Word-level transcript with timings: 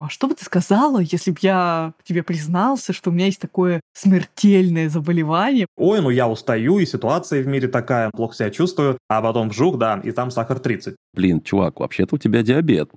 А 0.00 0.08
что 0.08 0.28
бы 0.28 0.34
ты 0.36 0.44
сказала, 0.44 1.00
если 1.00 1.32
бы 1.32 1.38
я 1.42 1.92
тебе 2.04 2.22
признался, 2.22 2.92
что 2.92 3.10
у 3.10 3.12
меня 3.12 3.26
есть 3.26 3.40
такое 3.40 3.80
смертельное 3.94 4.88
заболевание? 4.88 5.66
Ой, 5.76 6.00
ну 6.00 6.10
я 6.10 6.28
устаю, 6.28 6.78
и 6.78 6.86
ситуация 6.86 7.42
в 7.42 7.48
мире 7.48 7.66
такая, 7.66 8.10
плохо 8.10 8.36
себя 8.36 8.50
чувствую, 8.50 8.98
а 9.08 9.20
потом 9.20 9.48
вжух, 9.48 9.76
да, 9.76 10.00
и 10.04 10.12
там 10.12 10.30
сахар 10.30 10.60
30. 10.60 10.94
Блин, 11.14 11.40
чувак, 11.40 11.80
вообще-то 11.80 12.14
у 12.14 12.18
тебя 12.18 12.42
диабет. 12.44 12.90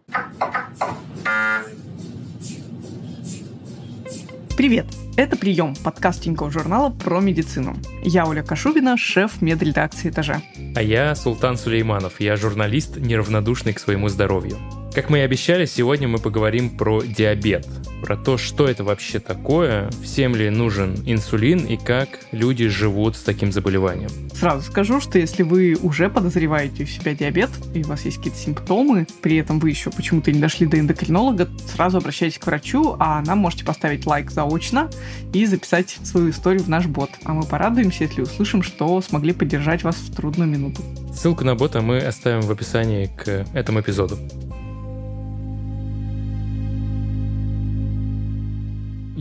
Привет! 4.56 4.86
Это 5.18 5.36
«Прием»– 5.36 5.74
подкаст 5.84 6.22
Тинькофф 6.22 6.54
журнала 6.54 6.92
про 6.92 7.20
медицину. 7.20 7.76
Я 8.04 8.28
Оля 8.28 8.44
Кашубина, 8.44 8.96
шеф 8.96 9.42
медредакции 9.42 10.10
«Этажа». 10.10 10.42
А 10.76 10.84
я 10.84 11.16
Султан 11.16 11.58
Сулейманов, 11.58 12.22
я 12.22 12.38
журналист, 12.38 12.98
неравнодушный 12.98 13.74
к 13.74 13.80
своему 13.80 14.08
здоровью. 14.08 14.58
Как 14.94 15.10
мы 15.10 15.20
и 15.20 15.22
обещали, 15.22 15.66
сегодня 15.66 16.10
мы 16.10 16.18
поговорим 16.18 16.70
про 16.70 17.02
диабет, 17.02 17.66
про 18.04 18.18
то, 18.18 18.38
что 18.38 18.68
это 18.68 18.84
вообще 18.84 19.20
такое, 19.20 19.90
всем 20.04 20.36
ли 20.36 20.50
нужен 20.50 20.98
инсулин 21.06 21.60
и 21.60 21.78
как 21.78 22.20
люди 22.34 22.68
живут 22.68 23.16
с 23.16 23.22
таким 23.22 23.54
заболеванием. 23.54 24.10
Сразу 24.34 24.70
скажу, 24.70 25.00
что 25.00 25.18
если 25.18 25.44
вы 25.44 25.78
уже 25.82 26.10
подозреваете 26.10 26.84
у 26.84 26.88
себя 26.88 27.16
диабет, 27.16 27.50
и 27.74 27.84
у 27.84 27.88
вас 27.88 28.04
есть 28.04 28.18
какие-то 28.18 28.38
симптомы, 28.38 29.08
при 29.22 29.38
этом 29.38 29.60
вы 29.60 29.70
еще 29.70 29.92
почему-то 29.92 30.30
не 30.30 30.42
дошли 30.42 30.68
до 30.68 30.78
эндокринолога, 30.78 31.48
сразу 31.74 32.00
обращайтесь 32.00 32.38
к 32.38 32.46
врачу, 32.46 32.98
а 33.00 33.22
нам 33.22 33.38
можете 33.38 33.64
поставить 33.64 34.06
лайк 34.06 34.30
заочно 34.30 34.90
и 35.32 35.46
записать 35.46 36.00
свою 36.04 36.32
историю 36.32 36.64
в 36.64 36.68
наш 36.68 36.88
бот. 36.88 37.12
А 37.24 37.34
мы 37.34 37.44
порадуемся, 37.44 38.04
если 38.04 38.24
услышим, 38.24 38.62
что 38.62 39.02
смогли 39.02 39.32
поддержать 39.32 39.84
вас 39.84 39.96
в 39.96 40.14
трудную 40.14 40.50
минуту. 40.50 40.82
Ссылку 41.16 41.46
на 41.46 41.56
бота 41.56 41.82
мы 41.82 42.00
оставим 42.00 42.42
в 42.42 42.52
описании 42.52 43.06
к 43.06 43.46
этому 43.54 43.80
эпизоду. 43.80 44.18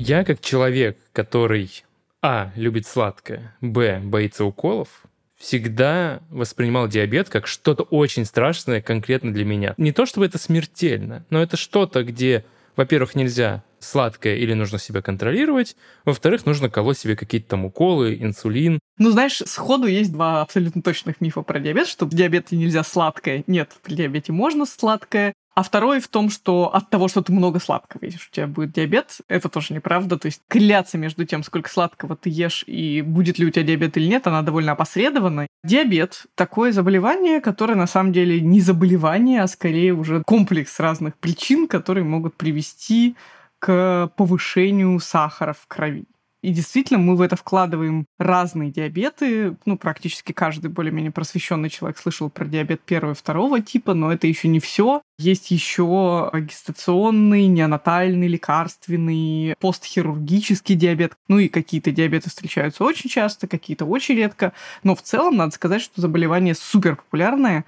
Я 0.03 0.25
как 0.25 0.41
человек, 0.41 0.97
который 1.13 1.84
а. 2.23 2.53
любит 2.56 2.87
сладкое, 2.87 3.55
б. 3.61 4.01
боится 4.03 4.47
уколов, 4.47 5.03
всегда 5.37 6.23
воспринимал 6.31 6.89
диабет 6.89 7.29
как 7.29 7.47
что-то 7.47 7.83
очень 7.83 8.25
страшное 8.25 8.81
конкретно 8.81 9.31
для 9.31 9.45
меня. 9.45 9.75
Не 9.77 9.92
то 9.92 10.07
чтобы 10.07 10.25
это 10.25 10.39
смертельно, 10.39 11.27
но 11.29 11.42
это 11.42 11.59
что-то, 11.59 12.03
где, 12.03 12.47
во-первых, 12.77 13.15
нельзя 13.15 13.62
сладкое 13.79 14.37
или 14.37 14.55
нужно 14.55 14.79
себя 14.79 15.03
контролировать, 15.03 15.77
во-вторых, 16.07 16.47
нужно 16.47 16.70
колоть 16.70 16.97
себе 16.97 17.14
какие-то 17.14 17.51
там 17.51 17.67
уколы, 17.67 18.17
инсулин. 18.19 18.79
Ну, 18.97 19.11
знаешь, 19.11 19.42
сходу 19.45 19.87
есть 19.87 20.12
два 20.12 20.41
абсолютно 20.41 20.81
точных 20.81 21.20
мифа 21.20 21.42
про 21.42 21.61
диабет, 21.61 21.87
что 21.87 22.07
в 22.07 22.11
диабете 22.11 22.57
нельзя 22.57 22.85
сладкое. 22.85 23.45
Нет, 23.47 23.77
при 23.83 23.97
диабете 23.97 24.33
можно 24.33 24.64
сладкое, 24.64 25.35
а 25.55 25.62
второй 25.62 26.01
в 26.01 26.09
том, 26.09 26.31
что 26.31 26.75
от 26.75 26.91
того, 26.91 27.09
что 27.09 27.23
ты 27.23 27.33
много 27.33 27.59
сладкого 27.59 28.05
ешь, 28.05 28.29
у 28.31 28.34
тебя 28.34 28.47
будет 28.47 28.73
диабет, 28.73 29.19
это 29.29 29.48
тоже 29.48 29.75
неправда. 29.75 30.19
То 30.19 30.27
есть 30.27 30.42
корреляция 30.48 30.98
между 30.98 31.25
тем, 31.25 31.42
сколько 31.42 31.69
сладкого 31.69 32.17
ты 32.17 32.31
ешь 32.31 32.65
и 32.67 33.03
будет 33.03 33.39
ли 33.39 33.47
у 33.47 33.51
тебя 33.51 33.65
диабет 33.65 33.97
или 33.97 34.07
нет, 34.07 34.27
она 34.27 34.42
довольно 34.42 34.73
опосредована. 34.73 35.47
Диабет— 35.65 36.27
такое 36.34 36.73
заболевание, 36.73 37.41
которое 37.41 37.75
на 37.75 37.87
самом 37.87 38.12
деле 38.12 38.41
не 38.41 38.61
заболевание, 38.61 39.42
а 39.42 39.48
скорее 39.48 39.92
уже 39.92 40.23
комплекс 40.25 40.79
разных 40.79 41.17
причин, 41.17 41.67
которые 41.67 42.05
могут 42.05 42.37
привести 42.37 43.17
к 43.59 44.11
повышению 44.17 44.98
сахара 45.01 45.53
в 45.53 45.67
крови. 45.67 46.07
И 46.42 46.52
действительно, 46.52 46.98
мы 46.98 47.16
в 47.16 47.20
это 47.20 47.36
вкладываем 47.36 48.06
разные 48.19 48.70
диабеты. 48.70 49.56
Ну, 49.66 49.77
практически 49.77 50.33
каждый 50.33 50.70
более-менее 50.70 51.10
просвещенный 51.10 51.69
человек 51.69 51.98
слышал 51.98 52.30
про 52.30 52.46
диабет 52.46 52.80
первого 52.80 53.12
и 53.12 53.16
второго 53.16 53.60
типа, 53.60 53.92
но 53.92 54.12
это 54.12 54.27
еще 54.27 54.48
не 54.48 54.58
все. 54.58 55.02
Есть 55.18 55.50
еще 55.50 56.30
гестационный, 56.33 57.46
неонатальный, 57.46 58.27
лекарственный, 58.27 59.55
постхирургический 59.61 60.77
диабет. 60.77 61.12
Ну 61.28 61.38
и 61.38 61.48
какие-то 61.48 61.91
диабеты 61.91 62.30
встречаются 62.30 62.84
очень 62.84 63.11
часто, 63.11 63.46
какие-то 63.46 63.84
очень 63.84 64.16
редко. 64.16 64.55
Но 64.83 64.94
в 64.96 65.02
целом 65.02 65.36
надо 65.36 65.52
сказать, 65.52 65.83
что 65.83 66.00
заболевание 66.00 66.55
супер 66.55 66.96
популярное. 66.96 67.67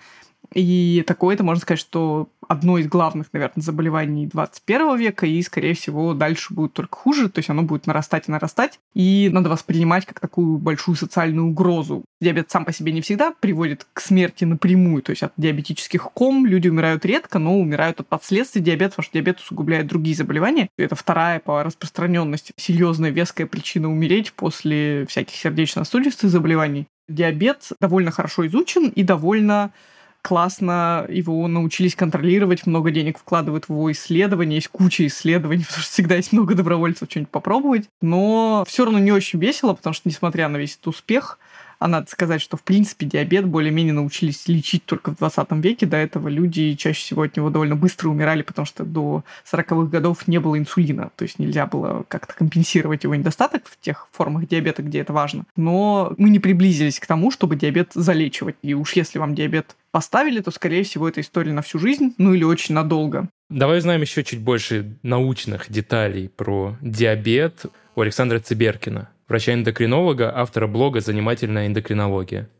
И 0.53 1.03
такое 1.07 1.35
это 1.35 1.45
можно 1.45 1.61
сказать, 1.61 1.81
что 1.81 2.29
одно 2.49 2.79
из 2.79 2.87
главных, 2.87 3.29
наверное, 3.33 3.63
заболеваний 3.63 4.27
21 4.27 4.97
века, 4.97 5.27
и, 5.27 5.41
скорее 5.43 5.75
всего, 5.75 6.13
дальше 6.15 6.53
будет 6.53 6.75
только 6.75 6.97
хуже, 6.97 7.29
то 7.31 7.39
есть 7.39 7.49
оно 7.49 7.63
будет 7.63 7.87
нарастать 7.87 8.29
и 8.29 8.31
нарастать, 8.31 8.79
и 8.95 9.31
надо 9.33 9.49
воспринимать 9.49 10.05
как 10.05 10.21
такую 10.21 10.59
большую 10.59 10.97
социальную 10.97 11.49
угрозу. 11.49 12.05
Диабет 12.21 12.51
сам 12.51 12.65
по 12.65 12.73
себе 12.73 12.93
не 12.93 13.01
всегда 13.01 13.33
приводит 13.33 13.87
к 13.93 14.01
смерти 14.01 14.45
напрямую, 14.45 15.03
то 15.03 15.11
есть 15.11 15.23
от 15.23 15.33
диабетических 15.37 16.03
ком 16.13 16.45
люди 16.45 16.69
умирают 16.69 17.05
редко, 17.07 17.39
но 17.39 17.59
умирают 17.59 18.01
от 18.01 18.09
последствий 18.09 18.61
диабета, 18.61 18.91
потому 18.91 19.05
что 19.05 19.15
диабет 19.15 19.41
усугубляет 19.41 19.87
другие 19.87 20.17
заболевания. 20.17 20.69
Это 20.77 20.95
вторая 20.95 21.41
по 21.41 21.63
распространенности 21.63 22.53
серьезная 22.57 23.11
веская 23.11 23.47
причина 23.47 23.91
умереть 23.91 24.33
после 24.33 25.07
всяких 25.07 25.37
сердечно-сосудистых 25.37 26.31
заболеваний. 26.31 26.87
Диабет 27.09 27.73
довольно 27.81 28.11
хорошо 28.11 28.47
изучен 28.47 28.89
и 28.89 29.03
довольно 29.03 29.73
классно 30.23 31.05
его 31.09 31.47
научились 31.49 31.97
контролировать, 31.97 32.67
много 32.67 32.91
денег 32.91 33.19
вкладывают 33.19 33.65
в 33.65 33.71
его 33.71 33.91
исследования, 33.93 34.57
есть 34.57 34.69
куча 34.69 35.07
исследований, 35.07 35.65
потому 35.67 35.83
что 35.83 35.93
всегда 35.93 36.15
есть 36.15 36.33
много 36.33 36.55
добровольцев 36.55 37.09
что-нибудь 37.11 37.31
попробовать, 37.31 37.89
но 38.01 38.65
все 38.67 38.85
равно 38.85 39.01
не 39.01 39.13
очень 39.13 39.41
весело, 39.41 39.75
потому 39.75 39.93
что, 39.93 40.09
несмотря 40.09 40.49
на 40.49 40.57
весь 40.57 40.75
этот 40.75 40.89
успех, 40.89 41.39
а 41.83 41.89
надо 41.89 42.09
сказать, 42.09 42.41
что, 42.41 42.57
в 42.57 42.63
принципе, 42.63 43.07
диабет 43.07 43.45
более-менее 43.45 43.93
научились 43.93 44.47
лечить 44.47 44.85
только 44.85 45.11
в 45.11 45.17
20 45.17 45.51
веке. 45.53 45.85
До 45.85 45.97
этого 45.97 46.29
люди 46.29 46.75
чаще 46.75 47.01
всего 47.01 47.23
от 47.23 47.37
него 47.37 47.51
довольно 47.51 47.75
быстро 47.75 48.09
умирали, 48.09 48.43
потому 48.43 48.67
что 48.67 48.85
до 48.85 49.25
40-х 49.51 49.91
годов 49.91 50.29
не 50.29 50.39
было 50.39 50.57
инсулина. 50.57 51.11
То 51.17 51.25
есть 51.25 51.41
нельзя 51.41 51.67
было 51.67 52.05
как-то 52.07 52.35
компенсировать 52.35 53.03
его 53.03 53.17
недостаток 53.17 53.67
в 53.67 53.81
тех 53.81 54.07
формах 54.13 54.47
диабета, 54.47 54.83
где 54.83 55.01
это 55.01 55.13
важно. 55.13 55.45
Но 55.57 56.15
мы 56.19 56.31
не 56.31 56.39
приблизились 56.39 57.01
к 57.01 57.07
тому, 57.07 57.33
чтобы 57.33 57.57
диабет 57.57 57.91
залечивать. 57.95 58.55
И 58.63 58.75
уж 58.75 58.93
если 58.93 59.19
вам 59.19 59.35
диабет 59.35 59.75
поставили, 59.91 60.41
то, 60.41 60.53
скорее 60.53 60.85
всего, 60.85 61.09
это 61.09 61.21
история 61.21 61.53
на 61.53 61.63
всю 61.63 61.81
жизнь, 61.81 62.15
ну 62.17 62.33
или 62.33 62.45
очень 62.45 62.77
надолго. 62.77 63.29
Давай 63.51 63.79
узнаем 63.79 64.03
еще 64.03 64.23
чуть 64.23 64.41
больше 64.41 64.97
научных 65.03 65.71
деталей 65.71 66.29
про 66.29 66.77
диабет 66.81 67.67
у 67.97 68.01
Александра 68.01 68.39
Циберкина 68.39 69.09
врача-эндокринолога, 69.33 70.31
автора 70.37 70.67
блога 70.67 71.01
«Занимательная 71.01 71.67
эндокринология». 71.67 72.51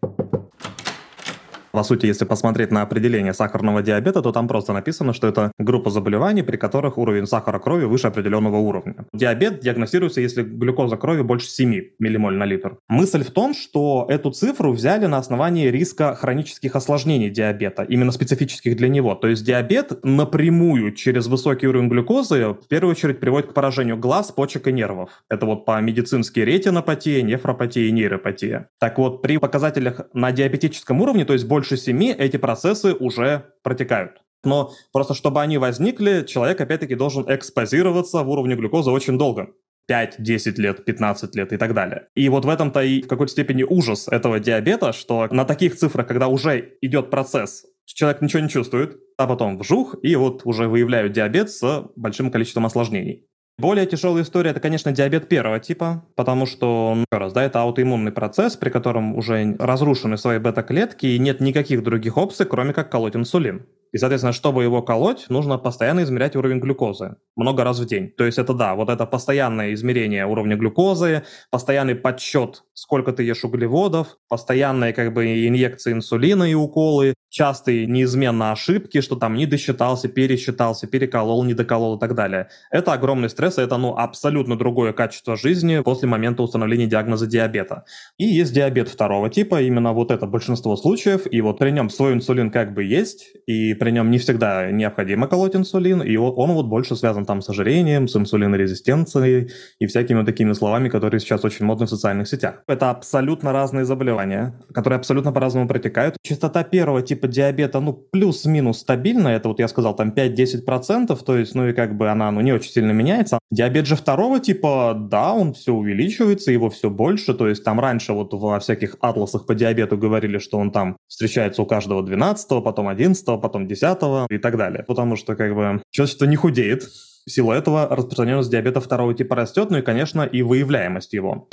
По 1.73 1.83
сути, 1.85 2.05
если 2.05 2.27
посмотреть 2.27 2.71
на 2.71 2.83
определение 2.83 3.33
сахарного 3.33 3.83
диабета, 3.83 4.21
то 4.21 4.31
там 4.31 4.47
просто 4.47 4.75
написано, 4.75 5.15
что 5.15 5.27
это 5.27 5.53
группа 5.59 5.91
заболеваний, 5.91 6.43
при 6.43 6.59
которых 6.59 6.99
уровень 6.99 7.27
сахара 7.27 7.59
крови 7.59 7.87
выше 7.87 8.09
определенного 8.09 8.57
уровня. 8.57 8.95
Диабет 9.15 9.61
диагностируется, 9.61 10.21
если 10.21 10.43
глюкоза 10.43 10.99
крови 10.99 11.23
больше 11.23 11.49
7 11.49 11.73
миллимоль 11.99 12.35
на 12.35 12.45
литр. 12.45 12.77
Мысль 12.89 13.25
в 13.25 13.31
том, 13.31 13.55
что 13.55 14.07
эту 14.11 14.31
цифру 14.33 14.73
взяли 14.73 15.07
на 15.07 15.17
основании 15.17 15.69
риска 15.69 16.15
хронических 16.15 16.77
осложнений 16.77 17.31
диабета, 17.31 17.85
именно 17.85 18.13
специфических 18.13 18.77
для 18.77 18.89
него. 18.89 19.15
То 19.15 19.29
есть 19.29 19.45
диабет 19.45 20.05
напрямую 20.05 20.93
через 20.93 21.27
высокий 21.27 21.67
уровень 21.69 21.89
глюкозы 21.89 22.49
в 22.49 22.69
первую 22.69 22.93
очередь 22.93 23.19
приводит 23.19 23.51
к 23.51 23.55
поражению 23.55 23.97
глаз, 23.97 24.31
почек 24.31 24.69
и 24.69 24.73
нервов. 24.73 25.25
Это 25.31 25.47
вот 25.47 25.65
по-медицински 25.65 26.41
ретинопатия, 26.41 27.23
нефропатия 27.23 27.85
и 27.85 27.93
нейропатия. 27.93 28.69
Так 28.79 28.99
вот, 28.99 29.23
при 29.23 29.39
показателях 29.39 30.03
на 30.13 30.33
диабетическом 30.33 31.01
уровне, 31.01 31.25
то 31.25 31.33
есть 31.33 31.47
больше 31.47 31.62
больше 31.63 31.77
7 31.77 32.03
эти 32.19 32.39
процессы 32.39 32.93
уже 32.93 33.45
протекают. 33.63 34.21
Но 34.43 34.73
просто 34.93 35.15
чтобы 35.15 35.41
они 35.41 35.59
возникли, 35.59 36.25
человек 36.27 36.61
опять-таки 36.61 36.97
должен 36.97 37.25
экспозироваться 37.29 38.25
в 38.25 38.31
уровне 38.31 38.57
глюкозы 38.57 38.91
очень 38.91 39.17
долго. 39.17 39.47
5, 39.87 40.17
10 40.19 40.59
лет, 40.59 40.85
15 40.85 41.37
лет 41.37 41.53
и 41.53 41.57
так 41.57 41.73
далее. 41.73 42.09
И 42.17 42.29
вот 42.29 42.45
в 42.45 42.49
этом-то 42.49 42.83
и 42.83 43.03
в 43.03 43.07
какой-то 43.07 43.31
степени 43.31 43.63
ужас 43.63 44.09
этого 44.09 44.41
диабета, 44.41 44.93
что 44.93 45.29
на 45.31 45.45
таких 45.45 45.77
цифрах, 45.77 46.09
когда 46.09 46.27
уже 46.27 46.79
идет 46.81 47.11
процесс, 47.11 47.65
человек 47.85 48.21
ничего 48.21 48.43
не 48.43 48.49
чувствует, 48.49 48.97
а 49.17 49.29
потом 49.29 49.59
вжух, 49.59 49.95
и 50.03 50.17
вот 50.17 50.43
уже 50.45 50.67
выявляют 50.67 51.13
диабет 51.13 51.49
с 51.49 51.85
большим 51.95 52.33
количеством 52.33 52.67
осложнений. 52.67 53.29
Более 53.59 53.87
тяжелая 53.87 54.23
история 54.23 54.51
это, 54.51 54.61
конечно, 54.61 54.93
диабет 54.93 55.29
первого 55.29 55.61
типа, 55.61 56.05
потому 56.17 56.47
что, 56.47 56.95
ну, 56.97 57.05
раз, 57.11 57.33
да, 57.33 57.43
это 57.43 57.61
аутоиммунный 57.61 58.13
процесс, 58.13 58.57
при 58.57 58.71
котором 58.71 59.15
уже 59.15 59.57
разрушены 59.59 60.17
свои 60.17 60.39
бета-клетки 60.39 61.07
и 61.07 61.19
нет 61.19 61.41
никаких 61.41 61.83
других 61.83 62.17
опций, 62.17 62.47
кроме 62.47 62.73
как 62.73 62.91
колоть 62.91 63.15
инсулин. 63.15 63.67
И, 63.93 63.99
соответственно, 63.99 64.33
чтобы 64.33 64.63
его 64.63 64.83
колоть, 64.83 65.27
нужно 65.29 65.59
постоянно 65.59 66.03
измерять 66.03 66.35
уровень 66.37 66.61
глюкозы. 66.61 67.17
Много 67.37 67.63
раз 67.65 67.79
в 67.79 67.87
день. 67.87 68.11
То 68.11 68.25
есть 68.25 68.39
это 68.39 68.55
да, 68.55 68.75
вот 68.75 68.89
это 68.89 69.07
постоянное 69.07 69.75
измерение 69.75 70.27
уровня 70.27 70.57
глюкозы, 70.57 71.23
постоянный 71.51 71.95
подсчет, 71.95 72.65
сколько 72.75 73.13
ты 73.13 73.23
ешь 73.23 73.45
углеводов, 73.45 74.19
постоянные 74.29 74.93
как 74.93 75.13
бы 75.13 75.47
инъекции 75.47 75.93
инсулина 75.93 76.45
и 76.45 76.55
уколы, 76.55 77.15
частые 77.33 77.87
неизменно 77.87 78.53
ошибки, 78.53 79.01
что 79.01 79.17
там 79.17 79.35
не 79.35 79.47
досчитался, 79.47 80.09
пересчитался, 80.09 80.87
переколол, 80.87 81.45
не 81.45 81.55
доколол 81.55 81.97
и 81.97 82.01
так 82.01 82.15
далее. 82.15 82.49
Это 82.71 82.93
огромный 82.93 83.31
стресс, 83.31 83.59
это 83.59 83.79
ну, 83.79 83.97
абсолютно 83.97 84.57
другое 84.57 84.93
качество 84.93 85.37
жизни 85.37 85.81
после 85.81 86.09
момента 86.09 86.43
установления 86.43 86.87
диагноза 86.87 87.27
диабета. 87.27 87.85
И 88.19 88.25
есть 88.25 88.53
диабет 88.53 88.89
второго 88.89 89.31
типа, 89.31 89.63
именно 89.63 89.93
вот 89.93 90.11
это 90.11 90.27
большинство 90.27 90.77
случаев, 90.77 91.23
и 91.31 91.41
вот 91.41 91.59
при 91.59 91.71
нем 91.71 91.89
свой 91.89 92.13
инсулин 92.13 92.51
как 92.51 92.75
бы 92.75 92.85
есть, 92.85 93.29
и 93.47 93.75
при 93.83 93.91
нем 93.91 94.13
не 94.13 94.19
всегда 94.19 94.71
необходимо 94.71 95.27
колоть 95.27 95.57
инсулин, 95.57 96.03
и 96.03 96.15
он, 96.15 96.33
он 96.37 96.53
вот 96.53 96.67
больше 96.67 96.95
связан 96.95 97.27
там 97.27 97.43
с 97.43 97.51
ожирением, 97.51 98.07
с 98.07 98.15
инсулинорезистенцией 98.15 99.51
и 99.81 99.87
всякими 99.87 100.25
такими 100.25 100.53
словами, 100.53 100.89
которые 100.89 101.19
сейчас 101.19 101.45
очень 101.45 101.67
модны 101.67 101.87
в 101.87 101.89
социальных 101.89 102.29
сетях. 102.29 102.63
Это 102.69 102.91
абсолютно 102.91 103.53
разные 103.53 103.85
заболевания, 103.85 104.55
которые 104.73 104.99
абсолютно 104.99 105.33
по-разному 105.33 105.67
протекают. 105.67 106.17
Частота 106.23 106.63
первого 106.63 107.03
типа 107.03 107.27
диабета, 107.27 107.81
ну, 107.81 107.93
плюс-минус 107.93 108.79
стабильная, 108.79 109.39
это 109.39 109.49
вот 109.49 109.59
я 109.59 109.67
сказал, 109.67 109.97
там 109.97 110.11
5-10%, 110.11 111.19
то 111.25 111.37
есть, 111.37 111.57
ну 111.57 111.67
и 111.67 111.73
как 111.73 111.97
бы 111.97 112.09
она, 112.09 112.31
ну, 112.31 112.41
не 112.41 112.53
очень 112.53 112.71
сильно 112.71 112.93
меняется. 112.93 113.41
Диабет 113.51 113.87
же 113.87 113.97
второго 113.97 114.39
типа, 114.39 114.95
да, 114.97 115.33
он 115.33 115.55
все 115.55 115.75
увеличивается, 115.75 116.53
его 116.53 116.71
все 116.71 116.89
больше, 116.89 117.35
то 117.35 117.49
есть 117.49 117.65
там 117.65 117.81
раньше 117.81 118.13
вот 118.13 118.33
во 118.33 118.61
всяких 118.61 118.97
атласах 119.01 119.45
по 119.45 119.57
диабету 119.57 119.99
говорили, 119.99 120.39
что 120.39 120.59
он 120.59 120.71
там 120.71 120.97
встречается 121.09 121.63
у 121.63 121.67
каждого 121.67 122.05
12 122.05 122.63
потом 122.63 122.87
11 122.87 123.25
потом 123.41 123.67
10 123.75 124.31
и 124.31 124.39
так 124.39 124.57
далее. 124.57 124.85
Потому 124.87 125.17
что 125.17 125.35
как 125.35 125.55
бы 125.55 125.83
человечество 125.91 126.25
не 126.25 126.37
худеет, 126.37 126.85
в 127.25 127.31
силу 127.31 127.53
этого 127.53 127.89
распространенность 127.89 128.51
диабета 128.51 128.81
второго 128.81 129.15
типа 129.15 129.37
растет, 129.37 129.71
ну 129.71 129.79
и, 129.79 129.83
конечно, 129.83 130.23
и 130.23 130.43
выявляемость 130.43 131.13
его. 131.13 131.49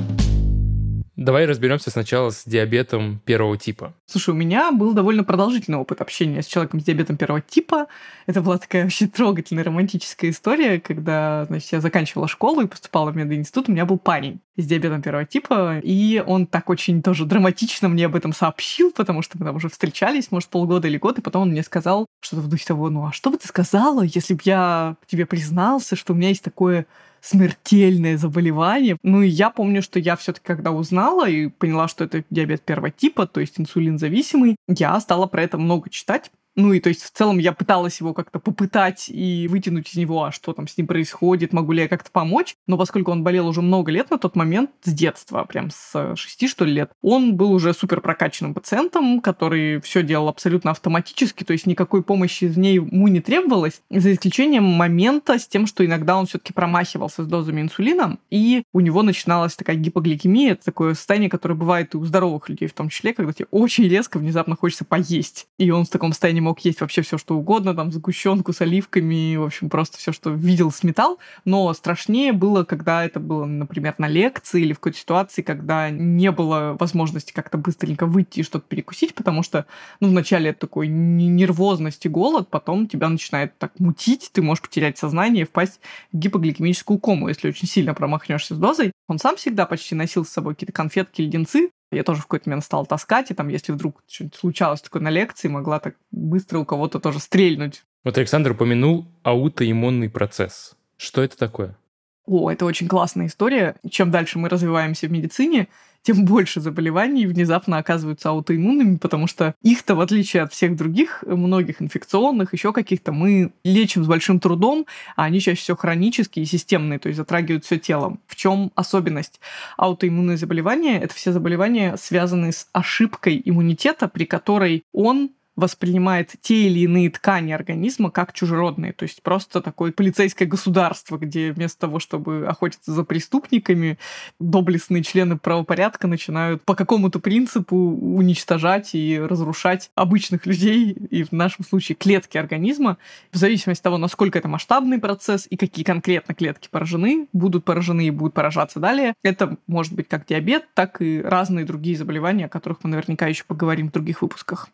Давай 1.20 1.46
разберемся 1.46 1.92
сначала 1.92 2.30
с 2.30 2.46
диабетом 2.46 3.22
первого 3.26 3.58
типа. 3.58 3.94
Слушай, 4.06 4.30
у 4.30 4.38
меня 4.38 4.72
был 4.72 4.94
довольно 4.94 5.26
продолжительный 5.26 5.78
опыт 5.78 6.00
общения 6.00 6.42
с 6.42 6.48
человеком 6.48 6.80
с 6.80 6.86
диабетом 6.86 7.18
первого 7.18 7.42
типа. 7.42 7.88
Это 8.30 8.44
была 8.44 8.60
такая 8.60 8.84
вообще 8.84 9.08
трогательная 9.08 9.64
романтическая 9.64 10.30
история, 10.30 10.80
когда, 10.80 11.46
значит, 11.46 11.72
я 11.72 11.82
заканчивала 11.82 12.28
школу 12.28 12.62
и 12.62 12.68
поступала 12.68 13.10
в 13.10 13.18
мединститут, 13.18 13.70
у 13.70 13.72
меня 13.72 13.88
был 13.88 13.98
парень 13.98 14.40
с 14.56 14.68
диабетом 14.68 15.02
первого 15.02 15.26
типа, 15.26 15.80
и 15.80 16.24
он 16.24 16.46
так 16.46 16.70
очень 16.70 17.02
тоже 17.02 17.26
драматично 17.26 17.90
мне 17.90 18.06
об 18.06 18.16
этом 18.16 18.32
сообщил, 18.32 18.92
потому 18.92 19.24
что 19.24 19.40
мы 19.40 19.48
там 19.48 19.56
уже 19.56 19.68
встречались, 19.68 20.32
может, 20.32 20.50
полгода 20.50 20.88
или 20.88 21.00
год, 21.00 21.18
и 21.18 21.24
потом 21.24 21.42
он 21.42 21.50
мне 21.50 21.64
сказал 21.64 22.06
что-то 22.22 22.44
в 22.44 22.48
духе 22.48 22.66
того, 22.68 22.92
ну 22.92 23.08
а 23.08 23.12
что 23.12 23.32
бы 23.32 23.38
ты 23.38 23.48
сказала, 23.48 24.04
если 24.04 24.36
бы 24.36 24.42
я 24.44 24.96
тебе 25.08 25.26
признался, 25.26 25.96
что 25.96 26.14
у 26.14 26.16
меня 26.16 26.30
есть 26.30 26.44
такое 26.44 26.86
смертельное 27.22 28.18
заболевание. 28.18 28.98
Ну 29.04 29.22
и 29.24 29.28
я 29.28 29.50
помню, 29.50 29.82
что 29.82 30.00
я 30.00 30.16
все-таки, 30.16 30.46
когда 30.46 30.72
узнала 30.72 31.28
и 31.28 31.48
поняла, 31.48 31.88
что 31.88 32.06
это 32.06 32.24
диабет 32.30 32.62
первого 32.62 32.92
типа, 32.92 33.28
то 33.28 33.40
есть 33.40 33.60
инсулинзависимый, 33.60 34.56
я 34.68 35.00
стала 35.00 35.26
про 35.26 35.44
это 35.44 35.58
много 35.58 35.90
читать, 35.90 36.32
ну 36.60 36.74
и 36.74 36.80
то 36.80 36.90
есть 36.90 37.04
в 37.04 37.12
целом 37.12 37.38
я 37.38 37.54
пыталась 37.54 38.00
его 38.00 38.14
как-то 38.14 38.40
попытать 38.40 39.10
и 39.10 39.48
вытянуть 39.50 39.90
из 39.92 39.96
него, 39.96 40.24
а 40.24 40.32
что 40.32 40.54
там 40.54 40.68
с 40.68 40.78
ним 40.78 40.88
происходит, 40.88 41.54
могу 41.54 41.72
ли 41.72 41.84
я 41.84 41.88
как-то 41.88 42.12
помочь. 42.12 42.56
Но 42.68 42.78
поскольку 42.78 43.12
он 43.12 43.24
болел 43.24 43.48
уже 43.48 43.62
много 43.62 43.92
лет 43.92 44.12
на 44.12 44.18
тот 44.18 44.36
момент, 44.36 44.72
с 44.84 44.94
детства, 44.94 45.44
прям 45.46 45.70
с 45.72 46.16
6 46.16 46.48
что 46.50 46.66
ли 46.66 46.74
лет, 46.74 46.92
он 47.02 47.36
был 47.36 47.52
уже 47.52 47.74
супер 47.74 48.02
прокачанным 48.02 48.54
пациентом, 48.54 49.22
который 49.22 49.82
все 49.82 50.04
делал 50.04 50.28
абсолютно 50.28 50.72
автоматически, 50.72 51.44
то 51.44 51.54
есть 51.54 51.66
никакой 51.66 52.04
помощи 52.04 52.46
в 52.46 52.58
ней 52.58 52.76
ему 52.76 53.08
не 53.08 53.22
требовалось, 53.22 53.82
за 53.90 54.14
исключением 54.14 54.64
момента 54.64 55.40
с 55.40 55.48
тем, 55.48 55.66
что 55.66 55.86
иногда 55.86 56.18
он 56.18 56.26
все-таки 56.26 56.54
промахивался 56.54 57.24
с 57.24 57.28
дозами 57.28 57.62
инсулина, 57.62 58.18
и 58.30 58.64
у 58.74 58.80
него 58.80 59.04
начиналась 59.04 59.56
такая 59.56 59.76
гипогликемия, 59.76 60.54
это 60.54 60.66
такое 60.66 60.94
состояние, 60.94 61.30
которое 61.30 61.56
бывает 61.56 61.94
и 61.94 61.98
у 61.98 62.06
здоровых 62.06 62.50
людей 62.50 62.68
в 62.68 62.74
том 62.74 62.90
числе, 62.90 63.14
когда 63.14 63.34
тебе 63.34 63.48
очень 63.52 63.88
резко 63.88 64.18
внезапно 64.18 64.56
хочется 64.56 64.86
поесть. 64.86 65.48
И 65.58 65.72
он 65.72 65.86
в 65.86 65.90
таком 65.90 66.12
состоянии 66.12 66.42
мог 66.50 66.60
есть 66.62 66.82
вообще 66.82 67.04
все, 67.04 67.20
что 67.20 67.38
угодно, 67.38 67.76
там, 67.76 67.92
сгущенку 67.92 68.54
с 68.54 68.62
оливками, 68.62 69.36
в 69.36 69.44
общем, 69.44 69.70
просто 69.70 70.00
все, 70.00 70.12
что 70.12 70.32
видел, 70.32 70.72
сметал. 70.72 71.20
Но 71.46 71.72
страшнее 71.74 72.34
было, 72.34 72.64
когда 72.64 73.06
это 73.06 73.20
было, 73.20 73.46
например, 73.46 73.94
на 74.00 74.08
лекции 74.08 74.62
или 74.62 74.74
в 74.74 74.80
какой-то 74.80 74.98
ситуации, 74.98 75.44
когда 75.44 75.92
не 75.92 76.32
было 76.32 76.76
возможности 76.80 77.32
как-то 77.34 77.60
быстренько 77.60 78.08
выйти 78.08 78.40
и 78.40 78.44
что-то 78.44 78.66
перекусить, 78.68 79.14
потому 79.14 79.44
что, 79.44 79.68
ну, 80.00 80.10
вначале 80.10 80.50
это 80.50 80.62
такой 80.62 80.88
нервозность 80.88 82.06
и 82.08 82.10
голод, 82.10 82.50
потом 82.50 82.88
тебя 82.88 83.10
начинает 83.10 83.56
так 83.60 83.80
мутить, 83.80 84.32
ты 84.34 84.42
можешь 84.42 84.64
потерять 84.64 84.98
сознание 84.98 85.44
и 85.44 85.46
впасть 85.46 85.80
в 86.12 86.18
гипогликемическую 86.18 86.98
кому, 86.98 87.28
если 87.28 87.50
очень 87.50 87.68
сильно 87.68 87.94
промахнешься 87.94 88.56
с 88.56 88.58
дозой. 88.58 88.92
Он 89.08 89.20
сам 89.20 89.36
всегда 89.36 89.68
почти 89.68 89.94
носил 89.94 90.26
с 90.26 90.30
собой 90.30 90.56
какие-то 90.56 90.74
конфетки, 90.74 91.22
леденцы, 91.22 91.70
я 91.92 92.04
тоже 92.04 92.22
в 92.22 92.24
какой-то 92.24 92.50
момент 92.50 92.64
стала 92.64 92.86
таскать, 92.86 93.32
и 93.32 93.34
там, 93.34 93.48
если 93.48 93.72
вдруг 93.72 94.04
что-нибудь 94.08 94.36
случалось 94.36 94.82
такое 94.82 95.02
на 95.02 95.10
лекции, 95.10 95.48
могла 95.48 95.80
так 95.80 95.96
быстро 96.12 96.60
у 96.60 96.66
кого-то 96.66 97.00
тоже 97.00 97.20
стрельнуть. 97.20 97.84
Вот 98.04 98.18
Александр 98.18 98.52
упомянул 98.52 99.08
аутоиммунный 99.24 100.10
процесс. 100.10 100.76
Что 100.98 101.22
это 101.22 101.38
такое? 101.38 101.78
О, 102.26 102.52
это 102.52 102.66
очень 102.66 102.88
классная 102.88 103.26
история. 103.26 103.76
Чем 103.90 104.12
дальше 104.12 104.38
мы 104.38 104.50
развиваемся 104.50 105.08
в 105.08 105.12
медицине, 105.12 105.68
тем 106.02 106.26
больше 106.26 106.62
заболеваний 106.62 107.26
внезапно 107.28 107.78
оказываются 107.78 108.30
аутоиммунными, 108.30 108.98
потому 108.98 109.28
что 109.28 109.56
их-то, 109.62 109.96
в 109.96 110.02
отличие 110.02 110.44
от 110.44 110.54
всех 110.54 110.76
других, 110.76 111.24
многих 111.26 111.82
инфекционных, 111.82 112.54
еще 112.54 112.74
каких-то, 112.74 113.12
мы 113.12 113.52
лечим 113.64 114.04
с 114.04 114.08
большим 114.08 114.40
трудом, 114.40 114.86
а 115.16 115.26
они 115.26 115.40
чаще 115.40 115.62
всего 115.62 115.78
хронические 115.78 116.44
и 116.44 116.48
системные, 116.48 117.00
то 117.00 117.08
есть 117.08 117.18
затрагивают 117.18 117.66
все 117.66 117.78
тело. 117.78 118.18
В 118.28 118.36
чем 118.36 118.72
особенность? 118.76 119.40
Аутоиммунные 119.78 120.38
заболевания— 120.38 121.00
это 121.02 121.14
все 121.14 121.32
заболевания, 121.32 121.96
связанные 121.98 122.52
с 122.52 122.68
ошибкой 122.72 123.42
иммунитета, 123.44 124.08
при 124.08 124.26
которой 124.26 124.84
он 124.94 125.32
воспринимает 125.60 126.34
те 126.42 126.68
или 126.68 126.80
иные 126.80 127.10
ткани 127.10 127.52
организма 127.52 128.12
как 128.12 128.34
чужеродные. 128.34 128.94
То 128.94 129.04
есть 129.04 129.22
просто 129.22 129.62
такое 129.62 129.92
полицейское 129.92 130.48
государство, 130.48 131.18
где 131.18 131.52
вместо 131.52 131.80
того, 131.80 132.00
чтобы 132.00 132.48
охотиться 132.48 132.92
за 132.92 133.04
преступниками, 133.04 134.00
доблестные 134.40 135.04
члены 135.04 135.38
правопорядка 135.38 136.08
начинают 136.08 136.64
по 136.64 136.76
какому-то 136.76 137.20
принципу 137.20 137.76
уничтожать 137.76 138.96
и 138.96 139.20
разрушать 139.20 139.92
обычных 139.96 140.46
людей, 140.46 140.92
и 140.92 141.24
в 141.24 141.32
нашем 141.32 141.66
случае 141.66 141.96
клетки 141.96 142.38
организма. 142.38 142.98
В 143.32 143.38
зависимости 143.38 143.82
от 143.82 143.84
того, 143.84 143.98
насколько 143.98 144.40
это 144.40 144.48
масштабный 144.48 145.00
процесс 145.00 145.46
и 145.50 145.58
какие 145.58 145.84
конкретно 145.84 146.34
клетки 146.34 146.70
поражены, 146.72 147.28
будут 147.34 147.66
поражены 147.66 148.08
и 148.08 148.12
будут 148.12 148.34
поражаться 148.34 148.80
далее. 148.80 149.14
Это 149.24 149.58
может 149.68 149.94
быть 149.94 150.08
как 150.08 150.26
диабет, 150.26 150.68
так 150.74 151.02
и 151.02 151.22
разные 151.22 151.66
другие 151.66 151.98
заболевания, 151.98 152.46
о 152.46 152.50
которых 152.50 152.80
мы 152.84 152.90
наверняка 152.92 153.28
еще 153.28 153.44
поговорим 153.44 153.90
в 153.90 153.92
других 153.92 154.22
выпусках. 154.22 154.70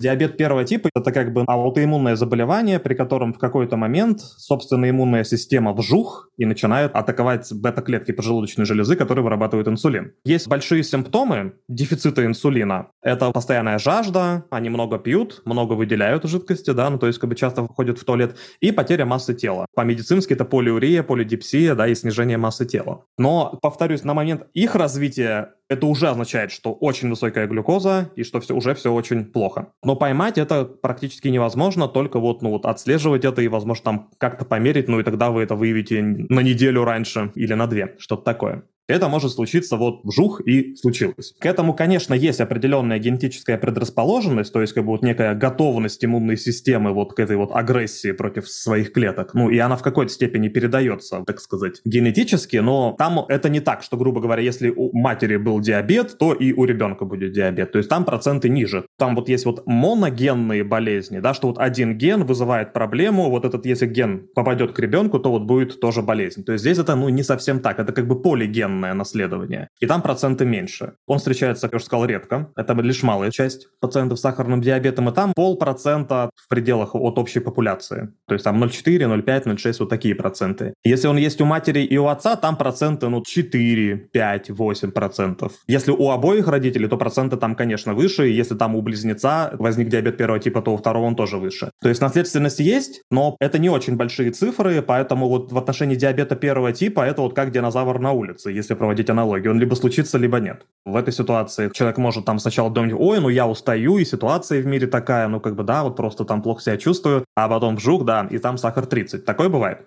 Диабет 0.00 0.38
первого 0.38 0.64
типа– 0.64 0.88
это 0.94 1.12
как 1.12 1.32
бы 1.34 1.44
аутоиммунное 1.46 2.16
заболевание, 2.16 2.80
при 2.80 2.94
котором 2.94 3.34
в 3.34 3.38
какой-то 3.38 3.76
момент 3.76 4.20
собственная 4.20 4.90
иммунная 4.90 5.24
система 5.24 5.74
вжух 5.74 6.30
и 6.38 6.46
начинает 6.46 6.94
атаковать 6.94 7.52
бета-клетки 7.52 8.12
поджелудочной 8.12 8.64
железы, 8.64 8.96
которые 8.96 9.22
вырабатывают 9.22 9.68
инсулин. 9.68 10.14
Есть 10.24 10.48
большие 10.48 10.82
симптомы 10.84 11.52
дефицита 11.68 12.24
инсулина. 12.24 12.88
Это 13.02 13.30
постоянная 13.30 13.78
жажда, 13.78 14.46
они 14.50 14.70
много 14.70 14.98
пьют, 14.98 15.42
много 15.44 15.74
выделяют 15.74 16.24
жидкости, 16.24 16.70
да, 16.70 16.88
ну 16.88 16.98
то 16.98 17.06
есть 17.06 17.18
как 17.18 17.28
бы 17.28 17.36
часто 17.36 17.66
ходят 17.66 17.98
в 17.98 18.04
туалет, 18.04 18.36
и 18.60 18.72
потеря 18.72 19.04
массы 19.04 19.34
тела. 19.34 19.66
По-медицински 19.74 20.32
это 20.32 20.46
полиурия, 20.46 21.02
полидипсия, 21.02 21.74
да, 21.74 21.86
и 21.86 21.94
снижение 21.94 22.38
массы 22.38 22.64
тела. 22.64 23.04
Но, 23.18 23.58
повторюсь, 23.60 24.02
на 24.02 24.14
момент 24.14 24.46
их 24.54 24.74
развития 24.74 25.52
это 25.70 25.86
уже 25.86 26.08
означает, 26.08 26.50
что 26.50 26.72
очень 26.72 27.08
высокая 27.08 27.46
глюкоза 27.46 28.10
и 28.16 28.24
что 28.24 28.40
все, 28.40 28.54
уже 28.54 28.74
все 28.74 28.92
очень 28.92 29.24
плохо. 29.24 29.72
Но 29.84 29.94
поймать 29.94 30.36
это 30.36 30.64
практически 30.64 31.28
невозможно, 31.28 31.86
только 31.86 32.18
вот, 32.18 32.42
ну, 32.42 32.50
вот 32.50 32.66
отслеживать 32.66 33.24
это 33.24 33.40
и, 33.40 33.48
возможно, 33.48 33.84
там 33.84 34.10
как-то 34.18 34.44
померить, 34.44 34.88
ну 34.88 34.98
и 34.98 35.04
тогда 35.04 35.30
вы 35.30 35.42
это 35.42 35.54
выявите 35.54 36.02
на 36.02 36.40
неделю 36.40 36.84
раньше 36.84 37.30
или 37.36 37.54
на 37.54 37.68
две, 37.68 37.94
что-то 37.98 38.24
такое 38.24 38.64
это 38.90 39.08
может 39.08 39.32
случиться 39.32 39.76
вот 39.76 40.00
вжух 40.04 40.40
и 40.46 40.74
случилось. 40.76 41.34
К 41.38 41.46
этому, 41.46 41.74
конечно, 41.74 42.14
есть 42.14 42.40
определенная 42.40 42.98
генетическая 42.98 43.58
предрасположенность, 43.58 44.52
то 44.52 44.60
есть 44.60 44.72
как 44.72 44.84
бы 44.84 44.90
вот 44.90 45.02
некая 45.02 45.34
готовность 45.34 46.04
иммунной 46.04 46.36
системы 46.36 46.92
вот 46.92 47.14
к 47.14 47.20
этой 47.20 47.36
вот 47.36 47.50
агрессии 47.52 48.12
против 48.12 48.48
своих 48.48 48.92
клеток. 48.92 49.34
Ну 49.34 49.50
и 49.50 49.58
она 49.58 49.76
в 49.76 49.82
какой-то 49.82 50.12
степени 50.12 50.48
передается, 50.48 51.22
так 51.26 51.40
сказать, 51.40 51.80
генетически, 51.84 52.56
но 52.58 52.94
там 52.98 53.24
это 53.28 53.48
не 53.48 53.60
так, 53.60 53.82
что, 53.82 53.96
грубо 53.96 54.20
говоря, 54.20 54.42
если 54.42 54.72
у 54.74 54.96
матери 54.96 55.36
был 55.36 55.60
диабет, 55.60 56.16
то 56.18 56.32
и 56.32 56.52
у 56.52 56.64
ребенка 56.64 57.04
будет 57.04 57.32
диабет. 57.32 57.72
То 57.72 57.78
есть 57.78 57.88
там 57.88 58.04
проценты 58.04 58.48
ниже. 58.48 58.86
Там 58.98 59.14
вот 59.14 59.28
есть 59.28 59.44
вот 59.44 59.62
моногенные 59.66 60.64
болезни, 60.64 61.20
да, 61.20 61.34
что 61.34 61.48
вот 61.48 61.58
один 61.58 61.96
ген 61.96 62.24
вызывает 62.24 62.72
проблему, 62.72 63.30
вот 63.30 63.44
этот, 63.44 63.66
если 63.66 63.86
ген 63.86 64.28
попадет 64.34 64.72
к 64.72 64.78
ребенку, 64.78 65.18
то 65.18 65.30
вот 65.30 65.42
будет 65.42 65.80
тоже 65.80 66.02
болезнь. 66.02 66.44
То 66.44 66.52
есть 66.52 66.62
здесь 66.62 66.78
это, 66.78 66.96
ну, 66.96 67.08
не 67.08 67.22
совсем 67.22 67.60
так, 67.60 67.78
это 67.78 67.92
как 67.92 68.06
бы 68.06 68.20
полиген 68.20 68.79
полноценное 68.80 68.94
наследование. 68.94 69.68
И 69.82 69.86
там 69.86 70.02
проценты 70.02 70.44
меньше. 70.44 70.92
Он 71.06 71.18
встречается, 71.18 71.66
как 71.66 71.72
я 71.72 71.76
уже 71.76 71.84
сказал, 71.84 72.06
редко. 72.06 72.48
Это 72.56 72.74
лишь 72.82 73.02
малая 73.02 73.30
часть 73.30 73.68
пациентов 73.80 74.18
с 74.18 74.22
сахарным 74.22 74.60
диабетом. 74.60 75.08
И 75.08 75.12
там 75.12 75.32
полпроцента 75.34 76.30
в 76.34 76.48
пределах 76.48 76.94
от 76.94 77.18
общей 77.18 77.40
популяции. 77.40 78.08
То 78.26 78.34
есть 78.34 78.44
там 78.44 78.62
0,4, 78.62 78.98
0,5, 78.98 79.44
0,6, 79.44 79.76
вот 79.80 79.88
такие 79.88 80.14
проценты. 80.14 80.74
Если 80.84 81.08
он 81.08 81.18
есть 81.18 81.40
у 81.40 81.44
матери 81.44 81.80
и 81.80 81.98
у 81.98 82.06
отца, 82.06 82.36
там 82.36 82.56
проценты 82.56 83.08
ну 83.08 83.22
4, 83.22 83.96
5, 84.12 84.50
8 84.50 84.90
процентов. 84.90 85.52
Если 85.68 85.92
у 85.92 86.10
обоих 86.10 86.48
родителей, 86.48 86.88
то 86.88 86.96
проценты 86.96 87.36
там, 87.36 87.54
конечно, 87.54 87.94
выше. 87.94 88.28
И 88.28 88.32
если 88.32 88.56
там 88.56 88.74
у 88.74 88.82
близнеца 88.82 89.50
возник 89.58 89.88
диабет 89.88 90.16
первого 90.16 90.38
типа, 90.38 90.62
то 90.62 90.72
у 90.72 90.76
второго 90.76 91.06
он 91.06 91.14
тоже 91.14 91.36
выше. 91.36 91.70
То 91.82 91.88
есть 91.88 92.00
наследственность 92.00 92.60
есть, 92.60 93.02
но 93.10 93.36
это 93.40 93.58
не 93.58 93.70
очень 93.70 93.96
большие 93.96 94.30
цифры, 94.30 94.82
поэтому 94.82 95.28
вот 95.28 95.52
в 95.52 95.58
отношении 95.58 95.96
диабета 95.96 96.36
первого 96.36 96.72
типа 96.72 97.00
это 97.00 97.22
вот 97.22 97.34
как 97.34 97.50
динозавр 97.50 97.98
на 98.00 98.12
улице. 98.12 98.50
Если 98.50 98.69
если 98.70 98.78
проводить 98.78 99.10
аналогию. 99.10 99.52
Он 99.52 99.58
либо 99.58 99.74
случится, 99.74 100.18
либо 100.18 100.38
нет. 100.38 100.64
В 100.84 100.96
этой 100.96 101.12
ситуации 101.12 101.70
человек 101.72 101.98
может 101.98 102.24
там 102.24 102.38
сначала 102.38 102.70
думать, 102.70 102.92
ой, 102.96 103.20
ну 103.20 103.28
я 103.28 103.46
устаю, 103.46 103.98
и 103.98 104.04
ситуация 104.04 104.62
в 104.62 104.66
мире 104.66 104.86
такая, 104.86 105.28
ну 105.28 105.40
как 105.40 105.56
бы 105.56 105.64
да, 105.64 105.82
вот 105.82 105.96
просто 105.96 106.24
там 106.24 106.42
плохо 106.42 106.62
себя 106.62 106.76
чувствую, 106.76 107.24
а 107.34 107.48
потом 107.48 107.76
вжух, 107.76 108.04
да, 108.04 108.28
и 108.30 108.38
там 108.38 108.58
сахар 108.58 108.86
30. 108.86 109.24
Такое 109.24 109.48
бывает? 109.48 109.78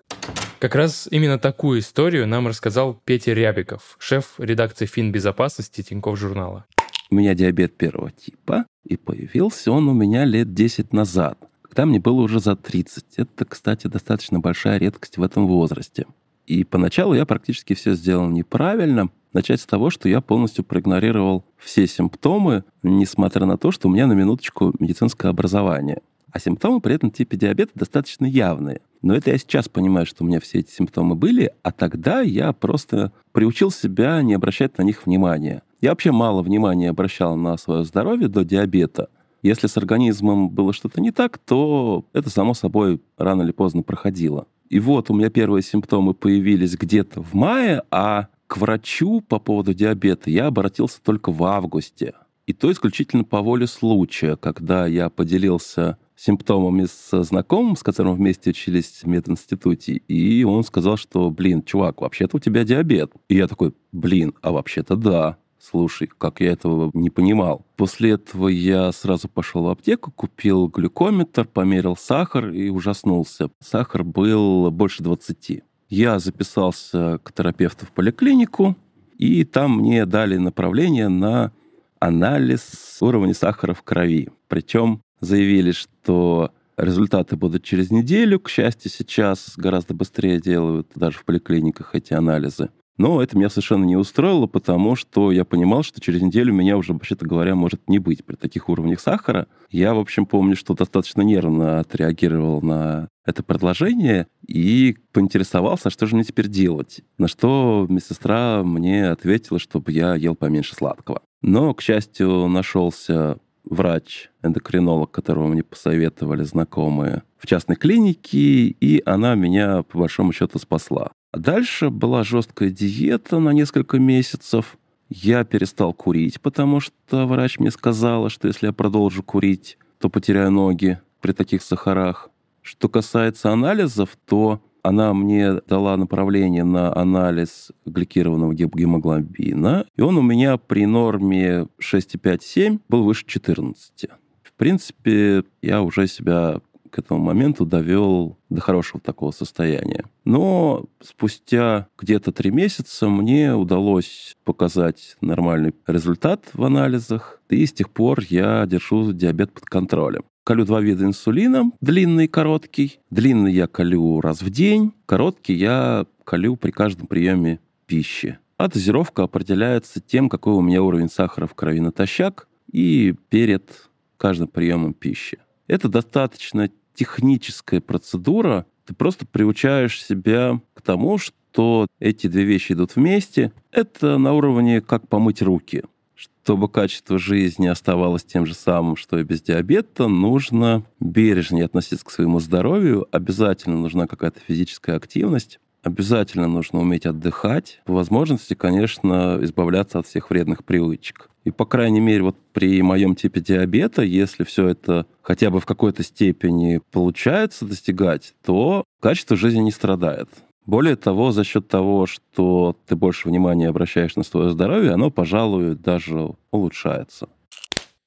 Как 0.60 0.76
раз 0.76 1.08
именно 1.12 1.40
такую 1.40 1.80
историю 1.80 2.28
нам 2.28 2.48
рассказал 2.48 3.02
Петя 3.06 3.34
Рябиков, 3.34 3.96
шеф 4.00 4.34
редакции 4.38 4.86
финбезопасности 4.86 5.82
Тинькофф 5.82 6.20
журнала. 6.20 6.66
У 7.10 7.16
меня 7.16 7.36
диабет 7.36 7.78
первого 7.78 8.12
типа, 8.12 8.66
и 8.84 8.98
появился 8.98 9.72
он 9.72 9.88
у 9.88 9.94
меня 9.94 10.26
лет 10.26 10.54
10 10.54 10.94
назад, 10.94 11.38
когда 11.62 11.86
мне 11.86 12.00
было 12.00 12.22
уже 12.22 12.40
за 12.40 12.56
30. 12.56 13.06
Это, 13.18 13.46
кстати, 13.46 13.88
достаточно 13.88 14.40
большая 14.40 14.78
редкость 14.78 15.18
в 15.18 15.24
этом 15.24 15.48
возрасте. 15.48 16.06
И 16.46 16.64
поначалу 16.64 17.14
я 17.14 17.26
практически 17.26 17.74
все 17.74 17.94
сделал 17.94 18.30
неправильно. 18.30 19.10
Начать 19.34 19.62
с 19.62 19.66
того, 19.66 19.90
что 19.90 20.08
я 20.08 20.22
полностью 20.22 20.64
проигнорировал 20.64 21.44
все 21.58 21.88
симптомы, 21.88 22.64
несмотря 22.84 23.46
на 23.46 23.58
то, 23.58 23.72
что 23.72 23.88
у 23.88 23.92
меня 23.92 24.06
на 24.06 24.14
минуточку 24.14 24.74
медицинское 24.80 25.30
образование. 25.30 26.02
А 26.32 26.40
симптомы 26.40 26.82
при 26.82 26.96
этом 26.96 27.12
типе 27.12 27.38
диабета 27.38 27.72
достаточно 27.76 28.26
явные. 28.26 28.82
Но 29.02 29.16
это 29.16 29.32
я 29.32 29.38
сейчас 29.38 29.70
понимаю, 29.70 30.06
что 30.06 30.24
у 30.24 30.28
меня 30.28 30.40
все 30.40 30.60
эти 30.60 30.72
симптомы 30.72 31.16
были, 31.16 31.52
а 31.62 31.72
тогда 31.72 32.22
я 32.22 32.54
просто 32.54 33.12
приучил 33.32 33.70
себя 33.70 34.22
не 34.22 34.34
обращать 34.34 34.78
на 34.78 34.84
них 34.84 35.06
внимания. 35.06 35.62
Я 35.82 35.90
вообще 35.90 36.12
мало 36.12 36.42
внимания 36.42 36.90
обращал 36.90 37.36
на 37.36 37.58
свое 37.58 37.84
здоровье 37.86 38.30
до 38.30 38.44
диабета. 38.44 39.10
Если 39.44 39.68
с 39.68 39.78
организмом 39.78 40.50
было 40.50 40.72
что-то 40.72 41.02
не 41.02 41.12
так, 41.12 41.38
то 41.38 42.06
это, 42.14 42.30
само 42.30 42.54
собой, 42.54 43.02
рано 43.18 43.44
или 43.44 43.52
поздно 43.52 43.84
проходило. 43.84 44.48
И 44.70 44.80
вот 44.80 45.12
у 45.12 45.14
меня 45.14 45.30
первые 45.30 45.62
симптомы 45.62 46.14
появились 46.14 46.76
где-то 46.76 47.22
в 47.22 47.34
мае, 47.34 47.84
а 47.92 48.30
к 48.48 48.58
врачу 48.58 49.22
по 49.22 49.40
поводу 49.40 49.74
диабета 49.74 50.30
я 50.30 50.48
обратился 50.48 51.02
только 51.04 51.32
в 51.32 51.44
августе. 51.44 52.14
И 52.48 52.54
то 52.54 52.72
исключительно 52.72 53.24
по 53.26 53.42
воле 53.42 53.68
случая, 53.68 54.38
когда 54.38 54.88
я 54.88 55.10
поделился 55.10 55.98
симптомами 56.16 56.86
с 56.86 57.24
знакомым, 57.24 57.76
с 57.76 57.84
которым 57.84 58.16
вместе 58.16 58.52
учились 58.52 59.02
в 59.04 59.08
мединституте, 59.08 59.94
и 59.94 60.44
он 60.44 60.64
сказал, 60.64 60.96
что, 60.96 61.30
блин, 61.30 61.64
чувак, 61.64 62.02
вообще-то 62.02 62.38
у 62.38 62.40
тебя 62.40 62.64
диабет. 62.64 63.12
И 63.28 63.36
я 63.36 63.48
такой, 63.48 63.74
блин, 63.92 64.34
а 64.42 64.52
вообще-то 64.52 64.96
да. 64.96 65.38
Слушай, 65.64 66.10
как 66.18 66.42
я 66.42 66.52
этого 66.52 66.92
не 66.94 67.10
понимал. 67.10 67.66
После 67.78 68.12
этого 68.12 68.50
я 68.50 68.92
сразу 68.92 69.30
пошел 69.30 69.64
в 69.64 69.70
аптеку, 69.70 70.12
купил 70.12 70.68
глюкометр, 70.68 71.46
померил 71.46 71.96
сахар 71.96 72.50
и 72.50 72.70
ужаснулся. 72.70 73.50
Сахар 73.62 74.04
был 74.04 74.70
больше 74.72 75.04
20. 75.04 75.64
Я 75.90 76.20
записался 76.20 77.20
к 77.24 77.32
терапевту 77.32 77.86
в 77.86 77.92
поликлинику, 77.92 78.76
и 79.18 79.46
там 79.46 79.78
мне 79.78 80.06
дали 80.06 80.36
направление 80.36 81.08
на 81.08 81.54
анализ 82.00 82.98
уровня 83.00 83.34
сахара 83.34 83.74
в 83.74 83.84
крови. 83.84 84.30
Причем 84.50 85.02
заявили, 85.22 85.72
что 85.72 86.52
результаты 86.76 87.38
будут 87.38 87.64
через 87.64 87.90
неделю. 87.90 88.42
К 88.42 88.50
счастью, 88.50 88.92
сейчас 88.92 89.54
гораздо 89.56 89.94
быстрее 89.94 90.42
делают 90.42 90.90
даже 90.94 91.20
в 91.20 91.24
поликлиниках 91.24 91.96
эти 91.96 92.14
анализы. 92.14 92.70
Но 92.98 93.22
это 93.22 93.38
меня 93.38 93.50
совершенно 93.50 93.86
не 93.86 93.96
устроило, 93.96 94.46
потому 94.46 94.96
что 94.96 95.32
я 95.32 95.46
понимал, 95.46 95.84
что 95.84 96.00
через 96.00 96.22
неделю 96.22 96.54
меня 96.54 96.78
уже, 96.78 96.94
вообще-то 96.94 97.26
говоря, 97.26 97.56
может 97.56 97.90
не 97.90 98.00
быть 98.00 98.24
при 98.24 98.36
таких 98.36 98.70
уровнях 98.70 99.00
сахара. 99.00 99.48
Я, 99.72 99.94
в 99.94 100.00
общем, 100.00 100.26
помню, 100.26 100.56
что 100.56 100.76
достаточно 100.76 101.22
нервно 101.22 101.80
отреагировал 101.80 102.62
на 102.62 103.10
это 103.26 103.42
предложение 103.42 104.28
и 104.48 104.98
поинтересовался, 105.12 105.90
что 105.90 106.06
же 106.06 106.16
мне 106.16 106.24
теперь 106.24 106.48
делать. 106.48 107.02
На 107.18 107.28
что 107.28 107.88
медсестра 107.90 108.64
мне 108.64 109.10
ответила, 109.10 109.60
чтобы 109.60 109.92
я 109.92 110.16
ел 110.16 110.36
поменьше 110.36 110.76
сладкого. 110.76 111.22
Но, 111.42 111.74
к 111.74 111.82
счастью, 111.82 112.48
нашелся 112.48 113.40
врач-эндокринолог, 113.64 115.10
которого 115.10 115.48
мне 115.48 115.64
посоветовали 115.64 116.44
знакомые 116.44 117.24
в 117.38 117.48
частной 117.48 117.76
клинике, 117.76 118.38
и 118.68 119.02
она 119.06 119.36
меня, 119.36 119.84
по 119.84 120.00
большому 120.00 120.32
счету, 120.34 120.60
спасла. 120.60 121.12
А 121.34 121.40
дальше 121.40 121.90
была 121.90 122.24
жесткая 122.24 122.70
диета 122.70 123.40
на 123.40 123.50
несколько 123.50 123.98
месяцев. 123.98 124.78
Я 125.10 125.44
перестал 125.44 125.92
курить, 125.92 126.40
потому 126.40 126.80
что 126.80 127.26
врач 127.26 127.58
мне 127.58 127.72
сказала, 127.72 128.30
что 128.30 128.48
если 128.48 128.68
я 128.68 128.72
продолжу 128.72 129.24
курить, 129.24 129.80
то 129.98 130.10
потеряю 130.10 130.52
ноги 130.52 131.00
при 131.22 131.32
таких 131.32 131.64
сахарах. 131.64 132.30
Что 132.62 132.88
касается 132.88 133.52
анализов, 133.52 134.16
то 134.28 134.62
она 134.84 135.12
мне 135.16 135.54
дала 135.68 135.98
направление 135.98 136.64
на 136.64 136.96
анализ 136.96 137.72
гликированного 137.88 138.54
гемоглобина, 138.54 139.88
и 139.96 140.02
он 140.02 140.20
у 140.20 140.22
меня 140.22 140.58
при 140.58 140.86
норме 140.86 141.68
6,5-7 141.82 142.80
был 142.88 143.06
выше 143.06 143.26
14. 143.26 144.06
В 144.44 144.54
принципе, 144.54 145.44
я 145.64 145.82
уже 145.82 146.06
себя 146.06 146.62
к 146.94 147.00
этому 147.00 147.20
моменту 147.20 147.66
довел 147.66 148.38
до 148.50 148.62
хорошего 148.62 149.02
такого 149.02 149.32
состояния. 149.32 150.06
Но 150.26 150.86
спустя 151.02 151.88
где-то 151.98 152.32
три 152.32 152.52
месяца 152.52 153.10
мне 153.10 153.56
удалось 153.56 154.36
показать 154.44 155.18
нормальный 155.20 155.74
результат 155.88 156.46
в 156.54 156.64
анализах, 156.64 157.42
и 157.50 157.66
с 157.66 157.74
тех 157.74 157.90
пор 157.90 158.22
я 158.30 158.66
держу 158.68 159.12
диабет 159.12 159.52
под 159.54 159.66
контролем. 159.66 160.24
Колю 160.44 160.66
два 160.66 160.82
вида 160.82 161.06
инсулина, 161.06 161.72
длинный 161.82 162.26
и 162.26 162.28
короткий. 162.28 163.00
Длинный 163.10 163.54
я 163.54 163.66
колю 163.66 164.22
раз 164.22 164.44
в 164.44 164.52
день, 164.52 164.94
короткий 165.08 165.56
я 165.56 166.06
колю 166.26 166.58
при 166.58 166.70
каждом 166.70 167.08
приеме 167.08 167.60
пищи. 167.88 168.38
А 168.58 168.68
дозировка 168.68 169.24
определяется 169.24 170.00
тем, 170.00 170.30
какой 170.30 170.54
у 170.54 170.62
меня 170.62 170.84
уровень 170.84 171.10
сахара 171.10 171.48
в 171.48 171.56
крови 171.56 171.80
натощак 171.80 172.48
и 172.72 173.16
перед 173.30 173.90
каждым 174.18 174.48
приемом 174.48 174.94
пищи. 174.94 175.40
Это 175.68 175.90
достаточно 175.90 176.70
техническая 176.94 177.82
процедура, 177.82 178.66
ты 178.86 178.94
просто 178.94 179.26
приучаешь 179.26 180.04
себя 180.04 180.60
к 180.74 180.82
тому, 180.82 181.18
что 181.18 181.88
эти 182.00 182.28
две 182.28 182.44
вещи 182.44 182.74
идут 182.74 182.96
вместе. 182.96 183.52
Это 183.72 184.18
на 184.18 184.34
уровне 184.34 184.82
как 184.82 185.08
помыть 185.08 185.42
руки. 185.42 185.84
Чтобы 186.16 186.70
качество 186.70 187.18
жизни 187.18 187.68
оставалось 187.68 188.24
тем 188.24 188.46
же 188.46 188.54
самым, 188.54 188.96
что 188.96 189.18
и 189.18 189.24
без 189.24 189.42
диабета, 189.42 190.08
нужно 190.08 190.84
бережнее 191.00 191.66
относиться 191.66 192.06
к 192.06 192.12
своему 192.12 192.40
здоровью. 192.40 193.08
Обязательно 193.12 193.78
нужна 193.78 194.08
какая-то 194.08 194.40
физическая 194.40 194.98
активность. 194.98 195.60
Обязательно 195.84 196.48
нужно 196.48 196.80
уметь 196.80 197.06
отдыхать. 197.06 197.82
По 197.86 197.94
возможности, 197.94 198.54
конечно, 198.54 199.38
избавляться 199.42 200.00
от 200.00 200.08
всех 200.08 200.30
вредных 200.30 200.64
привычек. 200.64 201.30
И, 201.44 201.52
по 201.52 201.66
крайней 201.66 202.00
мере, 202.00 202.24
вот 202.24 202.38
при 202.54 202.82
моем 202.82 203.16
типе 203.16 203.42
диабета, 203.42 204.02
если 204.02 204.44
все 204.44 204.68
это 204.70 205.06
хотя 205.22 205.50
бы 205.50 205.60
в 205.60 205.66
какой-то 205.66 206.04
степени 206.04 206.82
получается 206.92 207.66
достигать, 207.66 208.34
то 208.46 208.86
качество 209.02 209.36
жизни 209.36 209.60
не 209.60 209.72
страдает. 209.72 210.30
Более 210.66 210.96
того, 210.96 211.32
за 211.32 211.44
счет 211.44 211.68
того, 211.68 212.06
что 212.06 212.78
ты 212.88 212.96
больше 212.96 213.28
внимания 213.28 213.68
обращаешь 213.68 214.16
на 214.16 214.24
свое 214.24 214.52
здоровье, 214.52 214.92
оно, 214.92 215.12
пожалуй, 215.12 215.76
даже 215.76 216.36
улучшается. 216.52 217.28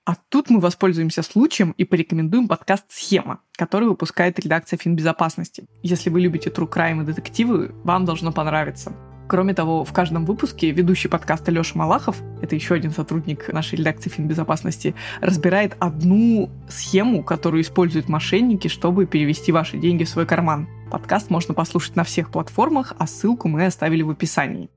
А 0.07 0.15
тут 0.29 0.51
мы 0.51 0.61
воспользуемся 0.61 1.23
случаем 1.23 1.75
и 1.77 1.85
порекомендуем 1.85 2.47
подкаст 2.47 2.85
«Схема», 2.89 3.41
который 3.57 3.89
выпускает 3.89 4.39
редакция 4.39 4.79
финбезопасности. 4.79 5.67
Если 5.83 6.11
вы 6.11 6.21
любите 6.21 6.49
true 6.49 6.71
crime 6.71 7.03
и 7.03 7.05
детективы, 7.05 7.75
вам 7.83 8.05
должно 8.05 8.33
понравиться. 8.33 8.93
Кроме 9.29 9.55
того, 9.55 9.85
в 9.85 9.93
каждом 9.93 10.25
выпуске 10.25 10.71
ведущий 10.71 11.09
подкаста 11.09 11.51
Леша 11.51 11.73
Малахов, 11.75 12.23
это 12.43 12.55
еще 12.55 12.75
один 12.75 12.93
сотрудник 12.93 13.53
нашей 13.53 13.77
редакции 13.77 14.09
финбезопасности, 14.09 14.95
разбирает 15.21 15.77
одну 15.81 16.49
схему, 16.69 17.25
которую 17.25 17.63
используют 17.63 18.09
мошенники, 18.09 18.69
чтобы 18.69 19.05
перевести 19.07 19.51
ваши 19.51 19.79
деньги 19.79 20.05
в 20.05 20.09
свой 20.09 20.27
карман. 20.27 20.69
Подкаст 20.93 21.29
можно 21.29 21.55
послушать 21.55 21.97
на 21.97 22.05
всех 22.05 22.31
платформах, 22.31 22.95
а 22.99 23.09
ссылку 23.09 23.49
мы 23.49 23.67
оставили 23.67 24.03
в 24.03 24.11
описании. 24.11 24.71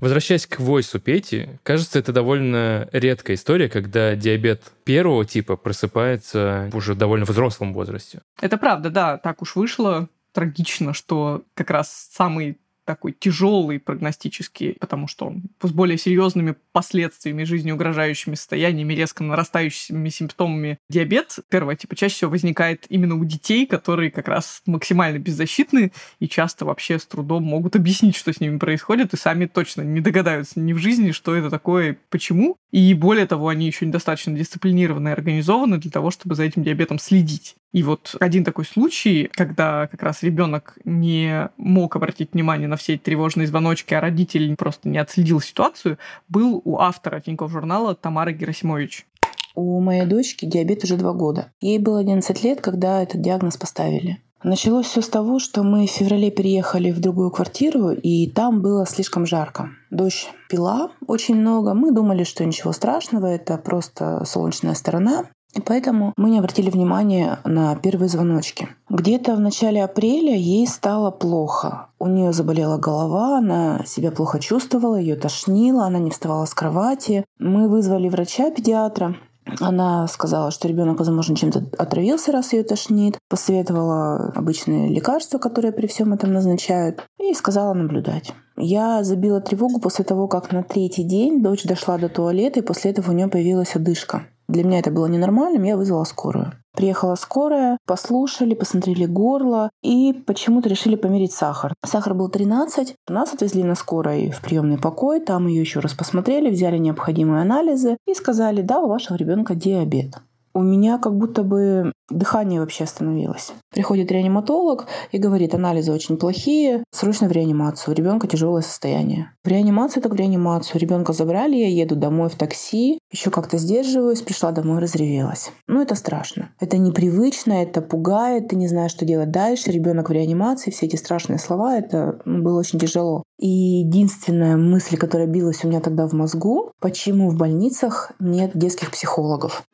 Возвращаясь 0.00 0.46
к 0.46 0.58
войсу 0.58 0.98
Пети, 0.98 1.50
кажется, 1.62 2.00
это 2.00 2.12
довольно 2.12 2.88
редкая 2.90 3.36
история, 3.36 3.68
когда 3.68 4.16
диабет 4.16 4.72
первого 4.82 5.24
типа 5.24 5.56
просыпается 5.56 6.68
уже 6.72 6.94
в 6.94 6.98
довольно 6.98 7.26
взрослом 7.26 7.74
возрасте. 7.74 8.22
Это 8.40 8.56
правда, 8.56 8.90
да, 8.90 9.18
так 9.18 9.40
уж 9.40 9.54
вышло 9.54 10.08
трагично, 10.32 10.94
что 10.94 11.42
как 11.54 11.70
раз 11.70 12.08
самый 12.10 12.58
такой 12.94 13.12
тяжелый 13.12 13.78
прогностический, 13.78 14.76
потому 14.80 15.06
что 15.06 15.26
он 15.26 15.44
с 15.62 15.70
более 15.70 15.96
серьезными 15.96 16.56
последствиями, 16.72 17.44
жизнеугрожающими 17.44 18.34
состояниями, 18.34 18.94
резко 18.94 19.22
нарастающими 19.22 20.08
симптомами 20.08 20.78
диабет 20.88 21.38
первого 21.48 21.76
типа 21.76 21.94
чаще 21.94 22.14
всего 22.14 22.30
возникает 22.32 22.86
именно 22.88 23.14
у 23.14 23.24
детей, 23.24 23.66
которые 23.66 24.10
как 24.10 24.26
раз 24.26 24.62
максимально 24.66 25.18
беззащитны 25.18 25.92
и 26.18 26.28
часто 26.28 26.64
вообще 26.64 26.98
с 26.98 27.06
трудом 27.06 27.44
могут 27.44 27.76
объяснить, 27.76 28.16
что 28.16 28.32
с 28.32 28.40
ними 28.40 28.58
происходит, 28.58 29.14
и 29.14 29.16
сами 29.16 29.46
точно 29.46 29.82
не 29.82 30.00
догадаются 30.00 30.58
ни 30.58 30.72
в 30.72 30.78
жизни, 30.78 31.12
что 31.12 31.34
это 31.36 31.48
такое, 31.48 31.96
почему. 32.10 32.56
И 32.72 32.92
более 32.94 33.26
того, 33.26 33.48
они 33.48 33.66
еще 33.66 33.86
недостаточно 33.86 34.36
дисциплинированы 34.36 35.10
и 35.10 35.12
организованы 35.12 35.78
для 35.78 35.90
того, 35.90 36.10
чтобы 36.10 36.34
за 36.34 36.44
этим 36.44 36.62
диабетом 36.62 36.98
следить. 36.98 37.56
И 37.72 37.82
вот 37.82 38.16
один 38.18 38.44
такой 38.44 38.64
случай, 38.64 39.30
когда 39.32 39.86
как 39.86 40.02
раз 40.02 40.22
ребенок 40.22 40.76
не 40.84 41.50
мог 41.56 41.94
обратить 41.94 42.32
внимание 42.32 42.66
на 42.66 42.76
все 42.80 42.94
эти 42.94 43.02
тревожные 43.02 43.46
звоночки, 43.46 43.94
а 43.94 44.00
родитель 44.00 44.56
просто 44.56 44.88
не 44.88 44.98
отследил 44.98 45.40
ситуацию, 45.40 45.98
был 46.28 46.60
у 46.64 46.78
автора 46.78 47.20
Тинькофф 47.20 47.50
журнала 47.50 47.94
Тамары 47.94 48.32
Герасимович. 48.32 49.06
У 49.54 49.80
моей 49.80 50.06
дочки 50.06 50.44
диабет 50.46 50.84
уже 50.84 50.96
два 50.96 51.12
года. 51.12 51.52
Ей 51.60 51.78
было 51.78 52.00
11 52.00 52.44
лет, 52.44 52.60
когда 52.60 53.02
этот 53.02 53.20
диагноз 53.20 53.56
поставили. 53.56 54.20
Началось 54.42 54.86
все 54.86 55.02
с 55.02 55.08
того, 55.08 55.38
что 55.38 55.62
мы 55.62 55.86
в 55.86 55.90
феврале 55.90 56.30
переехали 56.30 56.92
в 56.92 57.00
другую 57.00 57.30
квартиру, 57.30 57.90
и 57.90 58.30
там 58.30 58.62
было 58.62 58.86
слишком 58.86 59.26
жарко. 59.26 59.68
Дождь 59.90 60.30
пила 60.48 60.92
очень 61.06 61.36
много. 61.36 61.74
Мы 61.74 61.92
думали, 61.92 62.24
что 62.24 62.44
ничего 62.46 62.72
страшного, 62.72 63.26
это 63.26 63.58
просто 63.58 64.24
солнечная 64.24 64.74
сторона. 64.74 65.26
И 65.54 65.60
поэтому 65.60 66.12
мы 66.16 66.30
не 66.30 66.38
обратили 66.38 66.70
внимания 66.70 67.40
на 67.44 67.74
первые 67.74 68.08
звоночки. 68.08 68.68
Где-то 68.88 69.34
в 69.34 69.40
начале 69.40 69.82
апреля 69.82 70.34
ей 70.34 70.66
стало 70.66 71.10
плохо. 71.10 71.88
У 71.98 72.06
нее 72.06 72.32
заболела 72.32 72.78
голова, 72.78 73.38
она 73.38 73.84
себя 73.84 74.12
плохо 74.12 74.38
чувствовала, 74.38 74.94
ее 74.94 75.16
тошнило, 75.16 75.86
она 75.86 75.98
не 75.98 76.10
вставала 76.10 76.44
с 76.44 76.54
кровати. 76.54 77.24
Мы 77.38 77.68
вызвали 77.68 78.08
врача-педиатра. 78.08 79.16
Она 79.58 80.06
сказала, 80.06 80.50
что 80.50 80.68
ребенок, 80.68 80.98
возможно, 80.98 81.34
чем-то 81.34 81.64
отравился, 81.78 82.30
раз 82.30 82.52
ее 82.52 82.62
тошнит. 82.62 83.18
Посоветовала 83.28 84.32
обычные 84.34 84.88
лекарства, 84.88 85.38
которые 85.38 85.72
при 85.72 85.88
всем 85.88 86.12
этом 86.12 86.32
назначают. 86.32 87.04
И 87.18 87.34
сказала 87.34 87.74
наблюдать. 87.74 88.32
Я 88.56 89.02
забила 89.02 89.40
тревогу 89.40 89.80
после 89.80 90.04
того, 90.04 90.28
как 90.28 90.52
на 90.52 90.62
третий 90.62 91.02
день 91.02 91.42
дочь 91.42 91.64
дошла 91.64 91.98
до 91.98 92.08
туалета, 92.08 92.60
и 92.60 92.62
после 92.62 92.90
этого 92.90 93.10
у 93.10 93.14
нее 93.14 93.28
появилась 93.28 93.74
одышка. 93.74 94.26
Для 94.50 94.64
меня 94.64 94.80
это 94.80 94.90
было 94.90 95.06
ненормальным, 95.06 95.62
я 95.62 95.76
вызвала 95.76 96.02
скорую. 96.02 96.52
Приехала 96.76 97.14
скорая, 97.14 97.78
послушали, 97.86 98.54
посмотрели 98.54 99.06
горло 99.06 99.70
и 99.80 100.12
почему-то 100.12 100.68
решили 100.68 100.96
померить 100.96 101.32
сахар. 101.32 101.72
Сахар 101.84 102.14
был 102.14 102.28
13. 102.28 102.96
Нас 103.08 103.32
отвезли 103.32 103.62
на 103.62 103.76
скорой 103.76 104.30
в 104.30 104.40
приемный 104.40 104.78
покой, 104.78 105.20
там 105.20 105.46
ее 105.46 105.60
еще 105.60 105.78
раз 105.78 105.94
посмотрели, 105.94 106.50
взяли 106.50 106.78
необходимые 106.78 107.42
анализы 107.42 107.96
и 108.08 108.14
сказали, 108.14 108.62
да, 108.62 108.80
у 108.80 108.88
вашего 108.88 109.16
ребенка 109.16 109.54
диабет 109.54 110.14
у 110.54 110.62
меня 110.62 110.98
как 110.98 111.16
будто 111.16 111.42
бы 111.42 111.92
дыхание 112.10 112.60
вообще 112.60 112.84
остановилось. 112.84 113.52
Приходит 113.72 114.10
реаниматолог 114.10 114.86
и 115.12 115.18
говорит, 115.18 115.54
анализы 115.54 115.92
очень 115.92 116.16
плохие, 116.16 116.84
срочно 116.90 117.28
в 117.28 117.32
реанимацию, 117.32 117.94
у 117.94 117.96
ребенка 117.96 118.26
тяжелое 118.26 118.62
состояние. 118.62 119.32
В 119.44 119.48
реанимацию 119.48 120.02
так 120.02 120.12
в 120.12 120.16
реанимацию. 120.16 120.80
Ребенка 120.80 121.12
забрали, 121.12 121.56
я 121.56 121.68
еду 121.68 121.94
домой 121.94 122.28
в 122.28 122.34
такси, 122.34 122.98
еще 123.12 123.30
как-то 123.30 123.58
сдерживаюсь, 123.58 124.22
пришла 124.22 124.50
домой, 124.50 124.80
разревелась. 124.80 125.52
Ну, 125.68 125.80
это 125.80 125.94
страшно. 125.94 126.50
Это 126.58 126.78
непривычно, 126.78 127.52
это 127.52 127.80
пугает, 127.80 128.48
ты 128.48 128.56
не 128.56 128.66
знаешь, 128.66 128.90
что 128.90 129.04
делать 129.04 129.30
дальше. 129.30 129.70
Ребенок 129.70 130.08
в 130.08 130.12
реанимации, 130.12 130.70
все 130.70 130.86
эти 130.86 130.96
страшные 130.96 131.38
слова, 131.38 131.78
это 131.78 132.20
ну, 132.24 132.42
было 132.42 132.58
очень 132.58 132.78
тяжело. 132.78 133.22
И 133.38 133.48
единственная 133.48 134.56
мысль, 134.56 134.96
которая 134.96 135.26
билась 135.26 135.64
у 135.64 135.68
меня 135.68 135.80
тогда 135.80 136.06
в 136.06 136.12
мозгу, 136.12 136.72
почему 136.80 137.30
в 137.30 137.36
больницах 137.36 138.12
нет 138.18 138.50
детских 138.54 138.90
психологов. 138.90 139.64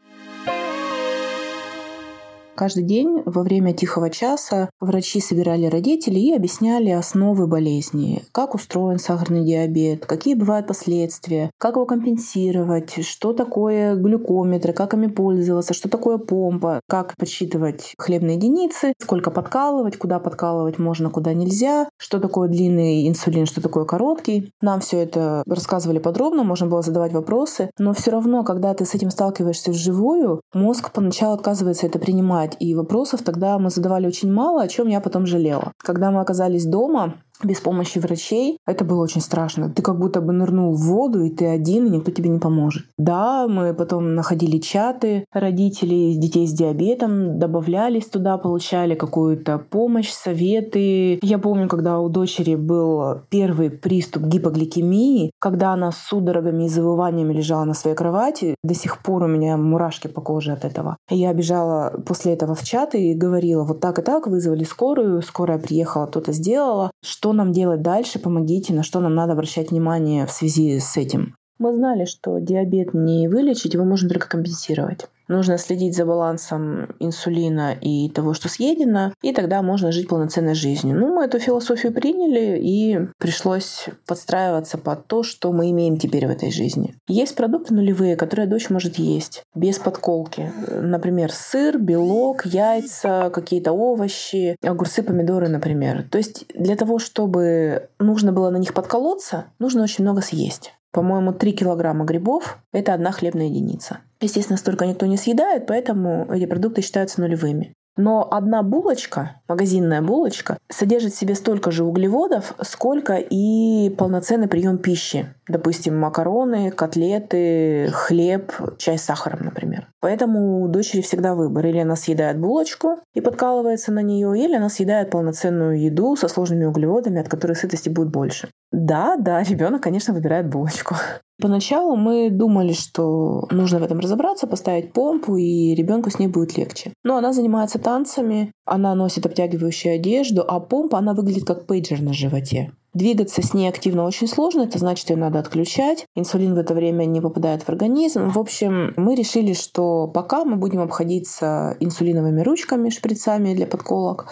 Каждый 2.56 2.84
день 2.84 3.22
во 3.26 3.42
время 3.42 3.75
тихого 3.75 4.08
часа 4.08 4.70
врачи 4.80 5.20
собирали 5.20 5.66
родителей 5.66 6.30
и 6.30 6.34
объясняли 6.34 6.88
основы 6.88 7.46
болезни, 7.46 8.22
как 8.32 8.54
устроен 8.54 8.98
сахарный 8.98 9.44
диабет, 9.44 10.06
какие 10.06 10.34
бывают 10.34 10.66
последствия, 10.66 11.50
как 11.58 11.75
его 11.75 11.84
компенсировать, 11.84 13.04
что 13.04 13.34
такое 13.34 13.94
глюкометры, 13.96 14.72
как 14.72 14.94
ими 14.94 15.08
пользоваться, 15.08 15.75
что 15.75 15.90
такое 15.90 16.16
помпа, 16.16 16.80
как 16.88 17.14
подсчитывать 17.18 17.92
хлебные 17.98 18.36
единицы, 18.36 18.94
сколько 19.02 19.30
подкалывать, 19.30 19.98
куда 19.98 20.18
подкалывать 20.18 20.78
можно, 20.78 21.10
куда 21.10 21.34
нельзя, 21.34 21.90
что 21.98 22.20
такое 22.20 22.48
длинный 22.48 23.06
инсулин, 23.06 23.44
что 23.44 23.60
такое 23.60 23.84
короткий. 23.84 24.50
Нам 24.62 24.80
все 24.80 25.02
это 25.02 25.42
рассказывали 25.46 25.98
подробно, 25.98 26.42
можно 26.42 26.68
было 26.68 26.80
задавать 26.80 27.12
вопросы, 27.12 27.70
но 27.78 27.92
все 27.92 28.12
равно, 28.12 28.44
когда 28.44 28.72
ты 28.72 28.86
с 28.86 28.94
этим 28.94 29.10
сталкиваешься 29.10 29.72
вживую, 29.72 30.40
мозг 30.54 30.90
поначалу 30.92 31.34
отказывается 31.34 31.86
это 31.86 31.98
принимать 31.98 32.46
задавать. 32.47 32.57
И 32.61 32.75
вопросов 32.75 33.23
тогда 33.23 33.59
мы 33.59 33.71
задавали 33.71 34.07
очень 34.07 34.33
мало, 34.33 34.62
о 34.62 34.69
чем 34.69 34.88
я 34.88 35.00
потом 35.00 35.26
жалела. 35.26 35.73
Когда 35.79 36.11
мы 36.11 36.21
оказались 36.21 36.67
дома, 36.67 37.15
без 37.43 37.61
помощи 37.61 37.99
врачей, 37.99 38.59
это 38.66 38.85
было 38.85 39.02
очень 39.02 39.21
страшно. 39.21 39.71
Ты 39.71 39.83
как 39.83 39.99
будто 39.99 40.21
бы 40.21 40.32
нырнул 40.32 40.75
в 40.75 40.80
воду, 40.80 41.23
и 41.25 41.30
ты 41.30 41.47
один, 41.47 41.87
и 41.87 41.91
никто 41.91 42.10
тебе 42.10 42.30
не 42.30 42.39
поможет. 42.39 42.87
Да, 42.99 43.47
мы 43.49 43.75
потом 43.75 44.15
находили 44.15 44.58
чаты 44.58 45.25
родителей 45.32 46.17
детей 46.17 46.47
с 46.47 46.52
диабетом, 46.52 47.39
добавлялись 47.39 48.06
туда, 48.06 48.39
получали 48.39 48.95
какую-то 48.95 49.58
помощь, 49.58 50.10
советы. 50.10 51.19
Я 51.23 51.39
помню, 51.39 51.69
когда 51.69 52.00
у 52.00 52.08
дочери 52.08 52.54
был 52.54 53.21
первый 53.30 53.71
приступ 53.71 54.25
гипогликемии, 54.25 55.30
когда 55.39 55.73
она 55.73 55.93
с 55.93 55.99
судорогами 55.99 56.65
и 56.65 56.69
завываниями 56.69 57.32
лежала 57.32 57.65
на 57.65 57.75
своей 57.75 57.97
кровати, 57.97 58.54
до 58.63 58.75
сих 58.75 59.02
пор 59.02 59.25
у 59.25 59.26
меня 59.26 59.56
мурашки 59.56 60.08
по 60.08 60.21
коже 60.21 60.52
от 60.52 60.65
этого. 60.65 60.97
Я 61.10 61.32
бежала 61.32 61.93
после 62.06 62.32
этого 62.32 62.54
в 62.54 62.63
чат 62.63 62.95
и 62.95 63.15
говорила, 63.15 63.65
вот 63.65 63.80
так 63.80 63.99
и 63.99 64.02
так, 64.02 64.26
вызвали 64.26 64.65
скорую, 64.65 65.23
скорая 65.23 65.58
приехала, 65.58 66.06
кто-то 66.06 66.32
сделала, 66.32 66.91
что 67.02 67.25
что 67.26 67.32
нам 67.32 67.50
делать 67.50 67.82
дальше, 67.82 68.21
помогите, 68.21 68.73
на 68.73 68.84
что 68.84 69.00
нам 69.00 69.17
надо 69.17 69.32
обращать 69.32 69.73
внимание 69.73 70.26
в 70.26 70.30
связи 70.30 70.78
с 70.78 70.97
этим. 70.97 71.34
Мы 71.58 71.75
знали, 71.75 72.04
что 72.04 72.39
диабет 72.39 72.95
не 72.95 73.26
вылечить, 73.26 73.75
его 73.75 73.84
можно 73.84 74.08
только 74.08 74.28
компенсировать. 74.28 75.08
Нужно 75.28 75.58
следить 75.58 75.97
за 75.97 76.04
балансом 76.04 76.95
инсулина 77.00 77.75
и 77.80 78.08
того, 78.10 78.34
что 78.34 78.49
съедено, 78.49 79.12
и 79.23 79.32
тогда 79.32 79.62
можно 79.62 79.93
жить 79.93 80.08
полноценной 80.08 80.54
жизнью. 80.54 80.97
Ну, 80.99 81.15
мы 81.15 81.25
эту 81.25 81.39
философию 81.39 81.93
приняли, 81.93 82.58
и 82.60 82.99
пришлось 83.19 83.86
подстраиваться 84.06 84.78
под 84.78 85.06
то, 85.06 85.23
что 85.23 85.52
мы 85.52 85.71
имеем 85.71 85.97
теперь 85.97 86.26
в 86.26 86.30
этой 86.30 86.50
жизни. 86.50 86.95
Есть 87.08 87.34
продукты 87.36 87.75
нулевые, 87.75 88.17
которые 88.17 88.47
дочь 88.47 88.71
может 88.71 88.97
есть 88.97 89.43
без 89.54 89.78
подколки. 89.78 90.52
Например, 90.71 91.32
сыр, 91.32 91.78
белок, 91.78 92.47
яйца, 92.47 93.30
какие-то 93.32 93.73
овощи, 93.73 94.56
огурцы, 94.62 95.02
помидоры, 95.02 95.49
например. 95.49 96.04
То 96.10 96.19
есть 96.19 96.45
для 96.54 96.76
того, 96.76 96.99
чтобы 96.99 97.89
нужно 97.99 98.32
было 98.32 98.50
на 98.50 98.58
них 98.58 98.75
подколоться, 98.75 99.47
нужно 99.58 99.82
очень 99.82 100.04
много 100.04 100.21
съесть. 100.21 100.73
По-моему, 100.93 101.32
3 101.32 101.52
килограмма 101.52 102.04
грибов– 102.06 102.58
это 102.73 102.95
одна 102.95 103.12
хлебная 103.12 103.47
единица. 103.47 103.99
Естественно, 104.21 104.57
столько 104.57 104.87
никто 104.87 105.07
не 105.07 105.17
съедает, 105.17 105.67
поэтому 105.67 106.26
эти 106.33 106.47
продукты 106.47 106.83
считаются 106.83 107.21
нулевыми. 107.21 107.75
Но 107.97 108.29
одна 108.31 108.63
булочка, 108.63 109.41
магазинная 109.49 110.02
булочка, 110.02 110.59
содержит 110.69 111.15
в 111.15 111.19
себе 111.19 111.35
столько 111.35 111.71
же 111.71 111.83
углеводов, 111.83 112.55
сколько 112.61 113.15
и 113.15 113.89
полноценный 113.91 114.49
прием 114.49 114.76
пищи. 114.76 115.35
Допустим, 115.49 115.99
макароны, 115.99 116.71
котлеты, 116.71 117.89
хлеб, 117.93 118.52
чай 118.76 118.99
с 118.99 119.02
сахаром, 119.02 119.47
например. 119.47 119.89
Поэтому 120.00 120.63
у 120.63 120.69
дочери 120.69 121.00
всегда 121.00 121.35
выбор. 121.35 121.67
Или 121.67 121.79
она 121.79 121.97
съедает 121.97 122.39
булочку 122.39 122.99
и 123.15 123.23
подкалывается 123.23 123.93
на 123.93 124.00
нее, 124.00 124.39
или 124.39 124.55
она 124.55 124.69
съедает 124.69 125.11
полноценную 125.11 125.81
еду 125.81 126.17
со 126.17 126.29
сложными 126.29 126.67
углеводами, 126.67 127.21
от 127.21 127.29
которой 127.29 127.55
сытости 127.55 127.89
будет 127.89 128.11
больше. 128.11 128.50
Да, 128.73 129.17
да, 129.17 129.43
ребенок, 129.43 129.83
конечно, 129.83 130.13
выбирает 130.13 130.49
булочку. 130.49 130.97
Поначалу 131.40 131.96
мы 131.96 132.30
думали, 132.30 132.72
что 132.72 133.46
нужно 133.50 133.78
в 133.78 133.82
этом 133.82 133.99
разобраться, 133.99 134.46
поставить 134.46 134.92
помпу, 134.92 135.36
и 135.36 135.75
ребенку 135.75 136.10
с 136.10 136.18
ней 136.18 136.28
будет 136.28 136.56
легче. 136.56 136.92
Но 137.04 137.16
она 137.16 137.32
занимается 137.34 137.78
танцами, 137.78 138.52
она 138.64 138.94
носит 138.94 139.26
обтягивающую 139.26 139.94
одежду, 139.96 140.44
а 140.46 140.60
помпа, 140.60 140.99
она 140.99 141.12
выглядит 141.12 141.44
как 141.44 141.66
пейджер 141.66 142.00
на 142.00 142.14
животе. 142.14 142.72
Двигаться 142.97 143.43
с 143.43 143.52
ней 143.52 143.69
активно 143.69 144.06
очень 144.06 144.26
сложно, 144.26 144.63
это 144.63 144.78
значит, 144.78 145.11
ее 145.11 145.17
надо 145.17 145.39
отключать. 145.39 146.06
Инсулин 146.15 146.54
в 146.54 146.59
это 146.59 146.73
время 146.73 147.04
не 147.04 147.21
попадает 147.21 147.63
в 147.63 147.69
организм. 147.69 148.30
В 148.30 148.39
общем, 148.39 148.95
мы 148.97 149.15
решили, 149.15 149.52
что 149.52 150.06
пока 150.06 150.47
мы 150.47 150.56
будем 150.56 150.80
обходиться 150.80 151.76
инсулиновыми 151.78 152.41
ручками, 152.41 152.89
шприцами 152.89 153.52
для 153.52 153.67
подколок 153.67 154.28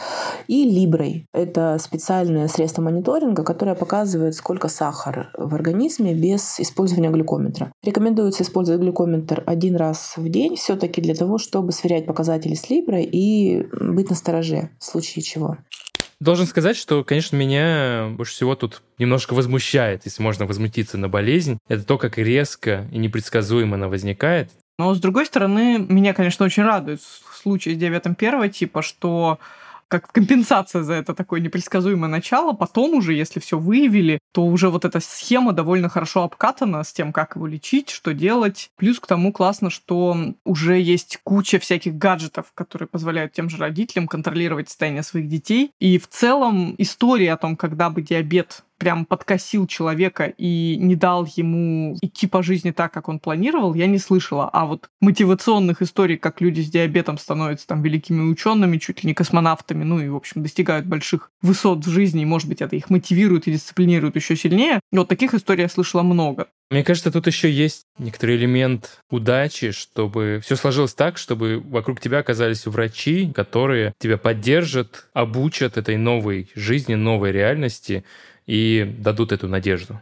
и 0.48 0.64
либрой. 0.64 1.26
Это 1.34 1.76
специальное 1.78 2.48
средство 2.48 2.80
мониторинга, 2.80 3.44
которое 3.44 3.74
показывает, 3.74 4.34
сколько 4.34 4.68
сахара 4.68 5.28
в 5.36 5.54
организме 5.54 6.14
без 6.14 6.58
использования 6.58 7.10
глюкометра. 7.10 7.70
Рекомендуется 7.82 8.44
использовать 8.44 8.80
глюкометр 8.80 9.42
один 9.44 9.76
раз 9.76 10.14
в 10.16 10.26
день 10.30 10.56
все-таки 10.56 11.02
для 11.02 11.14
того, 11.14 11.36
чтобы 11.36 11.72
сверять 11.72 12.06
показатели 12.06 12.54
с 12.54 12.70
либрой 12.70 13.04
и 13.04 13.66
быть 13.78 14.08
настороже 14.08 14.70
в 14.78 14.84
случае 14.86 15.22
чего. 15.22 15.58
Должен 16.20 16.46
сказать, 16.46 16.76
что, 16.76 17.04
конечно, 17.04 17.36
меня 17.36 18.08
больше 18.10 18.32
всего 18.32 18.54
тут 18.54 18.82
немножко 18.98 19.34
возмущает, 19.34 20.02
если 20.04 20.22
можно 20.22 20.46
возмутиться 20.46 20.98
на 20.98 21.08
болезнь. 21.08 21.58
Это 21.68 21.84
то, 21.84 21.98
как 21.98 22.18
резко 22.18 22.88
и 22.92 22.98
непредсказуемо 22.98 23.76
она 23.76 23.88
возникает. 23.88 24.50
Но, 24.78 24.94
с 24.94 25.00
другой 25.00 25.26
стороны, 25.26 25.78
меня, 25.78 26.14
конечно, 26.14 26.44
очень 26.44 26.64
радует 26.64 27.00
в 27.00 27.36
случае 27.36 27.74
с 27.74 27.78
диабетом 27.78 28.14
первого 28.14 28.48
типа, 28.48 28.82
что 28.82 29.38
как 29.88 30.10
компенсация 30.12 30.82
за 30.82 30.94
это 30.94 31.14
такое 31.14 31.40
непредсказуемое 31.40 32.08
начало. 32.08 32.52
Потом 32.52 32.94
уже, 32.94 33.14
если 33.14 33.40
все 33.40 33.58
выявили, 33.58 34.18
то 34.32 34.44
уже 34.44 34.70
вот 34.70 34.84
эта 34.84 35.00
схема 35.00 35.52
довольно 35.52 35.88
хорошо 35.88 36.22
обкатана 36.22 36.82
с 36.82 36.92
тем, 36.92 37.12
как 37.12 37.36
его 37.36 37.46
лечить, 37.46 37.90
что 37.90 38.14
делать. 38.14 38.70
Плюс 38.76 39.00
к 39.00 39.06
тому 39.06 39.32
классно, 39.32 39.70
что 39.70 40.34
уже 40.44 40.80
есть 40.80 41.18
куча 41.24 41.58
всяких 41.58 41.94
гаджетов, 41.94 42.52
которые 42.54 42.88
позволяют 42.88 43.32
тем 43.32 43.48
же 43.48 43.56
родителям 43.56 44.08
контролировать 44.08 44.68
состояние 44.68 45.02
своих 45.02 45.28
детей. 45.28 45.70
И 45.80 45.98
в 45.98 46.08
целом 46.08 46.74
история 46.78 47.32
о 47.32 47.36
том, 47.36 47.56
когда 47.56 47.90
бы 47.90 48.02
диабет 48.02 48.64
прям 48.78 49.06
подкосил 49.06 49.66
человека 49.66 50.32
и 50.36 50.76
не 50.76 50.96
дал 50.96 51.26
ему 51.36 51.96
идти 52.02 52.26
по 52.26 52.42
жизни 52.42 52.70
так, 52.70 52.92
как 52.92 53.08
он 53.08 53.18
планировал, 53.18 53.74
я 53.74 53.86
не 53.86 53.98
слышала. 53.98 54.48
А 54.52 54.66
вот 54.66 54.88
мотивационных 55.00 55.82
историй, 55.82 56.16
как 56.16 56.40
люди 56.40 56.60
с 56.60 56.70
диабетом 56.70 57.18
становятся 57.18 57.66
там 57.66 57.82
великими 57.82 58.22
учеными, 58.30 58.78
чуть 58.78 59.02
ли 59.02 59.08
не 59.08 59.14
космонавтами, 59.14 59.84
ну 59.84 60.00
и, 60.00 60.08
в 60.08 60.16
общем, 60.16 60.42
достигают 60.42 60.86
больших 60.86 61.30
высот 61.42 61.84
в 61.84 61.90
жизни, 61.90 62.22
и, 62.22 62.26
может 62.26 62.48
быть, 62.48 62.60
это 62.62 62.76
их 62.76 62.90
мотивирует 62.90 63.46
и 63.46 63.52
дисциплинирует 63.52 64.16
еще 64.16 64.36
сильнее. 64.36 64.80
И 64.92 64.98
вот 64.98 65.08
таких 65.08 65.34
историй 65.34 65.62
я 65.62 65.68
слышала 65.68 66.02
много. 66.02 66.48
Мне 66.70 66.82
кажется, 66.82 67.12
тут 67.12 67.26
еще 67.26 67.50
есть 67.50 67.84
некоторый 67.98 68.36
элемент 68.36 69.00
удачи, 69.10 69.70
чтобы 69.70 70.40
все 70.42 70.56
сложилось 70.56 70.94
так, 70.94 71.18
чтобы 71.18 71.60
вокруг 71.60 72.00
тебя 72.00 72.18
оказались 72.18 72.66
врачи, 72.66 73.30
которые 73.32 73.92
тебя 73.98 74.16
поддержат, 74.16 75.08
обучат 75.12 75.76
этой 75.76 75.96
новой 75.96 76.50
жизни, 76.54 76.94
новой 76.94 77.32
реальности, 77.32 78.04
и 78.46 78.94
дадут 78.98 79.32
эту 79.32 79.48
надежду. 79.48 80.00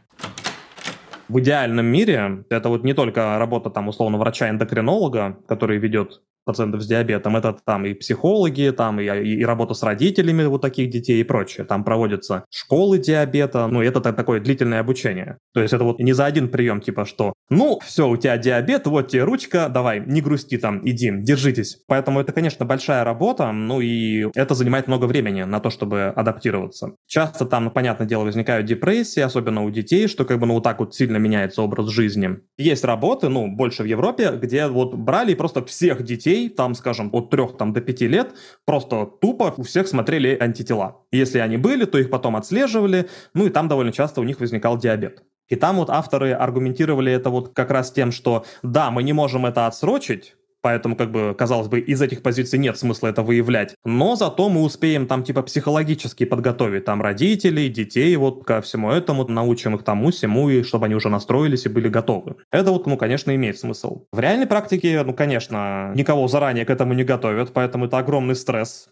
В 1.29 1.41
идеальном 1.41 1.87
мире 1.87 2.45
это 2.51 2.69
вот 2.69 2.85
не 2.85 2.93
только 2.93 3.39
работа 3.39 3.71
там 3.71 3.89
условно 3.89 4.19
врача-эндокринолога, 4.19 5.39
который 5.49 5.79
ведет 5.79 6.21
пациентов 6.45 6.83
с 6.83 6.87
диабетом, 6.87 7.37
это 7.37 7.57
там 7.65 7.87
и 7.87 7.95
психологи, 7.95 8.73
там 8.77 9.01
и, 9.01 9.05
и 9.05 9.45
работа 9.45 9.75
с 9.75 9.83
родителями 9.83 10.45
вот 10.45 10.61
таких 10.61 10.91
детей 10.91 11.21
и 11.21 11.25
прочее. 11.25 11.65
Там 11.65 11.85
проводятся 11.85 12.45
школы 12.51 12.99
диабета, 12.99 13.67
ну, 13.69 13.81
это 13.81 14.01
такое 14.01 14.41
длительное 14.41 14.81
обучение. 14.81 15.39
То 15.55 15.61
есть 15.61 15.73
это 15.73 15.85
вот 15.85 16.01
не 16.01 16.13
за 16.13 16.27
один 16.27 16.49
прием, 16.49 16.81
типа 16.81 17.05
что, 17.05 17.33
ну, 17.53 17.79
все, 17.85 18.09
у 18.09 18.17
тебя 18.17 18.39
диабет, 18.39 18.87
вот 18.87 19.09
тебе 19.09 19.25
ручка, 19.25 19.69
давай, 19.69 20.03
не 20.05 20.23
грусти 20.23 20.57
там, 20.57 20.81
иди, 20.89 21.13
держитесь. 21.15 21.83
Поэтому 21.87 22.21
это, 22.21 22.33
конечно, 22.33 22.65
большая 22.65 23.05
работа, 23.05 23.53
ну 23.53 23.81
и 23.81 24.31
это 24.35 24.55
занимает 24.55 24.87
много 24.87 25.05
времени 25.05 25.43
на 25.43 25.61
то, 25.61 25.69
чтобы 25.69 26.13
адаптироваться. 26.17 26.95
Часто 27.07 27.45
там, 27.45 27.71
понятное 27.71 28.07
дело, 28.07 28.25
возникают 28.25 28.67
депрессии, 28.67 29.21
особенно 29.21 29.65
у 29.65 29.71
детей, 29.71 30.09
что 30.09 30.25
как 30.25 30.39
бы, 30.39 30.47
ну, 30.47 30.55
вот 30.55 30.65
так 30.65 30.81
вот 30.81 30.95
сильно 30.95 31.19
меняется 31.19 31.61
образ 31.61 31.91
жизни. 31.91 32.39
Есть 32.57 32.85
работы, 32.85 33.29
ну, 33.29 33.49
больше 33.55 33.83
в 33.83 33.87
Европе, 33.87 34.31
где 34.41 34.67
вот 34.67 34.95
брали 34.95 35.35
просто 35.35 35.63
всех 35.65 36.03
детей 36.03 36.49
там, 36.49 36.75
скажем, 36.75 37.11
от 37.13 37.29
3 37.29 37.49
там, 37.59 37.75
до 37.75 37.83
5 37.83 38.01
лет, 38.03 38.33
просто 38.65 39.05
тупо 39.21 39.53
у 39.59 39.63
всех 39.63 39.89
смотрели 39.89 40.37
антитела. 40.41 41.03
Если 41.11 41.39
они 41.39 41.59
были, 41.59 41.85
то 41.85 41.99
их 41.99 42.09
потом 42.09 42.35
отслеживали, 42.37 43.11
ну 43.35 43.47
и 43.47 43.51
там 43.51 43.69
довольно 43.69 43.93
часто 43.93 44.23
у 44.23 44.25
них 44.25 44.41
возникал 44.41 44.79
диабет. 44.79 45.23
И 45.53 45.57
там 45.57 45.77
вот 45.77 45.91
авторы 45.91 46.33
аргументировали 46.33 47.13
это 47.13 47.29
вот 47.29 47.51
как 47.53 47.71
раз 47.71 47.93
тем, 47.93 48.11
что 48.11 48.47
да, 48.63 48.91
мы 48.91 49.03
не 49.03 49.13
можем 49.13 49.45
это 49.45 49.67
отсрочить, 49.67 50.35
Поэтому, 50.63 50.95
как 50.95 51.11
бы, 51.11 51.35
казалось 51.37 51.67
бы, 51.67 51.81
из 51.81 52.01
этих 52.01 52.23
позиций 52.23 52.57
нет 52.57 52.79
смысла 52.79 53.09
это 53.09 53.23
выявлять. 53.23 53.75
Но 53.85 54.15
зато 54.15 54.49
мы 54.49 54.63
успеем 54.63 55.09
там, 55.09 55.25
типа, 55.25 55.43
психологически 55.43 56.25
подготовить 56.25 56.85
там 56.85 57.03
родителей, 57.03 57.69
детей 57.69 58.15
вот 58.15 58.45
ко 58.45 58.61
всему 58.63 58.93
этому, 58.93 59.27
научим 59.27 59.75
их 59.75 59.83
тому, 59.83 60.13
всему, 60.13 60.49
и 60.49 60.63
чтобы 60.63 60.87
они 60.87 60.95
уже 60.95 61.09
настроились 61.09 61.67
и 61.67 61.69
были 61.69 61.89
готовы. 61.89 62.37
Это 62.53 62.71
вот, 62.71 62.87
ну, 62.87 62.97
конечно, 62.97 63.35
имеет 63.35 63.59
смысл. 63.59 64.05
В 64.13 64.21
реальной 64.21 64.47
практике, 64.47 65.03
ну, 65.05 65.13
конечно, 65.13 65.93
никого 65.97 66.29
заранее 66.29 66.65
к 66.65 66.71
этому 66.71 66.95
не 66.95 67.03
готовят, 67.03 67.53
поэтому 67.53 67.87
это 67.87 67.99
огромный 67.99 68.37
стресс. 68.37 68.89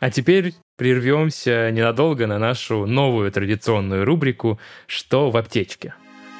А 0.00 0.10
теперь 0.10 0.54
прервемся 0.82 1.70
ненадолго 1.70 2.26
на 2.26 2.40
нашу 2.40 2.86
новую 2.86 3.30
традиционную 3.30 4.04
рубрику 4.04 4.58
«Что 4.88 5.30
в 5.30 5.36
аптечке?». 5.36 5.94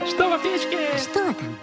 Что 0.04 0.28
в 0.28 0.32
аптечке? 0.32 0.78
Что 0.98 1.32
там? 1.32 1.56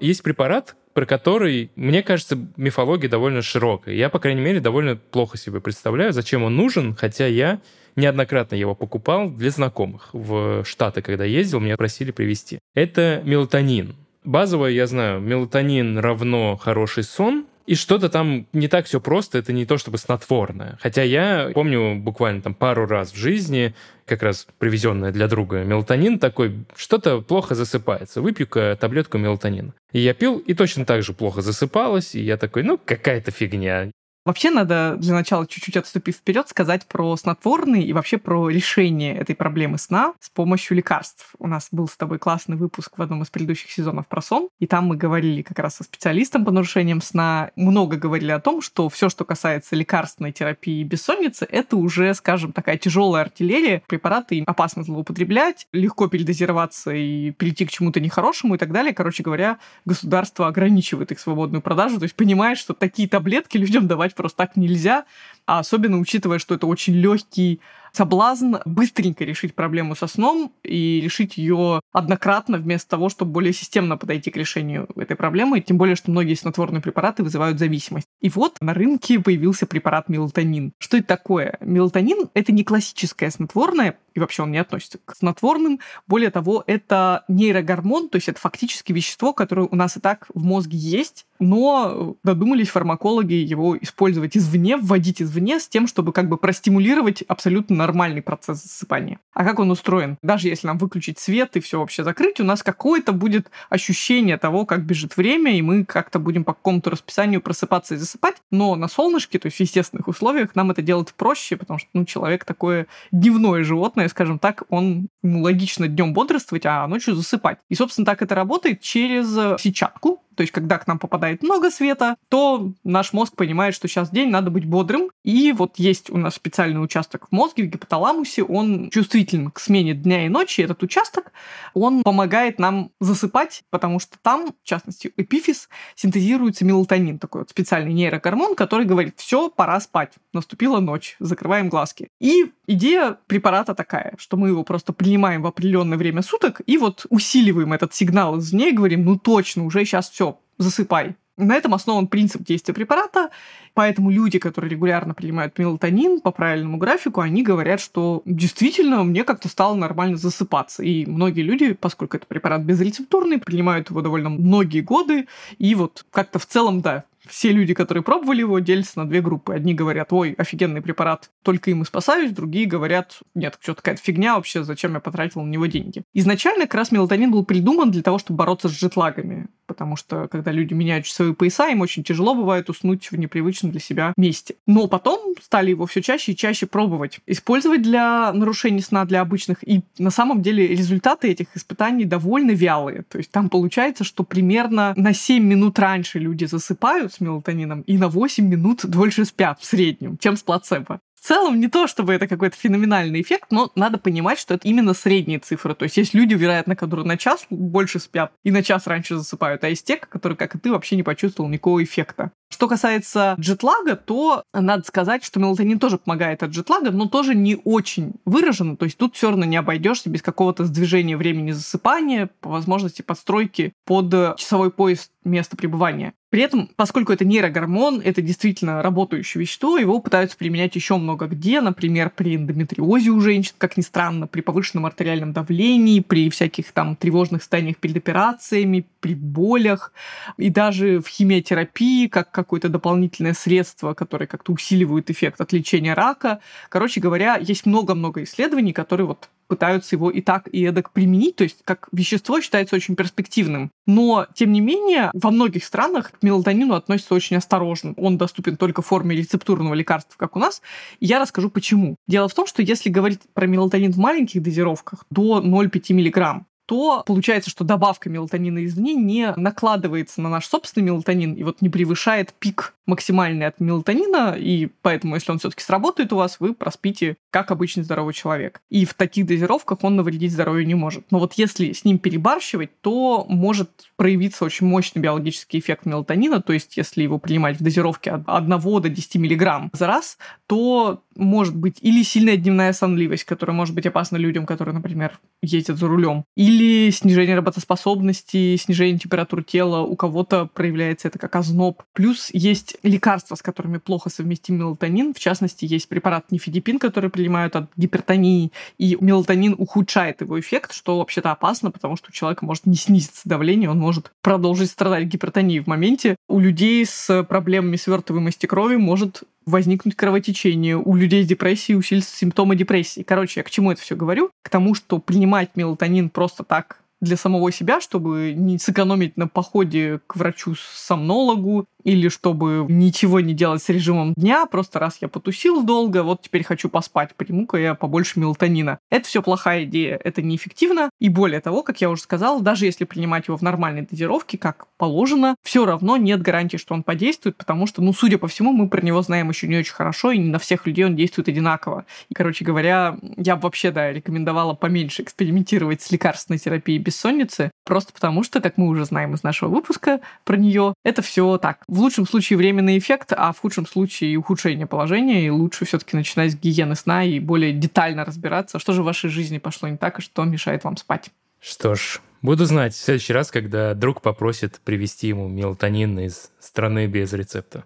Есть 0.00 0.22
препарат, 0.22 0.74
про 0.94 1.04
который, 1.04 1.70
мне 1.76 2.02
кажется, 2.02 2.38
мифология 2.56 3.10
довольно 3.10 3.42
широкая. 3.42 3.94
Я, 3.94 4.08
по 4.08 4.20
крайней 4.20 4.40
мере, 4.40 4.60
довольно 4.60 4.96
плохо 4.96 5.36
себе 5.36 5.60
представляю, 5.60 6.14
зачем 6.14 6.44
он 6.44 6.56
нужен, 6.56 6.94
хотя 6.94 7.26
я 7.26 7.60
неоднократно 7.94 8.54
его 8.54 8.74
покупал 8.74 9.28
для 9.28 9.50
знакомых. 9.50 10.08
В 10.14 10.64
Штаты, 10.64 11.02
когда 11.02 11.26
ездил, 11.26 11.60
меня 11.60 11.76
просили 11.76 12.10
привезти. 12.10 12.58
Это 12.74 13.20
мелатонин. 13.26 13.96
Базовое 14.24 14.70
я 14.70 14.86
знаю, 14.86 15.20
мелатонин 15.20 15.98
равно 15.98 16.56
хороший 16.56 17.02
сон, 17.04 17.44
и 17.66 17.74
что-то 17.74 18.08
там 18.08 18.46
не 18.52 18.68
так 18.68 18.86
все 18.86 19.00
просто, 19.00 19.38
это 19.38 19.52
не 19.52 19.66
то 19.66 19.78
чтобы 19.78 19.98
снотворное. 19.98 20.78
Хотя 20.82 21.02
я 21.02 21.50
помню 21.54 21.96
буквально 21.96 22.42
там 22.42 22.54
пару 22.54 22.86
раз 22.86 23.12
в 23.12 23.16
жизни, 23.16 23.74
как 24.04 24.22
раз 24.22 24.46
привезенное 24.58 25.12
для 25.12 25.28
друга 25.28 25.64
мелатонин 25.64 26.18
такой, 26.18 26.64
что-то 26.76 27.22
плохо 27.22 27.54
засыпается, 27.54 28.20
выпью-ка 28.20 28.76
таблетку 28.78 29.18
мелатонина. 29.18 29.72
И 29.92 30.00
я 30.00 30.14
пил, 30.14 30.38
и 30.38 30.54
точно 30.54 30.84
так 30.84 31.02
же 31.02 31.12
плохо 31.12 31.40
засыпалось, 31.40 32.14
и 32.14 32.22
я 32.22 32.36
такой, 32.36 32.62
ну, 32.64 32.78
какая-то 32.78 33.30
фигня. 33.30 33.90
Вообще 34.24 34.48
надо 34.48 34.96
для 34.98 35.12
начала 35.12 35.46
чуть-чуть 35.46 35.76
отступив 35.76 36.16
вперед, 36.16 36.48
сказать 36.48 36.86
про 36.86 37.14
снотворные 37.14 37.84
и 37.84 37.92
вообще 37.92 38.16
про 38.16 38.48
решение 38.48 39.14
этой 39.14 39.34
проблемы 39.34 39.76
сна 39.76 40.14
с 40.18 40.30
помощью 40.30 40.78
лекарств. 40.78 41.34
У 41.38 41.46
нас 41.46 41.68
был 41.70 41.88
с 41.88 41.96
тобой 41.96 42.18
классный 42.18 42.56
выпуск 42.56 42.96
в 42.96 43.02
одном 43.02 43.22
из 43.22 43.28
предыдущих 43.28 43.70
сезонов 43.70 44.08
про 44.08 44.22
сон, 44.22 44.48
и 44.60 44.66
там 44.66 44.86
мы 44.86 44.96
говорили 44.96 45.42
как 45.42 45.58
раз 45.58 45.76
со 45.76 45.84
специалистом 45.84 46.46
по 46.46 46.52
нарушениям 46.52 47.02
сна, 47.02 47.50
много 47.54 47.98
говорили 47.98 48.30
о 48.30 48.40
том, 48.40 48.62
что 48.62 48.88
все, 48.88 49.10
что 49.10 49.26
касается 49.26 49.76
лекарственной 49.76 50.32
терапии 50.32 50.82
бессонницы, 50.84 51.46
это 51.50 51.76
уже, 51.76 52.14
скажем, 52.14 52.52
такая 52.52 52.78
тяжелая 52.78 53.24
артиллерия, 53.24 53.82
препараты 53.86 54.36
им 54.36 54.44
опасно 54.46 54.84
злоупотреблять, 54.84 55.66
легко 55.74 56.08
передозироваться 56.08 56.92
и 56.92 57.30
прийти 57.32 57.66
к 57.66 57.70
чему-то 57.70 58.00
нехорошему 58.00 58.54
и 58.54 58.58
так 58.58 58.72
далее. 58.72 58.94
Короче 58.94 59.22
говоря, 59.22 59.58
государство 59.84 60.46
ограничивает 60.48 61.12
их 61.12 61.20
свободную 61.20 61.60
продажу, 61.60 61.98
то 61.98 62.04
есть 62.04 62.16
понимает, 62.16 62.56
что 62.56 62.72
такие 62.72 63.06
таблетки 63.06 63.58
людям 63.58 63.86
давать 63.86 64.13
просто 64.14 64.36
так 64.38 64.56
нельзя, 64.56 65.04
а 65.46 65.58
особенно 65.58 65.98
учитывая, 65.98 66.38
что 66.38 66.54
это 66.54 66.66
очень 66.66 66.94
легкий 66.94 67.60
соблазн 67.94 68.56
быстренько 68.64 69.24
решить 69.24 69.54
проблему 69.54 69.94
со 69.94 70.06
сном 70.06 70.52
и 70.62 71.00
решить 71.00 71.36
ее 71.36 71.80
однократно 71.92 72.58
вместо 72.58 72.90
того, 72.90 73.08
чтобы 73.08 73.32
более 73.32 73.52
системно 73.52 73.96
подойти 73.96 74.30
к 74.30 74.36
решению 74.36 74.88
этой 74.96 75.16
проблемы, 75.16 75.60
тем 75.60 75.78
более, 75.78 75.96
что 75.96 76.10
многие 76.10 76.34
снотворные 76.34 76.82
препараты 76.82 77.22
вызывают 77.22 77.58
зависимость. 77.58 78.06
И 78.20 78.28
вот 78.28 78.56
на 78.60 78.74
рынке 78.74 79.20
появился 79.20 79.66
препарат 79.66 80.08
мелатонин. 80.08 80.72
Что 80.78 80.96
это 80.96 81.06
такое? 81.06 81.56
Мелатонин— 81.60 82.28
это 82.34 82.52
не 82.52 82.64
классическое 82.64 83.30
снотворное, 83.30 83.98
и 84.14 84.20
вообще 84.20 84.42
он 84.42 84.52
не 84.52 84.58
относится 84.58 84.98
к 85.04 85.16
снотворным. 85.16 85.80
Более 86.06 86.30
того, 86.30 86.64
это 86.66 87.24
нейрогормон, 87.28 88.08
то 88.08 88.16
есть 88.16 88.28
это 88.28 88.40
фактически 88.40 88.92
вещество, 88.92 89.32
которое 89.32 89.68
у 89.70 89.76
нас 89.76 89.96
и 89.96 90.00
так 90.00 90.26
в 90.32 90.42
мозге 90.44 90.78
есть, 90.78 91.26
но 91.40 92.16
додумались 92.22 92.68
фармакологи 92.68 93.34
его 93.34 93.76
использовать 93.76 94.36
извне, 94.36 94.76
вводить 94.76 95.20
извне 95.20 95.58
с 95.58 95.68
тем, 95.68 95.86
чтобы 95.86 96.12
как 96.12 96.28
бы 96.28 96.36
простимулировать 96.36 97.22
абсолютно 97.22 97.83
нормальный 97.84 98.22
процесс 98.22 98.62
засыпания. 98.62 99.18
А 99.34 99.44
как 99.44 99.58
он 99.58 99.70
устроен? 99.70 100.16
Даже 100.22 100.48
если 100.48 100.66
нам 100.66 100.78
выключить 100.78 101.18
свет 101.18 101.56
и 101.56 101.60
все 101.60 101.78
вообще 101.78 102.02
закрыть, 102.02 102.40
у 102.40 102.44
нас 102.44 102.62
какое-то 102.62 103.12
будет 103.12 103.50
ощущение 103.68 104.38
того, 104.38 104.64
как 104.64 104.84
бежит 104.84 105.16
время, 105.16 105.56
и 105.56 105.62
мы 105.62 105.84
как-то 105.84 106.18
будем 106.18 106.44
по 106.44 106.54
какому-то 106.54 106.90
расписанию 106.90 107.42
просыпаться 107.42 107.94
и 107.94 107.98
засыпать. 107.98 108.36
Но 108.50 108.74
на 108.74 108.88
солнышке, 108.88 109.38
то 109.38 109.46
есть 109.46 109.58
в 109.58 109.60
естественных 109.60 110.08
условиях, 110.08 110.54
нам 110.54 110.70
это 110.70 110.80
делать 110.80 111.12
проще, 111.14 111.56
потому 111.56 111.78
что 111.78 111.88
ну, 111.92 112.04
человек 112.06 112.44
такое 112.44 112.86
дневное 113.12 113.64
животное, 113.64 114.08
скажем 114.08 114.38
так, 114.38 114.62
он 114.70 115.08
ему 115.22 115.42
логично 115.42 115.88
днем 115.88 116.14
бодрствовать, 116.14 116.64
а 116.64 116.86
ночью 116.86 117.14
засыпать. 117.14 117.58
И, 117.68 117.74
собственно, 117.74 118.06
так 118.06 118.22
это 118.22 118.34
работает 118.34 118.80
через 118.80 119.60
сетчатку, 119.60 120.22
то 120.34 120.42
есть, 120.42 120.52
когда 120.52 120.78
к 120.78 120.86
нам 120.86 120.98
попадает 120.98 121.42
много 121.42 121.70
света, 121.70 122.16
то 122.28 122.72
наш 122.84 123.12
мозг 123.12 123.34
понимает, 123.36 123.74
что 123.74 123.88
сейчас 123.88 124.10
день, 124.10 124.30
надо 124.30 124.50
быть 124.50 124.64
бодрым. 124.64 125.10
И 125.22 125.52
вот 125.52 125.78
есть 125.78 126.10
у 126.10 126.16
нас 126.16 126.34
специальный 126.34 126.82
участок 126.82 127.28
в 127.28 127.32
мозге, 127.32 127.64
в 127.64 127.66
гипоталамусе, 127.66 128.42
он 128.42 128.90
чувствителен 128.90 129.50
к 129.50 129.60
смене 129.60 129.94
дня 129.94 130.26
и 130.26 130.28
ночи. 130.28 130.60
Этот 130.60 130.82
участок, 130.82 131.32
он 131.72 132.02
помогает 132.02 132.58
нам 132.58 132.90
засыпать, 133.00 133.62
потому 133.70 134.00
что 134.00 134.18
там, 134.22 134.54
в 134.62 134.66
частности, 134.66 135.12
эпифиз, 135.16 135.68
синтезируется 135.94 136.64
мелатонин, 136.64 137.18
такой 137.18 137.42
вот 137.42 137.50
специальный 137.50 137.92
нейрогормон, 137.92 138.54
который 138.54 138.86
говорит, 138.86 139.14
все, 139.16 139.48
пора 139.48 139.80
спать, 139.80 140.12
наступила 140.32 140.80
ночь, 140.80 141.16
закрываем 141.18 141.68
глазки. 141.68 142.08
И 142.20 142.52
идея 142.66 143.18
препарата 143.26 143.74
такая, 143.74 144.14
что 144.18 144.36
мы 144.36 144.48
его 144.48 144.64
просто 144.64 144.92
принимаем 144.92 145.42
в 145.42 145.46
определенное 145.46 145.98
время 145.98 146.22
суток 146.22 146.60
и 146.66 146.78
вот 146.78 147.06
усиливаем 147.10 147.72
этот 147.72 147.94
сигнал 147.94 148.38
извне 148.38 148.70
и 148.70 148.74
говорим, 148.74 149.04
ну 149.04 149.18
точно, 149.18 149.64
уже 149.64 149.84
сейчас 149.84 150.10
все, 150.10 150.23
засыпай. 150.58 151.16
На 151.36 151.56
этом 151.56 151.74
основан 151.74 152.06
принцип 152.06 152.44
действия 152.44 152.72
препарата, 152.72 153.30
поэтому 153.74 154.10
люди, 154.10 154.38
которые 154.38 154.70
регулярно 154.70 155.14
принимают 155.14 155.58
мелатонин 155.58 156.20
по 156.20 156.30
правильному 156.30 156.76
графику, 156.76 157.20
они 157.20 157.42
говорят, 157.42 157.80
что 157.80 158.22
действительно 158.24 159.02
мне 159.02 159.24
как-то 159.24 159.48
стало 159.48 159.74
нормально 159.74 160.16
засыпаться. 160.16 160.84
И 160.84 161.04
многие 161.06 161.40
люди, 161.40 161.72
поскольку 161.72 162.16
это 162.16 162.26
препарат 162.26 162.62
безрецептурный, 162.62 163.38
принимают 163.38 163.90
его 163.90 164.00
довольно 164.00 164.28
многие 164.28 164.80
годы, 164.80 165.26
и 165.58 165.74
вот 165.74 166.06
как-то 166.12 166.38
в 166.38 166.46
целом, 166.46 166.82
да, 166.82 167.02
Все 167.26 167.52
люди, 167.52 167.72
которые 167.72 168.02
пробовали 168.04 168.40
его, 168.40 168.58
делятся 168.58 168.98
на 168.98 169.08
две 169.08 169.22
группы. 169.22 169.54
Одни 169.54 169.72
говорят, 169.74 170.12
ой, 170.12 170.34
офигенный 170.36 170.82
препарат, 170.82 171.30
только 171.42 171.70
им 171.70 171.82
и 171.82 171.84
спасаюсь. 171.86 172.32
Другие 172.32 172.66
говорят, 172.66 173.20
нет, 173.34 173.58
что 173.60 173.74
такая 173.74 173.96
фигня 173.96 174.34
вообще, 174.36 174.62
зачем 174.62 174.94
я 174.94 175.00
потратил 175.00 175.42
на 175.42 175.48
него 175.48 175.66
деньги. 175.66 176.02
Изначально 176.12 176.64
как 176.64 176.74
раз 176.74 176.92
мелатонин 176.92 177.30
был 177.30 177.44
придуман 177.44 177.90
для 177.90 178.02
того, 178.02 178.18
чтобы 178.18 178.38
бороться 178.38 178.68
с 178.68 178.72
джетлагами. 178.72 179.48
Потому 179.66 179.96
что, 179.96 180.28
когда 180.28 180.52
люди 180.52 180.74
меняют 180.74 181.06
часовые 181.06 181.34
пояса, 181.34 181.68
им 181.68 181.80
очень 181.80 182.04
тяжело 182.04 182.34
бывает 182.34 182.70
уснуть 182.70 183.10
в 183.10 183.16
непривычном 183.16 183.72
для 183.72 183.80
себя 183.80 184.12
месте. 184.16 184.56
Но 184.66 184.86
потом 184.88 185.34
стали 185.42 185.70
его 185.70 185.86
все 185.86 186.02
чаще 186.02 186.32
и 186.32 186.36
чаще 186.36 186.66
пробовать. 186.66 187.20
Использовать 187.26 187.82
для 187.82 188.32
нарушений 188.32 188.80
сна 188.80 189.04
для 189.04 189.20
обычных. 189.20 189.66
И 189.66 189.82
на 189.98 190.10
самом 190.10 190.42
деле 190.42 190.66
результаты 190.66 191.28
этих 191.28 191.56
испытаний 191.56 192.04
довольно 192.04 192.52
вялые. 192.52 193.02
То 193.02 193.18
есть 193.18 193.30
там 193.30 193.48
получается, 193.48 194.04
что 194.04 194.24
примерно 194.24 194.94
на 194.96 195.12
7 195.12 195.42
минут 195.44 195.78
раньше 195.78 196.18
люди 196.18 196.44
засыпают 196.44 197.12
с 197.12 197.20
мелатонином 197.20 197.82
и 197.82 197.98
на 197.98 198.08
8 198.08 198.46
минут 198.46 198.84
дольше 198.84 199.24
спят 199.24 199.60
в 199.60 199.64
среднем, 199.64 200.18
чем 200.18 200.36
с 200.36 200.42
плацебо 200.42 201.00
целом 201.24 201.60
не 201.60 201.68
то, 201.68 201.86
чтобы 201.86 202.12
это 202.12 202.28
какой-то 202.28 202.56
феноменальный 202.56 203.20
эффект, 203.20 203.46
но 203.50 203.70
надо 203.74 203.98
понимать, 203.98 204.38
что 204.38 204.54
это 204.54 204.68
именно 204.68 204.94
средние 204.94 205.38
цифры. 205.38 205.74
То 205.74 205.84
есть 205.84 205.96
есть 205.96 206.14
люди, 206.14 206.34
вероятно, 206.34 206.76
которые 206.76 207.06
на 207.06 207.16
час 207.16 207.46
больше 207.50 207.98
спят 207.98 208.32
и 208.42 208.50
на 208.50 208.62
час 208.62 208.86
раньше 208.86 209.16
засыпают, 209.16 209.64
а 209.64 209.68
есть 209.68 209.86
те, 209.86 209.96
которые, 209.96 210.36
как 210.36 210.54
и 210.54 210.58
ты, 210.58 210.70
вообще 210.70 210.96
не 210.96 211.02
почувствовал 211.02 211.48
никакого 211.48 211.82
эффекта. 211.82 212.30
Что 212.50 212.68
касается 212.68 213.34
джетлага, 213.38 213.96
то 213.96 214.44
надо 214.52 214.84
сказать, 214.86 215.24
что 215.24 215.40
мелатонин 215.40 215.78
тоже 215.78 215.98
помогает 215.98 216.42
от 216.42 216.50
джетлага, 216.50 216.90
но 216.92 217.08
тоже 217.08 217.34
не 217.34 217.60
очень 217.64 218.12
выраженно. 218.24 218.76
То 218.76 218.84
есть 218.84 218.96
тут 218.96 219.16
все 219.16 219.30
равно 219.30 219.44
не 219.44 219.56
обойдешься 219.56 220.08
без 220.08 220.22
какого-то 220.22 220.64
сдвижения 220.64 221.16
времени 221.16 221.50
засыпания, 221.50 222.30
по 222.40 222.50
возможности 222.50 223.02
подстройки 223.02 223.72
под 223.84 224.36
часовой 224.36 224.70
пояс 224.70 225.10
места 225.24 225.56
пребывания. 225.56 226.12
При 226.30 226.42
этом, 226.42 226.68
поскольку 226.74 227.12
это 227.12 227.24
нейрогормон, 227.24 228.00
это 228.04 228.20
действительно 228.20 228.82
работающее 228.82 229.40
вещество, 229.40 229.78
его 229.78 230.00
пытаются 230.00 230.36
применять 230.36 230.74
еще 230.74 230.96
много 230.96 231.26
где, 231.26 231.60
например, 231.60 232.10
при 232.10 232.34
эндометриозе 232.34 233.10
у 233.10 233.20
женщин, 233.20 233.54
как 233.56 233.76
ни 233.76 233.82
странно, 233.82 234.26
при 234.26 234.40
повышенном 234.40 234.84
артериальном 234.86 235.32
давлении, 235.32 236.00
при 236.00 236.30
всяких 236.30 236.72
там 236.72 236.96
тревожных 236.96 237.42
состояниях 237.42 237.76
перед 237.76 237.96
операциями, 237.96 238.84
при 238.98 239.14
болях, 239.14 239.92
и 240.36 240.50
даже 240.50 241.00
в 241.00 241.06
химиотерапии, 241.06 242.08
как 242.08 242.30
какое-то 242.32 242.68
дополнительное 242.68 243.34
средство, 243.34 243.94
которое 243.94 244.26
как-то 244.26 244.52
усиливает 244.52 245.10
эффект 245.10 245.40
от 245.40 245.52
лечения 245.52 245.94
рака. 245.94 246.40
Короче 246.68 247.00
говоря, 247.00 247.36
есть 247.36 247.64
много-много 247.64 248.24
исследований, 248.24 248.72
которые 248.72 249.06
вот 249.06 249.28
пытаются 249.46 249.96
его 249.96 250.10
и 250.10 250.20
так, 250.20 250.48
и 250.50 250.62
эдак 250.64 250.90
применить, 250.90 251.36
то 251.36 251.44
есть 251.44 251.58
как 251.64 251.88
вещество 251.92 252.40
считается 252.40 252.76
очень 252.76 252.96
перспективным. 252.96 253.70
Но, 253.86 254.26
тем 254.34 254.52
не 254.52 254.60
менее, 254.60 255.10
во 255.12 255.30
многих 255.30 255.64
странах 255.64 256.12
к 256.12 256.22
мелатонину 256.22 256.74
относятся 256.74 257.14
очень 257.14 257.36
осторожно. 257.36 257.94
Он 257.96 258.16
доступен 258.16 258.56
только 258.56 258.82
в 258.82 258.86
форме 258.86 259.16
рецептурного 259.16 259.74
лекарства, 259.74 260.14
как 260.16 260.36
у 260.36 260.38
нас. 260.38 260.62
И 261.00 261.06
я 261.06 261.18
расскажу, 261.18 261.50
почему. 261.50 261.96
Дело 262.06 262.28
в 262.28 262.34
том, 262.34 262.46
что 262.46 262.62
если 262.62 262.88
говорить 262.88 263.20
про 263.34 263.46
мелатонин 263.46 263.92
в 263.92 263.98
маленьких 263.98 264.42
дозировках, 264.42 265.04
до 265.10 265.40
0,5 265.40 265.92
мг, 265.92 266.44
то 266.66 267.02
получается, 267.06 267.50
что 267.50 267.64
добавка 267.64 268.08
мелатонина 268.08 268.64
извне 268.64 268.94
не 268.94 269.32
накладывается 269.36 270.20
на 270.20 270.30
наш 270.30 270.46
собственный 270.46 270.86
мелатонин 270.86 271.34
и 271.34 271.42
вот 271.42 271.60
не 271.60 271.68
превышает 271.68 272.32
пик 272.38 272.74
максимальный 272.86 273.46
от 273.46 273.60
мелатонина, 273.60 274.36
и 274.38 274.68
поэтому, 274.82 275.14
если 275.14 275.32
он 275.32 275.38
все-таки 275.38 275.62
сработает 275.62 276.12
у 276.12 276.16
вас, 276.16 276.38
вы 276.40 276.54
проспите 276.54 277.16
как 277.30 277.50
обычный 277.50 277.82
здоровый 277.82 278.14
человек. 278.14 278.60
И 278.70 278.84
в 278.84 278.94
таких 278.94 279.26
дозировках 279.26 279.82
он 279.82 279.96
навредить 279.96 280.32
здоровью 280.32 280.66
не 280.66 280.74
может. 280.74 281.04
Но 281.10 281.18
вот 281.18 281.34
если 281.34 281.72
с 281.72 281.84
ним 281.84 281.98
перебарщивать, 281.98 282.70
то 282.80 283.24
может 283.28 283.70
проявиться 283.96 284.44
очень 284.44 284.66
мощный 284.66 285.00
биологический 285.00 285.58
эффект 285.58 285.86
мелатонина, 285.86 286.42
то 286.42 286.52
есть 286.52 286.76
если 286.76 287.02
его 287.02 287.18
принимать 287.18 287.58
в 287.58 287.62
дозировке 287.62 288.12
от 288.12 288.22
1 288.26 288.48
до 288.60 288.88
10 288.88 289.16
мг 289.16 289.70
за 289.72 289.86
раз, 289.86 290.18
то 290.46 291.02
может 291.16 291.56
быть 291.56 291.78
или 291.80 292.02
сильная 292.02 292.36
дневная 292.36 292.72
сонливость, 292.72 293.24
которая 293.24 293.56
может 293.56 293.74
быть 293.74 293.86
опасна 293.86 294.16
людям, 294.16 294.46
которые, 294.46 294.74
например, 294.74 295.18
ездят 295.42 295.78
за 295.78 295.86
рулем, 295.86 296.24
или 296.36 296.90
снижение 296.90 297.36
работоспособности, 297.36 298.56
снижение 298.56 298.98
температуры 298.98 299.42
тела, 299.42 299.80
у 299.80 299.96
кого-то 299.96 300.46
проявляется 300.46 301.08
это 301.08 301.18
как 301.18 301.36
озноб. 301.36 301.82
Плюс 301.92 302.30
есть 302.32 302.73
лекарства, 302.82 303.34
с 303.34 303.42
которыми 303.42 303.78
плохо 303.78 304.10
совместим 304.10 304.56
мелатонин, 304.58 305.14
в 305.14 305.18
частности, 305.18 305.64
есть 305.64 305.88
препарат 305.88 306.30
нифедипин, 306.30 306.78
который 306.78 307.10
принимают 307.10 307.56
от 307.56 307.70
гипертонии, 307.76 308.52
и 308.78 308.96
мелатонин 309.00 309.54
ухудшает 309.58 310.20
его 310.20 310.38
эффект, 310.38 310.72
что 310.72 310.98
вообще-то 310.98 311.30
опасно, 311.30 311.70
потому 311.70 311.96
что 311.96 312.08
у 312.10 312.12
человека 312.12 312.44
может 312.44 312.66
не 312.66 312.76
снизиться 312.76 313.28
давление, 313.28 313.70
он 313.70 313.78
может 313.78 314.12
продолжить 314.22 314.70
страдать 314.70 315.04
гипертонией 315.04 315.60
в 315.60 315.66
моменте. 315.66 316.16
У 316.28 316.38
людей 316.38 316.84
с 316.84 317.24
проблемами 317.24 317.76
свертываемости 317.76 318.46
крови 318.46 318.76
может 318.76 319.22
возникнуть 319.46 319.94
кровотечение, 319.94 320.76
у 320.76 320.94
людей 320.94 321.24
с 321.24 321.26
депрессией 321.26 321.78
усилятся 321.78 322.16
симптомы 322.16 322.56
депрессии. 322.56 323.02
Короче, 323.02 323.40
я 323.40 323.44
к 323.44 323.50
чему 323.50 323.72
это 323.72 323.80
все 323.80 323.94
говорю? 323.94 324.30
К 324.42 324.48
тому, 324.48 324.74
что 324.74 324.98
принимать 324.98 325.50
мелатонин 325.54 326.08
просто 326.08 326.44
так 326.44 326.78
для 327.04 327.16
самого 327.16 327.52
себя, 327.52 327.80
чтобы 327.80 328.34
не 328.36 328.58
сэкономить 328.58 329.16
на 329.16 329.28
походе 329.28 330.00
к 330.06 330.16
врачу-сомнологу 330.16 331.66
или 331.84 332.08
чтобы 332.08 332.66
ничего 332.68 333.20
не 333.20 333.34
делать 333.34 333.62
с 333.62 333.68
режимом 333.68 334.14
дня, 334.14 334.46
просто 334.46 334.78
раз 334.78 334.98
я 335.00 335.08
потусил 335.08 335.62
долго, 335.62 336.02
вот 336.02 336.22
теперь 336.22 336.42
хочу 336.42 336.68
поспать, 336.68 337.14
приму-ка 337.14 337.58
я 337.58 337.74
побольше 337.74 338.18
мелатонина. 338.18 338.78
Это 338.90 339.06
все 339.06 339.22
плохая 339.22 339.64
идея, 339.64 340.00
это 340.02 340.22
неэффективно, 340.22 340.90
и 340.98 341.08
более 341.08 341.40
того, 341.40 341.62
как 341.62 341.80
я 341.80 341.90
уже 341.90 342.02
сказала, 342.02 342.40
даже 342.40 342.64
если 342.64 342.84
принимать 342.84 343.28
его 343.28 343.36
в 343.36 343.42
нормальной 343.42 343.82
дозировке, 343.82 344.38
как 344.38 344.66
положено, 344.78 345.36
все 345.42 345.66
равно 345.66 345.96
нет 345.96 346.22
гарантии, 346.22 346.56
что 346.56 346.74
он 346.74 346.82
подействует, 346.82 347.36
потому 347.36 347.66
что, 347.66 347.82
ну, 347.82 347.92
судя 347.92 348.18
по 348.18 348.28
всему, 348.28 348.52
мы 348.52 348.68
про 348.68 348.80
него 348.80 349.02
знаем 349.02 349.28
еще 349.28 349.46
не 349.46 349.58
очень 349.58 349.74
хорошо, 349.74 350.10
и 350.10 350.18
не 350.18 350.30
на 350.30 350.38
всех 350.38 350.66
людей 350.66 350.86
он 350.86 350.96
действует 350.96 351.28
одинаково. 351.28 351.84
И, 352.08 352.14
короче 352.14 352.44
говоря, 352.44 352.96
я 353.16 353.36
бы 353.36 353.42
вообще, 353.42 353.70
да, 353.70 353.92
рекомендовала 353.92 354.54
поменьше 354.54 355.02
экспериментировать 355.02 355.82
с 355.82 355.90
лекарственной 355.90 356.38
терапией 356.38 356.78
бессонницы, 356.94 357.50
просто 357.64 357.92
потому 357.92 358.22
что, 358.22 358.40
как 358.40 358.56
мы 358.56 358.68
уже 358.68 358.84
знаем 358.84 359.14
из 359.14 359.22
нашего 359.22 359.48
выпуска 359.48 360.00
про 360.24 360.36
нее, 360.36 360.74
это 360.84 361.02
все 361.02 361.38
так, 361.38 361.58
в 361.66 361.80
лучшем 361.80 362.06
случае 362.06 362.36
временный 362.36 362.78
эффект, 362.78 363.12
а 363.16 363.32
в 363.32 363.40
худшем 363.40 363.66
случае 363.66 364.16
ухудшение 364.16 364.66
положения, 364.66 365.26
и 365.26 365.30
лучше 365.30 365.64
все-таки 365.64 365.96
начинать 365.96 366.32
с 366.32 366.36
гигиены 366.36 366.76
сна 366.76 367.04
и 367.04 367.18
более 367.18 367.52
детально 367.52 368.04
разбираться, 368.04 368.58
что 368.58 368.72
же 368.72 368.82
в 368.82 368.86
вашей 368.86 369.10
жизни 369.10 369.38
пошло 369.38 369.68
не 369.68 369.76
так 369.76 369.98
и 369.98 370.02
что 370.02 370.24
мешает 370.24 370.64
вам 370.64 370.76
спать. 370.76 371.10
Что 371.40 371.74
ж, 371.74 372.00
буду 372.22 372.46
знать 372.46 372.74
в 372.74 372.78
следующий 372.78 373.12
раз, 373.12 373.30
когда 373.30 373.74
друг 373.74 374.00
попросит 374.00 374.60
привезти 374.64 375.08
ему 375.08 375.28
мелатонин 375.28 375.98
из 375.98 376.30
страны 376.40 376.86
без 376.86 377.12
рецепта. 377.12 377.64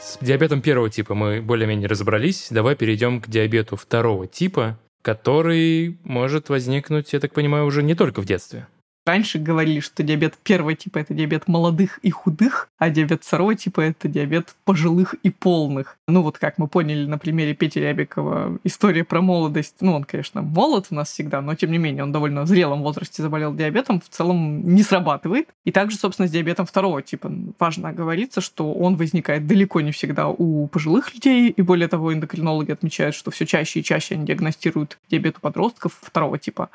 С 0.00 0.18
диабетом 0.20 0.62
первого 0.62 0.88
типа 0.88 1.14
мы 1.14 1.40
более-менее 1.40 1.88
разобрались. 1.88 2.48
Давай 2.50 2.76
перейдем 2.76 3.20
к 3.20 3.28
диабету 3.28 3.76
второго 3.76 4.26
типа, 4.26 4.78
который 5.06 5.98
может 6.02 6.48
возникнуть, 6.48 7.12
я 7.12 7.20
так 7.20 7.32
понимаю, 7.32 7.64
уже 7.64 7.84
не 7.84 7.94
только 7.94 8.20
в 8.20 8.24
детстве. 8.24 8.66
Раньше 9.06 9.38
говорили, 9.38 9.78
что 9.78 10.02
диабет 10.02 10.34
первого 10.42 10.74
типа 10.74 10.98
это 10.98 11.14
диабет 11.14 11.46
молодых 11.46 11.98
и 11.98 12.10
худых, 12.10 12.68
а 12.76 12.90
диабет 12.90 13.22
второго 13.22 13.54
типа 13.54 13.82
это 13.82 14.08
диабет 14.08 14.56
пожилых 14.64 15.14
и 15.22 15.30
полных. 15.30 15.96
Ну 16.08 16.22
вот 16.22 16.38
как 16.38 16.58
мы 16.58 16.66
поняли 16.66 17.06
на 17.06 17.16
примере 17.16 17.54
Пети 17.54 17.78
Рябикова, 17.78 18.58
история 18.64 19.04
про 19.04 19.22
молодость. 19.22 19.76
Ну 19.80 19.94
он, 19.94 20.02
конечно, 20.02 20.42
молод 20.42 20.88
у 20.90 20.96
нас 20.96 21.12
всегда, 21.12 21.40
но 21.40 21.54
тем 21.54 21.70
не 21.70 21.78
менее 21.78 22.02
он 22.02 22.10
довольно 22.10 22.42
в 22.42 22.48
зрелом 22.48 22.82
возрасте 22.82 23.22
заболел 23.22 23.54
диабетом, 23.54 24.00
в 24.00 24.08
целом 24.08 24.74
не 24.74 24.82
срабатывает. 24.82 25.50
И 25.64 25.70
также, 25.70 25.96
собственно, 25.96 26.26
с 26.26 26.32
диабетом 26.32 26.66
второго 26.66 27.00
типа 27.00 27.32
важно 27.60 27.90
оговориться, 27.90 28.40
что 28.40 28.72
он 28.72 28.96
возникает 28.96 29.46
далеко 29.46 29.82
не 29.82 29.92
всегда 29.92 30.26
у 30.26 30.66
пожилых 30.66 31.14
людей, 31.14 31.50
и 31.50 31.62
более 31.62 31.86
того, 31.86 32.12
эндокринологи 32.12 32.72
отмечают, 32.72 33.14
что 33.14 33.30
все 33.30 33.46
чаще 33.46 33.78
и 33.78 33.84
чаще 33.84 34.16
они 34.16 34.26
диагностируют 34.26 34.98
диабет 35.08 35.36
у 35.36 35.40
подростков 35.40 35.96
второго 36.02 36.38
типа. 36.38 36.70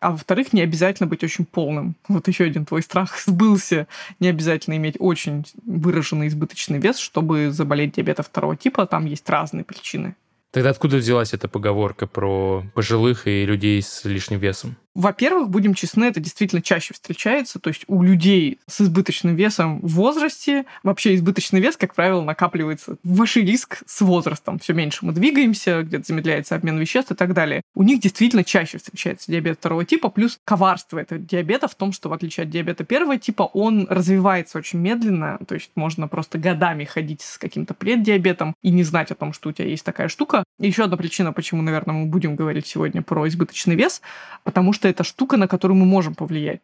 А 0.00 0.10
во-вторых, 0.10 0.52
не 0.52 0.62
обязательно 0.62 1.06
быть 1.06 1.22
очень 1.22 1.44
полным 1.44 1.75
полным. 1.76 1.96
Вот 2.08 2.28
еще 2.28 2.44
один 2.44 2.64
твой 2.64 2.82
страх 2.82 3.18
сбылся. 3.26 3.86
Не 4.20 4.28
обязательно 4.28 4.76
иметь 4.76 4.96
очень 4.98 5.44
выраженный 5.64 6.28
избыточный 6.28 6.78
вес, 6.78 6.98
чтобы 6.98 7.50
заболеть 7.50 7.94
диабетом 7.94 8.24
второго 8.24 8.56
типа. 8.56 8.86
Там 8.86 9.06
есть 9.06 9.28
разные 9.28 9.64
причины. 9.64 10.16
Тогда 10.52 10.70
откуда 10.70 10.96
взялась 10.96 11.34
эта 11.34 11.48
поговорка 11.48 12.06
про 12.06 12.64
пожилых 12.74 13.26
и 13.26 13.44
людей 13.44 13.82
с 13.82 14.04
лишним 14.04 14.38
весом? 14.38 14.76
Во-первых, 14.96 15.50
будем 15.50 15.74
честны, 15.74 16.04
это 16.04 16.20
действительно 16.20 16.62
чаще 16.62 16.94
встречается. 16.94 17.58
То 17.58 17.68
есть 17.68 17.84
у 17.86 18.02
людей 18.02 18.58
с 18.66 18.80
избыточным 18.80 19.36
весом 19.36 19.78
в 19.82 19.88
возрасте, 19.88 20.64
вообще 20.82 21.14
избыточный 21.14 21.60
вес, 21.60 21.76
как 21.76 21.94
правило, 21.94 22.22
накапливается. 22.22 22.96
Выше 23.02 23.42
риск 23.42 23.82
с 23.84 24.00
возрастом. 24.00 24.58
Все 24.58 24.72
меньше 24.72 25.04
мы 25.04 25.12
двигаемся, 25.12 25.82
где-то 25.82 26.06
замедляется 26.06 26.54
обмен 26.54 26.78
веществ 26.78 27.12
и 27.12 27.14
так 27.14 27.34
далее. 27.34 27.60
У 27.74 27.82
них 27.82 28.00
действительно 28.00 28.42
чаще 28.42 28.78
встречается 28.78 29.30
диабет 29.30 29.58
второго 29.58 29.84
типа, 29.84 30.08
плюс 30.08 30.38
коварство 30.44 30.98
этого 30.98 31.20
диабета 31.20 31.68
в 31.68 31.74
том, 31.74 31.92
что 31.92 32.08
в 32.08 32.14
отличие 32.14 32.44
от 32.44 32.50
диабета 32.50 32.84
первого 32.84 33.18
типа, 33.18 33.42
он 33.42 33.86
развивается 33.90 34.56
очень 34.56 34.78
медленно. 34.78 35.38
То 35.46 35.56
есть 35.56 35.72
можно 35.74 36.08
просто 36.08 36.38
годами 36.38 36.84
ходить 36.84 37.20
с 37.20 37.36
каким-то 37.36 37.74
преддиабетом 37.74 38.54
и 38.62 38.70
не 38.70 38.82
знать 38.82 39.10
о 39.10 39.14
том, 39.14 39.34
что 39.34 39.50
у 39.50 39.52
тебя 39.52 39.68
есть 39.68 39.84
такая 39.84 40.08
штука. 40.08 40.35
И 40.58 40.66
еще 40.66 40.84
одна 40.84 40.96
причина, 40.96 41.32
почему, 41.32 41.62
наверное, 41.62 41.94
мы 41.94 42.06
будем 42.06 42.36
говорить 42.36 42.66
сегодня 42.66 43.02
про 43.02 43.26
избыточный 43.28 43.74
вес, 43.74 44.02
потому 44.44 44.72
что 44.72 44.88
это 44.88 45.04
штука, 45.04 45.36
на 45.36 45.48
которую 45.48 45.76
мы 45.76 45.86
можем 45.86 46.14
повлиять. 46.14 46.62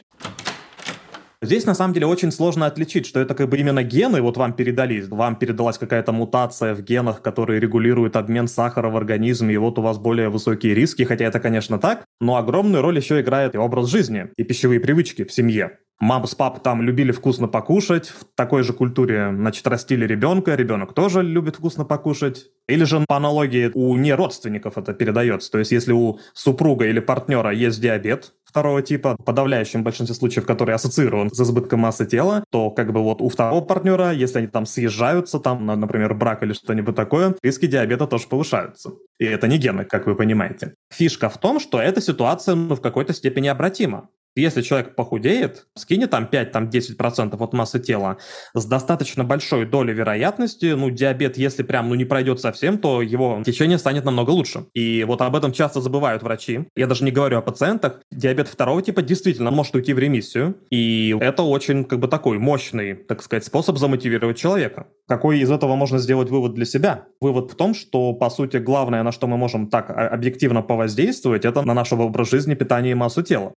Здесь 1.44 1.66
на 1.66 1.74
самом 1.74 1.92
деле 1.92 2.06
очень 2.06 2.30
сложно 2.30 2.66
отличить, 2.66 3.04
что 3.04 3.18
это 3.18 3.34
как 3.34 3.48
бы 3.48 3.58
именно 3.58 3.82
гены 3.82 4.22
вот 4.22 4.36
вам 4.36 4.52
передались, 4.52 5.08
вам 5.08 5.34
передалась 5.34 5.76
какая-то 5.76 6.12
мутация 6.12 6.72
в 6.72 6.82
генах, 6.82 7.20
которые 7.20 7.58
регулируют 7.58 8.14
обмен 8.14 8.46
сахара 8.46 8.90
в 8.90 8.96
организме, 8.96 9.54
и 9.54 9.56
вот 9.56 9.76
у 9.76 9.82
вас 9.82 9.98
более 9.98 10.28
высокие 10.28 10.72
риски, 10.72 11.02
хотя 11.02 11.24
это, 11.24 11.40
конечно, 11.40 11.80
так, 11.80 12.04
но 12.20 12.36
огромную 12.36 12.80
роль 12.80 12.96
еще 12.96 13.20
играет 13.20 13.56
и 13.56 13.58
образ 13.58 13.88
жизни, 13.88 14.28
и 14.36 14.44
пищевые 14.44 14.78
привычки 14.78 15.24
в 15.24 15.32
семье. 15.32 15.80
Мама 16.02 16.26
с 16.26 16.34
папой 16.34 16.60
там 16.60 16.82
любили 16.82 17.12
вкусно 17.12 17.46
покушать, 17.46 18.08
в 18.08 18.24
такой 18.34 18.64
же 18.64 18.72
культуре, 18.72 19.30
значит, 19.32 19.64
растили 19.68 20.04
ребенка, 20.04 20.56
ребенок 20.56 20.94
тоже 20.94 21.22
любит 21.22 21.54
вкусно 21.54 21.84
покушать. 21.84 22.46
Или 22.66 22.82
же 22.82 23.04
по 23.06 23.18
аналогии 23.18 23.70
у 23.72 23.96
неродственников 23.96 24.76
это 24.76 24.94
передается. 24.94 25.52
То 25.52 25.58
есть 25.58 25.70
если 25.70 25.92
у 25.92 26.18
супруга 26.34 26.86
или 26.86 26.98
партнера 26.98 27.52
есть 27.52 27.80
диабет, 27.80 28.32
второго 28.42 28.82
типа, 28.82 29.14
в 29.16 29.22
подавляющем 29.22 29.84
большинстве 29.84 30.16
случаев, 30.16 30.44
который 30.44 30.74
ассоциирован 30.74 31.30
с 31.32 31.40
избытком 31.40 31.78
массы 31.78 32.04
тела, 32.04 32.42
то 32.50 32.72
как 32.72 32.92
бы 32.92 33.00
вот 33.00 33.20
у 33.20 33.28
второго 33.28 33.60
партнера, 33.60 34.10
если 34.10 34.38
они 34.38 34.48
там 34.48 34.66
съезжаются, 34.66 35.38
там, 35.38 35.64
например, 35.64 36.14
брак 36.14 36.42
или 36.42 36.52
что-нибудь 36.52 36.96
такое, 36.96 37.36
риски 37.44 37.66
диабета 37.66 38.08
тоже 38.08 38.26
повышаются. 38.26 38.90
И 39.20 39.24
это 39.24 39.46
не 39.46 39.56
гены, 39.56 39.84
как 39.84 40.06
вы 40.06 40.16
понимаете. 40.16 40.74
Фишка 40.92 41.28
в 41.28 41.38
том, 41.38 41.60
что 41.60 41.80
эта 41.80 42.00
ситуация 42.00 42.56
ну, 42.56 42.74
в 42.74 42.80
какой-то 42.80 43.14
степени 43.14 43.46
обратима. 43.46 44.08
Если 44.34 44.62
человек 44.62 44.94
похудеет, 44.94 45.66
скинет 45.76 46.10
там 46.10 46.28
5-10% 46.30 47.36
от 47.38 47.52
массы 47.52 47.78
тела, 47.80 48.16
с 48.54 48.64
достаточно 48.64 49.24
большой 49.24 49.66
долей 49.66 49.92
вероятности, 49.92 50.72
ну, 50.72 50.90
диабет, 50.90 51.36
если 51.36 51.62
прям, 51.62 51.88
ну, 51.90 51.94
не 51.94 52.06
пройдет 52.06 52.40
совсем, 52.40 52.78
то 52.78 53.02
его 53.02 53.42
течение 53.44 53.76
станет 53.76 54.04
намного 54.04 54.30
лучше. 54.30 54.66
И 54.72 55.04
вот 55.04 55.20
об 55.20 55.36
этом 55.36 55.52
часто 55.52 55.80
забывают 55.80 56.22
врачи. 56.22 56.66
Я 56.74 56.86
даже 56.86 57.04
не 57.04 57.10
говорю 57.10 57.38
о 57.38 57.42
пациентах. 57.42 58.00
Диабет 58.10 58.48
второго 58.48 58.80
типа 58.80 59.02
действительно 59.02 59.50
может 59.50 59.74
уйти 59.74 59.92
в 59.92 59.98
ремиссию. 59.98 60.56
И 60.70 61.14
это 61.20 61.42
очень, 61.42 61.84
как 61.84 61.98
бы, 61.98 62.08
такой 62.08 62.38
мощный, 62.38 62.94
так 62.94 63.22
сказать, 63.22 63.44
способ 63.44 63.76
замотивировать 63.76 64.38
человека. 64.38 64.86
Какой 65.06 65.40
из 65.40 65.50
этого 65.50 65.76
можно 65.76 65.98
сделать 65.98 66.30
вывод 66.30 66.54
для 66.54 66.64
себя? 66.64 67.04
Вывод 67.20 67.52
в 67.52 67.54
том, 67.54 67.74
что, 67.74 68.14
по 68.14 68.30
сути, 68.30 68.56
главное, 68.56 69.02
на 69.02 69.12
что 69.12 69.26
мы 69.26 69.36
можем 69.36 69.68
так 69.68 69.90
объективно 69.90 70.62
повоздействовать, 70.62 71.44
это 71.44 71.60
на 71.62 71.74
наш 71.74 71.92
образ 71.92 72.30
жизни, 72.30 72.54
питание 72.54 72.92
и 72.92 72.94
массу 72.94 73.22
тела. 73.22 73.52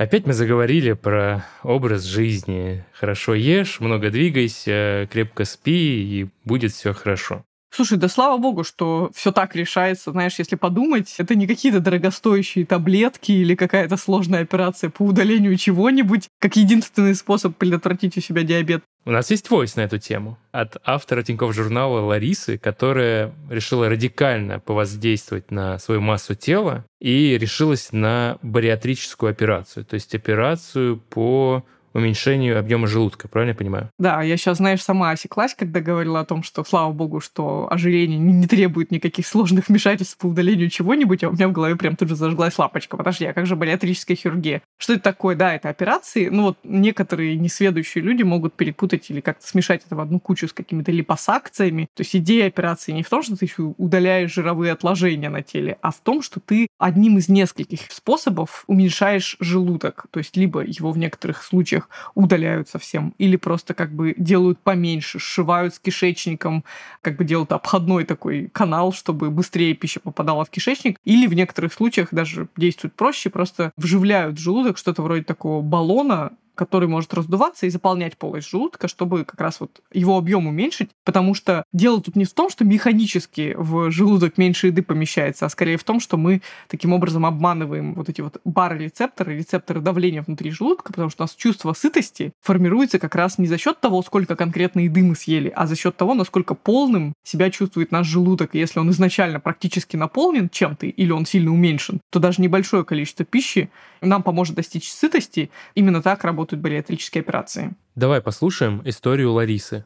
Опять 0.00 0.26
мы 0.26 0.32
заговорили 0.32 0.94
про 0.94 1.44
образ 1.62 2.04
жизни. 2.04 2.82
Хорошо 2.94 3.34
ешь, 3.34 3.80
много 3.80 4.08
двигайся, 4.08 5.06
крепко 5.12 5.44
спи, 5.44 6.22
и 6.22 6.28
будет 6.46 6.72
все 6.72 6.94
хорошо. 6.94 7.44
Слушай, 7.72 7.98
да 7.98 8.08
слава 8.08 8.36
богу, 8.36 8.64
что 8.64 9.10
все 9.14 9.30
так 9.30 9.54
решается. 9.54 10.10
Знаешь, 10.10 10.34
если 10.38 10.56
подумать, 10.56 11.14
это 11.18 11.36
не 11.36 11.46
какие-то 11.46 11.80
дорогостоящие 11.80 12.66
таблетки 12.66 13.30
или 13.30 13.54
какая-то 13.54 13.96
сложная 13.96 14.42
операция 14.42 14.90
по 14.90 15.02
удалению 15.02 15.56
чего-нибудь, 15.56 16.28
как 16.40 16.56
единственный 16.56 17.14
способ 17.14 17.56
предотвратить 17.56 18.16
у 18.16 18.20
себя 18.20 18.42
диабет. 18.42 18.82
У 19.06 19.12
нас 19.12 19.30
есть 19.30 19.48
войс 19.50 19.76
на 19.76 19.82
эту 19.82 19.98
тему 19.98 20.36
от 20.52 20.76
автора 20.84 21.22
Тинькофф 21.22 21.54
журнала 21.54 22.00
Ларисы, 22.00 22.58
которая 22.58 23.32
решила 23.48 23.88
радикально 23.88 24.58
повоздействовать 24.58 25.50
на 25.50 25.78
свою 25.78 26.00
массу 26.00 26.34
тела 26.34 26.84
и 27.00 27.38
решилась 27.38 27.92
на 27.92 28.38
бариатрическую 28.42 29.30
операцию, 29.30 29.86
то 29.86 29.94
есть 29.94 30.14
операцию 30.14 30.98
по 30.98 31.64
уменьшению 31.92 32.58
объема 32.58 32.86
желудка, 32.86 33.28
правильно 33.28 33.50
я 33.50 33.56
понимаю? 33.56 33.90
Да, 33.98 34.22
я 34.22 34.36
сейчас, 34.36 34.58
знаешь, 34.58 34.82
сама 34.82 35.10
осеклась, 35.10 35.54
когда 35.54 35.80
говорила 35.80 36.20
о 36.20 36.24
том, 36.24 36.42
что, 36.42 36.64
слава 36.64 36.92
богу, 36.92 37.20
что 37.20 37.68
ожирение 37.70 38.18
не, 38.18 38.46
требует 38.46 38.90
никаких 38.90 39.26
сложных 39.26 39.68
вмешательств 39.68 40.18
по 40.18 40.26
удалению 40.26 40.70
чего-нибудь, 40.70 41.24
а 41.24 41.28
у 41.28 41.32
меня 41.32 41.48
в 41.48 41.52
голове 41.52 41.76
прям 41.76 41.96
тут 41.96 42.08
же 42.08 42.16
зажглась 42.16 42.58
лампочка. 42.58 42.96
Подожди, 42.96 43.26
а 43.26 43.32
как 43.32 43.46
же 43.46 43.56
бариатрическая 43.56 44.16
хирургия? 44.16 44.62
Что 44.78 44.94
это 44.94 45.02
такое? 45.02 45.36
Да, 45.36 45.54
это 45.54 45.68
операции. 45.68 46.28
Ну 46.28 46.42
вот 46.42 46.58
некоторые 46.64 47.36
несведущие 47.36 48.02
люди 48.02 48.22
могут 48.22 48.54
перепутать 48.54 49.10
или 49.10 49.20
как-то 49.20 49.46
смешать 49.46 49.82
это 49.86 49.96
в 49.96 50.00
одну 50.00 50.20
кучу 50.20 50.48
с 50.48 50.52
какими-то 50.52 50.92
липосакциями. 50.92 51.88
То 51.94 52.02
есть 52.02 52.14
идея 52.16 52.46
операции 52.46 52.92
не 52.92 53.02
в 53.02 53.08
том, 53.08 53.22
что 53.22 53.36
ты 53.36 53.44
еще 53.44 53.74
удаляешь 53.78 54.32
жировые 54.32 54.72
отложения 54.72 55.30
на 55.30 55.42
теле, 55.42 55.78
а 55.82 55.90
в 55.90 56.00
том, 56.00 56.22
что 56.22 56.40
ты 56.40 56.68
одним 56.78 57.18
из 57.18 57.28
нескольких 57.28 57.90
способов 57.90 58.64
уменьшаешь 58.66 59.36
желудок. 59.40 60.06
То 60.10 60.18
есть 60.18 60.36
либо 60.36 60.62
его 60.62 60.92
в 60.92 60.98
некоторых 60.98 61.42
случаях 61.42 61.79
случаях 61.80 61.88
удаляют 62.14 62.68
совсем, 62.68 63.14
или 63.18 63.36
просто 63.36 63.74
как 63.74 63.92
бы 63.92 64.14
делают 64.16 64.58
поменьше, 64.58 65.18
сшивают 65.18 65.74
с 65.74 65.78
кишечником, 65.78 66.64
как 67.02 67.16
бы 67.16 67.24
делают 67.24 67.52
обходной 67.52 68.04
такой 68.04 68.48
канал, 68.52 68.92
чтобы 68.92 69.30
быстрее 69.30 69.74
пища 69.74 70.00
попадала 70.00 70.44
в 70.44 70.50
кишечник, 70.50 70.98
или 71.04 71.26
в 71.26 71.34
некоторых 71.34 71.72
случаях 71.72 72.08
даже 72.12 72.48
действуют 72.56 72.94
проще, 72.94 73.30
просто 73.30 73.72
вживляют 73.76 74.36
в 74.36 74.40
желудок 74.40 74.78
что-то 74.78 75.02
вроде 75.02 75.24
такого 75.24 75.62
баллона, 75.62 76.32
который 76.60 76.88
может 76.88 77.14
раздуваться 77.14 77.64
и 77.64 77.70
заполнять 77.70 78.18
полость 78.18 78.50
желудка, 78.50 78.86
чтобы 78.86 79.24
как 79.24 79.40
раз 79.40 79.60
вот 79.60 79.80
его 79.94 80.18
объем 80.18 80.46
уменьшить, 80.46 80.90
потому 81.06 81.32
что 81.32 81.64
дело 81.72 82.02
тут 82.02 82.16
не 82.16 82.26
в 82.26 82.34
том, 82.34 82.50
что 82.50 82.66
механически 82.66 83.54
в 83.56 83.90
желудок 83.90 84.36
меньше 84.36 84.66
еды 84.66 84.82
помещается, 84.82 85.46
а 85.46 85.48
скорее 85.48 85.78
в 85.78 85.84
том, 85.84 86.00
что 86.00 86.18
мы 86.18 86.42
таким 86.68 86.92
образом 86.92 87.24
обманываем 87.24 87.94
вот 87.94 88.10
эти 88.10 88.20
вот 88.20 88.42
барорецепторы, 88.44 89.38
рецепторы 89.38 89.80
давления 89.80 90.20
внутри 90.20 90.50
желудка, 90.50 90.92
потому 90.92 91.08
что 91.08 91.22
у 91.22 91.24
нас 91.24 91.34
чувство 91.34 91.72
сытости 91.72 92.34
формируется 92.42 92.98
как 92.98 93.14
раз 93.14 93.38
не 93.38 93.46
за 93.46 93.56
счет 93.56 93.80
того, 93.80 94.02
сколько 94.02 94.36
конкретно 94.36 94.80
еды 94.80 95.02
мы 95.02 95.16
съели, 95.16 95.50
а 95.56 95.66
за 95.66 95.76
счет 95.76 95.96
того, 95.96 96.12
насколько 96.12 96.54
полным 96.54 97.14
себя 97.24 97.50
чувствует 97.50 97.90
наш 97.90 98.06
желудок. 98.06 98.50
Если 98.52 98.80
он 98.80 98.90
изначально 98.90 99.40
практически 99.40 99.96
наполнен 99.96 100.50
чем-то 100.50 100.84
или 100.84 101.10
он 101.10 101.24
сильно 101.24 101.54
уменьшен, 101.54 102.02
то 102.10 102.18
даже 102.18 102.42
небольшое 102.42 102.84
количество 102.84 103.24
пищи 103.24 103.70
нам 104.02 104.22
поможет 104.22 104.56
достичь 104.56 104.90
сытости. 104.90 105.50
Именно 105.74 106.02
так 106.02 106.22
работают 106.50 106.62
бариатрические 106.62 107.22
операции. 107.22 107.74
Давай 107.94 108.20
послушаем 108.20 108.82
историю 108.84 109.32
Ларисы. 109.32 109.84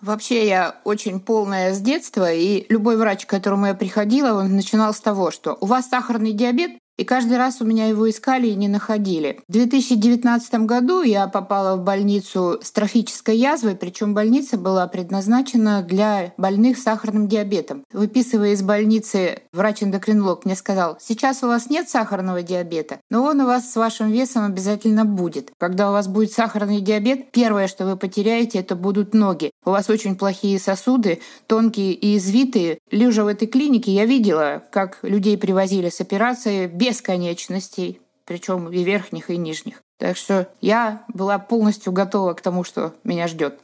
Вообще 0.00 0.46
я 0.46 0.76
очень 0.84 1.18
полная 1.18 1.72
с 1.72 1.80
детства, 1.80 2.30
и 2.30 2.66
любой 2.68 2.96
врач, 2.96 3.24
к 3.24 3.30
которому 3.30 3.66
я 3.66 3.74
приходила, 3.74 4.40
он 4.40 4.54
начинал 4.54 4.92
с 4.92 5.00
того, 5.00 5.30
что 5.30 5.56
у 5.60 5.66
вас 5.66 5.88
сахарный 5.88 6.32
диабет, 6.32 6.72
и 6.96 7.04
каждый 7.04 7.36
раз 7.38 7.60
у 7.60 7.64
меня 7.64 7.86
его 7.86 8.08
искали 8.08 8.48
и 8.48 8.54
не 8.54 8.68
находили. 8.68 9.40
В 9.48 9.52
2019 9.52 10.54
году 10.66 11.02
я 11.02 11.26
попала 11.26 11.76
в 11.76 11.82
больницу 11.82 12.58
с 12.62 12.70
трофической 12.70 13.36
язвой, 13.36 13.74
причем 13.74 14.14
больница 14.14 14.56
была 14.56 14.86
предназначена 14.86 15.82
для 15.82 16.32
больных 16.36 16.78
с 16.78 16.82
сахарным 16.82 17.28
диабетом. 17.28 17.84
Выписывая 17.92 18.52
из 18.52 18.62
больницы, 18.62 19.40
врач-эндокринолог 19.52 20.44
мне 20.44 20.54
сказал, 20.54 20.96
сейчас 21.00 21.42
у 21.42 21.48
вас 21.48 21.68
нет 21.68 21.88
сахарного 21.88 22.42
диабета, 22.42 23.00
но 23.10 23.24
он 23.24 23.40
у 23.40 23.46
вас 23.46 23.72
с 23.72 23.76
вашим 23.76 24.10
весом 24.10 24.44
обязательно 24.44 25.04
будет. 25.04 25.50
Когда 25.58 25.90
у 25.90 25.92
вас 25.92 26.08
будет 26.08 26.32
сахарный 26.32 26.80
диабет, 26.80 27.32
первое, 27.32 27.66
что 27.66 27.86
вы 27.86 27.96
потеряете, 27.96 28.58
это 28.58 28.76
будут 28.76 29.14
ноги. 29.14 29.50
У 29.64 29.70
вас 29.70 29.90
очень 29.90 30.16
плохие 30.16 30.58
сосуды, 30.58 31.20
тонкие 31.46 31.92
и 31.92 32.16
извитые. 32.16 32.78
Лежа 32.90 33.24
в 33.24 33.28
этой 33.28 33.48
клинике, 33.48 33.92
я 33.92 34.04
видела, 34.04 34.62
как 34.70 34.98
людей 35.02 35.36
привозили 35.38 35.88
с 35.88 36.00
операцией 36.00 36.66
без 36.66 36.83
конечностей, 37.02 38.00
причем 38.24 38.70
и 38.70 38.82
верхних, 38.82 39.30
и 39.30 39.36
нижних. 39.36 39.82
Так 39.98 40.16
что 40.16 40.48
я 40.60 41.04
была 41.08 41.38
полностью 41.38 41.92
готова 41.92 42.34
к 42.34 42.40
тому, 42.40 42.64
что 42.64 42.94
меня 43.04 43.28
ждет 43.28 43.60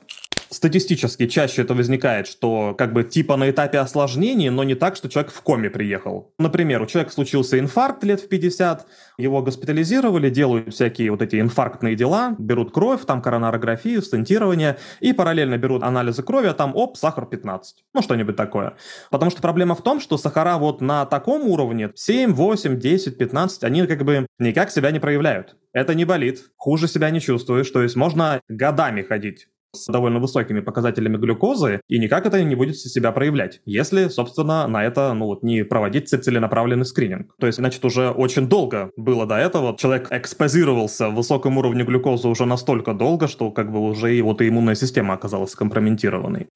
статистически 0.50 1.26
чаще 1.26 1.62
это 1.62 1.74
возникает, 1.74 2.26
что 2.26 2.74
как 2.76 2.92
бы 2.92 3.04
типа 3.04 3.36
на 3.36 3.50
этапе 3.50 3.78
осложнений, 3.78 4.50
но 4.50 4.64
не 4.64 4.74
так, 4.74 4.96
что 4.96 5.08
человек 5.08 5.32
в 5.32 5.40
коме 5.42 5.70
приехал. 5.70 6.32
Например, 6.38 6.82
у 6.82 6.86
человека 6.86 7.12
случился 7.12 7.58
инфаркт 7.58 8.02
лет 8.04 8.20
в 8.20 8.28
50, 8.28 8.86
его 9.16 9.42
госпитализировали, 9.42 10.28
делают 10.28 10.74
всякие 10.74 11.12
вот 11.12 11.22
эти 11.22 11.40
инфарктные 11.40 11.94
дела, 11.94 12.34
берут 12.38 12.72
кровь, 12.72 13.04
там 13.06 13.22
коронарографию, 13.22 14.02
стентирование, 14.02 14.76
и 15.00 15.12
параллельно 15.12 15.56
берут 15.56 15.82
анализы 15.82 16.22
крови, 16.22 16.48
а 16.48 16.54
там, 16.54 16.74
оп, 16.74 16.96
сахар 16.96 17.26
15. 17.26 17.84
Ну, 17.94 18.02
что-нибудь 18.02 18.36
такое. 18.36 18.74
Потому 19.10 19.30
что 19.30 19.40
проблема 19.40 19.74
в 19.74 19.82
том, 19.82 20.00
что 20.00 20.18
сахара 20.18 20.58
вот 20.58 20.80
на 20.80 21.06
таком 21.06 21.42
уровне 21.42 21.90
7, 21.94 22.32
8, 22.32 22.78
10, 22.78 23.18
15, 23.18 23.64
они 23.64 23.86
как 23.86 24.04
бы 24.04 24.26
никак 24.38 24.70
себя 24.70 24.90
не 24.90 24.98
проявляют. 24.98 25.56
Это 25.72 25.94
не 25.94 26.04
болит, 26.04 26.50
хуже 26.56 26.88
себя 26.88 27.10
не 27.10 27.20
чувствуешь, 27.20 27.70
то 27.70 27.82
есть 27.82 27.94
можно 27.94 28.40
годами 28.48 29.02
ходить 29.02 29.46
с 29.74 29.86
довольно 29.86 30.18
высокими 30.18 30.60
показателями 30.60 31.16
глюкозы, 31.16 31.80
и 31.88 31.98
никак 31.98 32.26
это 32.26 32.42
не 32.42 32.54
будет 32.54 32.76
себя 32.76 33.12
проявлять, 33.12 33.60
если, 33.64 34.08
собственно, 34.08 34.66
на 34.66 34.84
это 34.84 35.12
ну, 35.14 35.26
вот, 35.26 35.42
не 35.42 35.64
проводить 35.64 36.08
целенаправленный 36.08 36.84
скрининг. 36.84 37.34
То 37.38 37.46
есть, 37.46 37.58
значит, 37.58 37.84
уже 37.84 38.10
очень 38.10 38.48
долго 38.48 38.90
было 38.96 39.26
до 39.26 39.36
этого. 39.36 39.76
Человек 39.76 40.08
экспозировался 40.10 41.08
в 41.08 41.14
высоком 41.14 41.58
уровне 41.58 41.84
глюкозы 41.84 42.28
уже 42.28 42.46
настолько 42.46 42.94
долго, 42.94 43.28
что 43.28 43.50
как 43.50 43.70
бы 43.70 43.80
уже 43.80 44.16
и 44.16 44.22
вот 44.22 44.40
и 44.40 44.48
иммунная 44.48 44.74
система 44.74 45.14
оказалась 45.14 45.52
скомпрометированной. 45.52 46.48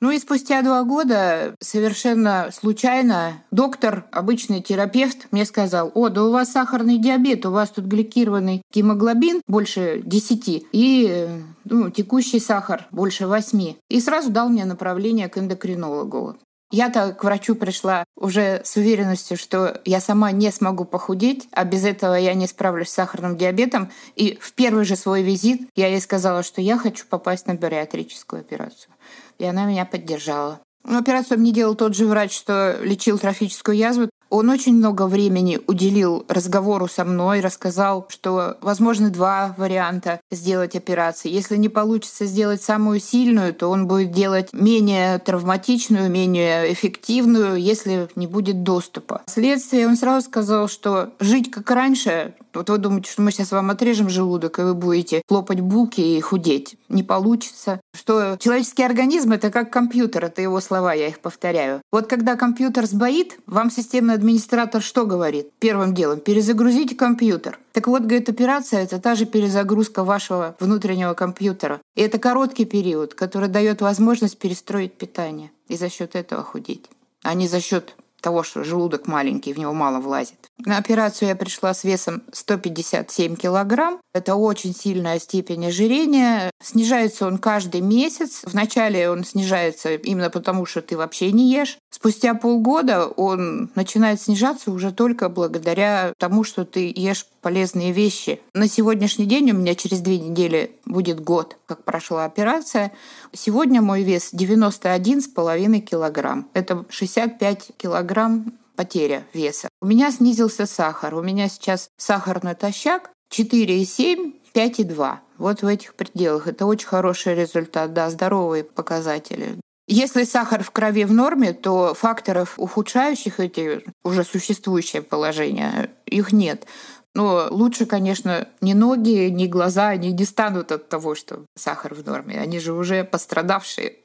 Ну 0.00 0.10
и 0.10 0.18
спустя 0.18 0.62
два 0.62 0.82
года 0.84 1.54
совершенно 1.60 2.50
случайно 2.52 3.42
доктор, 3.50 4.04
обычный 4.12 4.60
терапевт, 4.60 5.28
мне 5.30 5.44
сказал, 5.46 5.90
о, 5.94 6.08
да 6.10 6.24
у 6.24 6.32
вас 6.32 6.52
сахарный 6.52 6.98
диабет, 6.98 7.46
у 7.46 7.50
вас 7.50 7.70
тут 7.70 7.86
гликированный 7.86 8.62
гемоглобин 8.72 9.40
больше 9.46 10.02
10 10.04 10.66
и 10.72 11.28
ну, 11.64 11.90
текущий 11.90 12.40
сахар 12.40 12.86
больше 12.90 13.26
8. 13.26 13.74
И 13.88 14.00
сразу 14.00 14.30
дал 14.30 14.48
мне 14.48 14.64
направление 14.64 15.28
к 15.28 15.38
эндокринологу. 15.38 16.36
Я-то 16.70 17.12
к 17.12 17.22
врачу 17.22 17.54
пришла 17.54 18.04
уже 18.16 18.60
с 18.64 18.76
уверенностью, 18.76 19.36
что 19.36 19.80
я 19.84 20.00
сама 20.00 20.32
не 20.32 20.50
смогу 20.50 20.84
похудеть, 20.84 21.48
а 21.52 21.64
без 21.64 21.84
этого 21.84 22.14
я 22.14 22.34
не 22.34 22.46
справлюсь 22.46 22.88
с 22.88 22.94
сахарным 22.94 23.36
диабетом. 23.36 23.90
И 24.16 24.36
в 24.40 24.52
первый 24.52 24.84
же 24.84 24.96
свой 24.96 25.22
визит 25.22 25.68
я 25.76 25.86
ей 25.88 26.00
сказала, 26.00 26.42
что 26.42 26.60
я 26.60 26.76
хочу 26.76 27.06
попасть 27.08 27.46
на 27.46 27.54
бариатрическую 27.54 28.40
операцию. 28.40 28.92
И 29.38 29.44
она 29.44 29.64
меня 29.64 29.84
поддержала. 29.84 30.60
Но 30.82 30.98
операцию 30.98 31.38
мне 31.38 31.52
делал 31.52 31.74
тот 31.74 31.96
же 31.96 32.06
врач, 32.06 32.32
что 32.32 32.78
лечил 32.80 33.18
трофическую 33.18 33.76
язву. 33.76 34.08
Он 34.30 34.50
очень 34.50 34.74
много 34.74 35.06
времени 35.06 35.60
уделил 35.66 36.24
разговору 36.28 36.88
со 36.88 37.04
мной, 37.04 37.40
рассказал, 37.40 38.06
что 38.08 38.56
возможны 38.60 39.10
два 39.10 39.54
варианта 39.56 40.20
сделать 40.30 40.74
операции. 40.74 41.30
Если 41.30 41.56
не 41.56 41.68
получится 41.68 42.26
сделать 42.26 42.62
самую 42.62 43.00
сильную, 43.00 43.54
то 43.54 43.68
он 43.68 43.86
будет 43.86 44.10
делать 44.10 44.52
менее 44.52 45.18
травматичную, 45.18 46.10
менее 46.10 46.72
эффективную, 46.72 47.56
если 47.56 48.08
не 48.16 48.26
будет 48.26 48.62
доступа. 48.62 49.22
Следствие 49.26 49.86
он 49.86 49.96
сразу 49.96 50.26
сказал, 50.26 50.68
что 50.68 51.10
жить 51.20 51.50
как 51.50 51.70
раньше, 51.70 52.34
вот 52.56 52.70
вы 52.70 52.78
думаете, 52.78 53.10
что 53.10 53.22
мы 53.22 53.32
сейчас 53.32 53.52
вам 53.52 53.70
отрежем 53.70 54.08
желудок, 54.08 54.58
и 54.58 54.62
вы 54.62 54.74
будете 54.74 55.22
хлопать 55.28 55.60
булки 55.60 56.00
и 56.00 56.20
худеть. 56.20 56.76
Не 56.88 57.02
получится. 57.02 57.80
Что 57.94 58.36
человеческий 58.38 58.84
организм— 58.84 59.32
это 59.32 59.50
как 59.50 59.72
компьютер, 59.72 60.26
это 60.26 60.42
его 60.42 60.60
слова, 60.60 60.92
я 60.92 61.08
их 61.08 61.20
повторяю. 61.20 61.82
Вот 61.90 62.06
когда 62.06 62.36
компьютер 62.36 62.86
сбоит, 62.86 63.38
вам 63.46 63.70
системный 63.70 64.14
администратор 64.14 64.82
что 64.82 65.04
говорит? 65.04 65.50
Первым 65.58 65.94
делом, 65.94 66.20
перезагрузите 66.20 66.94
компьютер. 66.94 67.58
Так 67.72 67.88
вот, 67.88 68.02
говорит, 68.02 68.28
операция— 68.28 68.82
это 68.84 69.00
та 69.00 69.14
же 69.14 69.26
перезагрузка 69.26 70.04
вашего 70.04 70.56
внутреннего 70.60 71.14
компьютера. 71.14 71.80
И 71.94 72.02
это 72.02 72.18
короткий 72.18 72.64
период, 72.64 73.14
который 73.14 73.48
дает 73.48 73.80
возможность 73.80 74.38
перестроить 74.38 74.94
питание 74.94 75.50
и 75.68 75.76
за 75.76 75.88
счет 75.88 76.14
этого 76.14 76.42
худеть, 76.42 76.88
а 77.22 77.34
не 77.34 77.48
за 77.48 77.60
счет 77.60 77.96
того, 78.20 78.42
что 78.42 78.64
желудок 78.64 79.06
маленький, 79.06 79.52
в 79.52 79.58
него 79.58 79.72
мало 79.72 80.00
влазит. 80.00 80.45
На 80.64 80.78
операцию 80.78 81.28
я 81.28 81.36
пришла 81.36 81.74
с 81.74 81.84
весом 81.84 82.22
157 82.32 83.36
килограмм. 83.36 84.00
Это 84.14 84.36
очень 84.36 84.74
сильная 84.74 85.18
степень 85.18 85.66
ожирения. 85.66 86.50
Снижается 86.62 87.26
он 87.26 87.36
каждый 87.38 87.82
месяц. 87.82 88.40
Вначале 88.44 89.10
он 89.10 89.24
снижается 89.24 89.94
именно 89.94 90.30
потому, 90.30 90.64
что 90.64 90.80
ты 90.80 90.96
вообще 90.96 91.30
не 91.30 91.52
ешь. 91.52 91.76
Спустя 91.90 92.34
полгода 92.34 93.06
он 93.06 93.70
начинает 93.74 94.20
снижаться 94.20 94.70
уже 94.70 94.92
только 94.92 95.28
благодаря 95.28 96.14
тому, 96.18 96.42
что 96.42 96.64
ты 96.64 96.92
ешь 96.94 97.26
полезные 97.42 97.92
вещи. 97.92 98.40
На 98.54 98.66
сегодняшний 98.66 99.26
день 99.26 99.50
у 99.50 99.54
меня 99.54 99.74
через 99.74 100.00
две 100.00 100.18
недели 100.18 100.72
будет 100.86 101.20
год, 101.20 101.58
как 101.66 101.84
прошла 101.84 102.24
операция. 102.24 102.92
Сегодня 103.32 103.82
мой 103.82 104.02
вес 104.02 104.32
91,5 104.32 105.80
килограмм. 105.80 106.48
Это 106.54 106.84
65 106.88 107.72
килограмм 107.76 108.52
потеря 108.76 109.24
веса. 109.32 109.68
У 109.80 109.86
меня 109.86 110.10
снизился 110.10 110.66
сахар. 110.66 111.14
У 111.14 111.22
меня 111.22 111.48
сейчас 111.48 111.88
сахар 111.96 112.42
натощак 112.44 113.10
4,7, 113.32 114.34
5,2. 114.54 115.16
Вот 115.38 115.62
в 115.62 115.66
этих 115.66 115.94
пределах. 115.94 116.46
Это 116.46 116.66
очень 116.66 116.86
хороший 116.86 117.34
результат, 117.34 117.92
да, 117.92 118.10
здоровые 118.10 118.64
показатели. 118.64 119.56
Если 119.88 120.24
сахар 120.24 120.64
в 120.64 120.70
крови 120.72 121.04
в 121.04 121.12
норме, 121.12 121.52
то 121.52 121.94
факторов, 121.94 122.54
ухудшающих 122.56 123.38
эти 123.38 123.84
уже 124.02 124.24
существующее 124.24 125.00
положение, 125.00 125.90
их 126.06 126.32
нет. 126.32 126.66
Но 127.14 127.46
лучше, 127.50 127.86
конечно, 127.86 128.48
ни 128.60 128.72
ноги, 128.72 129.30
ни 129.30 129.46
глаза, 129.46 129.88
они 129.88 130.12
не 130.12 130.24
станут 130.24 130.72
от 130.72 130.88
того, 130.88 131.14
что 131.14 131.46
сахар 131.56 131.94
в 131.94 132.04
норме. 132.04 132.38
Они 132.40 132.58
же 132.58 132.72
уже 132.72 133.04
пострадавшие. 133.04 133.96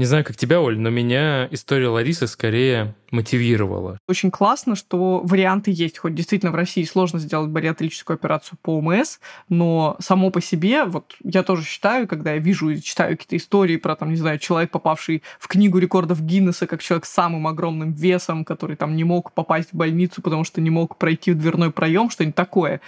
Не 0.00 0.06
знаю, 0.06 0.24
как 0.24 0.34
тебя, 0.34 0.62
Оль, 0.62 0.78
но 0.78 0.88
меня 0.88 1.46
история 1.50 1.88
Ларисы 1.88 2.26
скорее 2.26 2.94
мотивировала. 3.10 3.98
Очень 4.08 4.30
классно, 4.30 4.74
что 4.74 5.20
варианты 5.22 5.72
есть. 5.72 5.98
Хоть 5.98 6.14
действительно 6.14 6.52
в 6.52 6.54
России 6.54 6.84
сложно 6.84 7.18
сделать 7.18 7.50
бариатрическую 7.50 8.14
операцию 8.14 8.58
по 8.62 8.78
ОМС, 8.78 9.18
но 9.50 9.96
само 10.00 10.30
по 10.30 10.40
себе, 10.40 10.84
вот 10.84 11.16
я 11.22 11.42
тоже 11.42 11.64
считаю, 11.64 12.08
когда 12.08 12.32
я 12.32 12.38
вижу 12.38 12.70
и 12.70 12.80
читаю 12.80 13.18
какие-то 13.18 13.36
истории 13.36 13.76
про, 13.76 13.94
там, 13.94 14.08
не 14.08 14.16
знаю, 14.16 14.38
человек, 14.38 14.70
попавший 14.70 15.22
в 15.38 15.48
книгу 15.48 15.76
рекордов 15.76 16.22
Гиннесса, 16.22 16.66
как 16.66 16.80
человек 16.80 17.04
с 17.04 17.10
самым 17.10 17.46
огромным 17.46 17.92
весом, 17.92 18.46
который 18.46 18.76
там 18.76 18.96
не 18.96 19.04
мог 19.04 19.32
попасть 19.32 19.68
в 19.72 19.76
больницу, 19.76 20.22
потому 20.22 20.44
что 20.44 20.62
не 20.62 20.70
мог 20.70 20.96
пройти 20.96 21.32
в 21.32 21.38
дверной 21.38 21.72
проем, 21.72 22.08
что-нибудь 22.08 22.36
такое. 22.36 22.80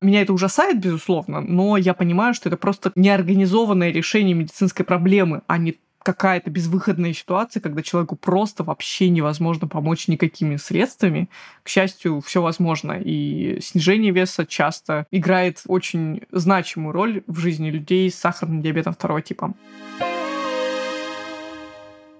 Меня 0.00 0.22
это 0.22 0.32
ужасает, 0.32 0.78
безусловно, 0.78 1.40
но 1.40 1.76
я 1.76 1.94
понимаю, 1.94 2.32
что 2.32 2.48
это 2.48 2.56
просто 2.56 2.92
неорганизованное 2.94 3.90
решение 3.90 4.34
медицинской 4.34 4.84
проблемы, 4.84 5.42
а 5.48 5.58
не 5.58 5.76
какая-то 6.02 6.50
безвыходная 6.50 7.12
ситуация, 7.12 7.60
когда 7.60 7.82
человеку 7.82 8.16
просто 8.16 8.64
вообще 8.64 9.08
невозможно 9.08 9.68
помочь 9.68 10.08
никакими 10.08 10.56
средствами. 10.56 11.28
К 11.62 11.68
счастью, 11.68 12.20
все 12.20 12.42
возможно. 12.42 12.92
И 12.92 13.60
снижение 13.60 14.12
веса 14.12 14.46
часто 14.46 15.06
играет 15.10 15.62
очень 15.66 16.22
значимую 16.30 16.92
роль 16.92 17.22
в 17.26 17.38
жизни 17.38 17.70
людей 17.70 18.10
с 18.10 18.16
сахарным 18.16 18.62
диабетом 18.62 18.94
второго 18.94 19.22
типа. 19.22 19.54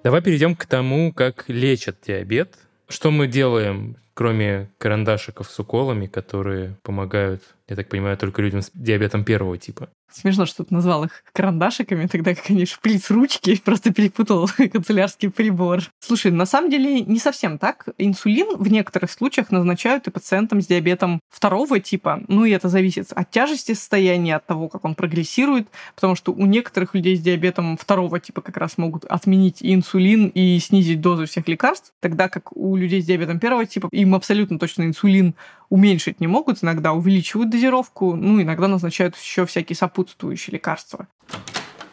Давай 0.02 0.22
перейдем 0.22 0.56
к 0.56 0.64
тому, 0.64 1.12
как 1.12 1.44
лечат 1.48 1.98
диабет. 2.06 2.56
Что 2.88 3.10
мы 3.10 3.28
делаем, 3.28 3.96
кроме 4.14 4.70
карандашиков 4.78 5.48
с 5.48 5.58
уколами, 5.58 6.06
которые 6.06 6.76
помогают, 6.82 7.42
я 7.70 7.76
так 7.76 7.88
понимаю, 7.88 8.18
только 8.18 8.42
людям 8.42 8.62
с 8.62 8.70
диабетом 8.74 9.24
первого 9.24 9.56
типа? 9.56 9.90
Смешно, 10.12 10.44
что 10.44 10.64
ты 10.64 10.74
назвал 10.74 11.04
их 11.04 11.22
карандашиками, 11.32 12.06
тогда 12.06 12.34
как 12.34 12.50
они 12.50 12.66
шприц 12.66 13.10
ручки, 13.10 13.60
просто 13.64 13.92
перепутал 13.92 14.48
канцелярский 14.72 15.30
прибор. 15.30 15.82
Слушай, 16.00 16.32
на 16.32 16.46
самом 16.46 16.68
деле 16.68 17.00
не 17.02 17.20
совсем 17.20 17.58
так. 17.58 17.86
Инсулин 17.96 18.56
в 18.56 18.68
некоторых 18.68 19.12
случаях 19.12 19.52
назначают 19.52 20.08
и 20.08 20.10
пациентам 20.10 20.60
с 20.60 20.66
диабетом 20.66 21.20
второго 21.30 21.78
типа. 21.78 22.24
Ну 22.26 22.44
и 22.44 22.50
это 22.50 22.68
зависит 22.68 23.12
от 23.12 23.30
тяжести 23.30 23.74
состояния, 23.74 24.36
от 24.36 24.46
того, 24.46 24.68
как 24.68 24.84
он 24.84 24.96
прогрессирует, 24.96 25.68
потому 25.94 26.16
что 26.16 26.32
у 26.32 26.46
некоторых 26.46 26.96
людей 26.96 27.16
с 27.16 27.20
диабетом 27.20 27.76
второго 27.76 28.18
типа 28.18 28.40
как 28.40 28.56
раз 28.56 28.78
могут 28.78 29.04
отменить 29.04 29.62
и 29.62 29.72
инсулин, 29.72 30.26
и 30.26 30.58
снизить 30.58 31.00
дозу 31.00 31.26
всех 31.26 31.46
лекарств, 31.46 31.92
тогда 32.00 32.28
как 32.28 32.56
у 32.56 32.74
людей 32.74 33.00
с 33.00 33.06
диабетом 33.06 33.38
первого 33.38 33.64
типа 33.64 33.88
им 33.92 34.16
абсолютно 34.16 34.58
точно 34.58 34.82
инсулин 34.82 35.36
уменьшить 35.70 36.20
не 36.20 36.26
могут, 36.26 36.62
иногда 36.62 36.92
увеличивают 36.92 37.48
дозировку, 37.48 38.14
ну, 38.14 38.42
иногда 38.42 38.68
назначают 38.68 39.16
еще 39.16 39.46
всякие 39.46 39.76
сопутствующие 39.76 40.52
лекарства 40.52 41.08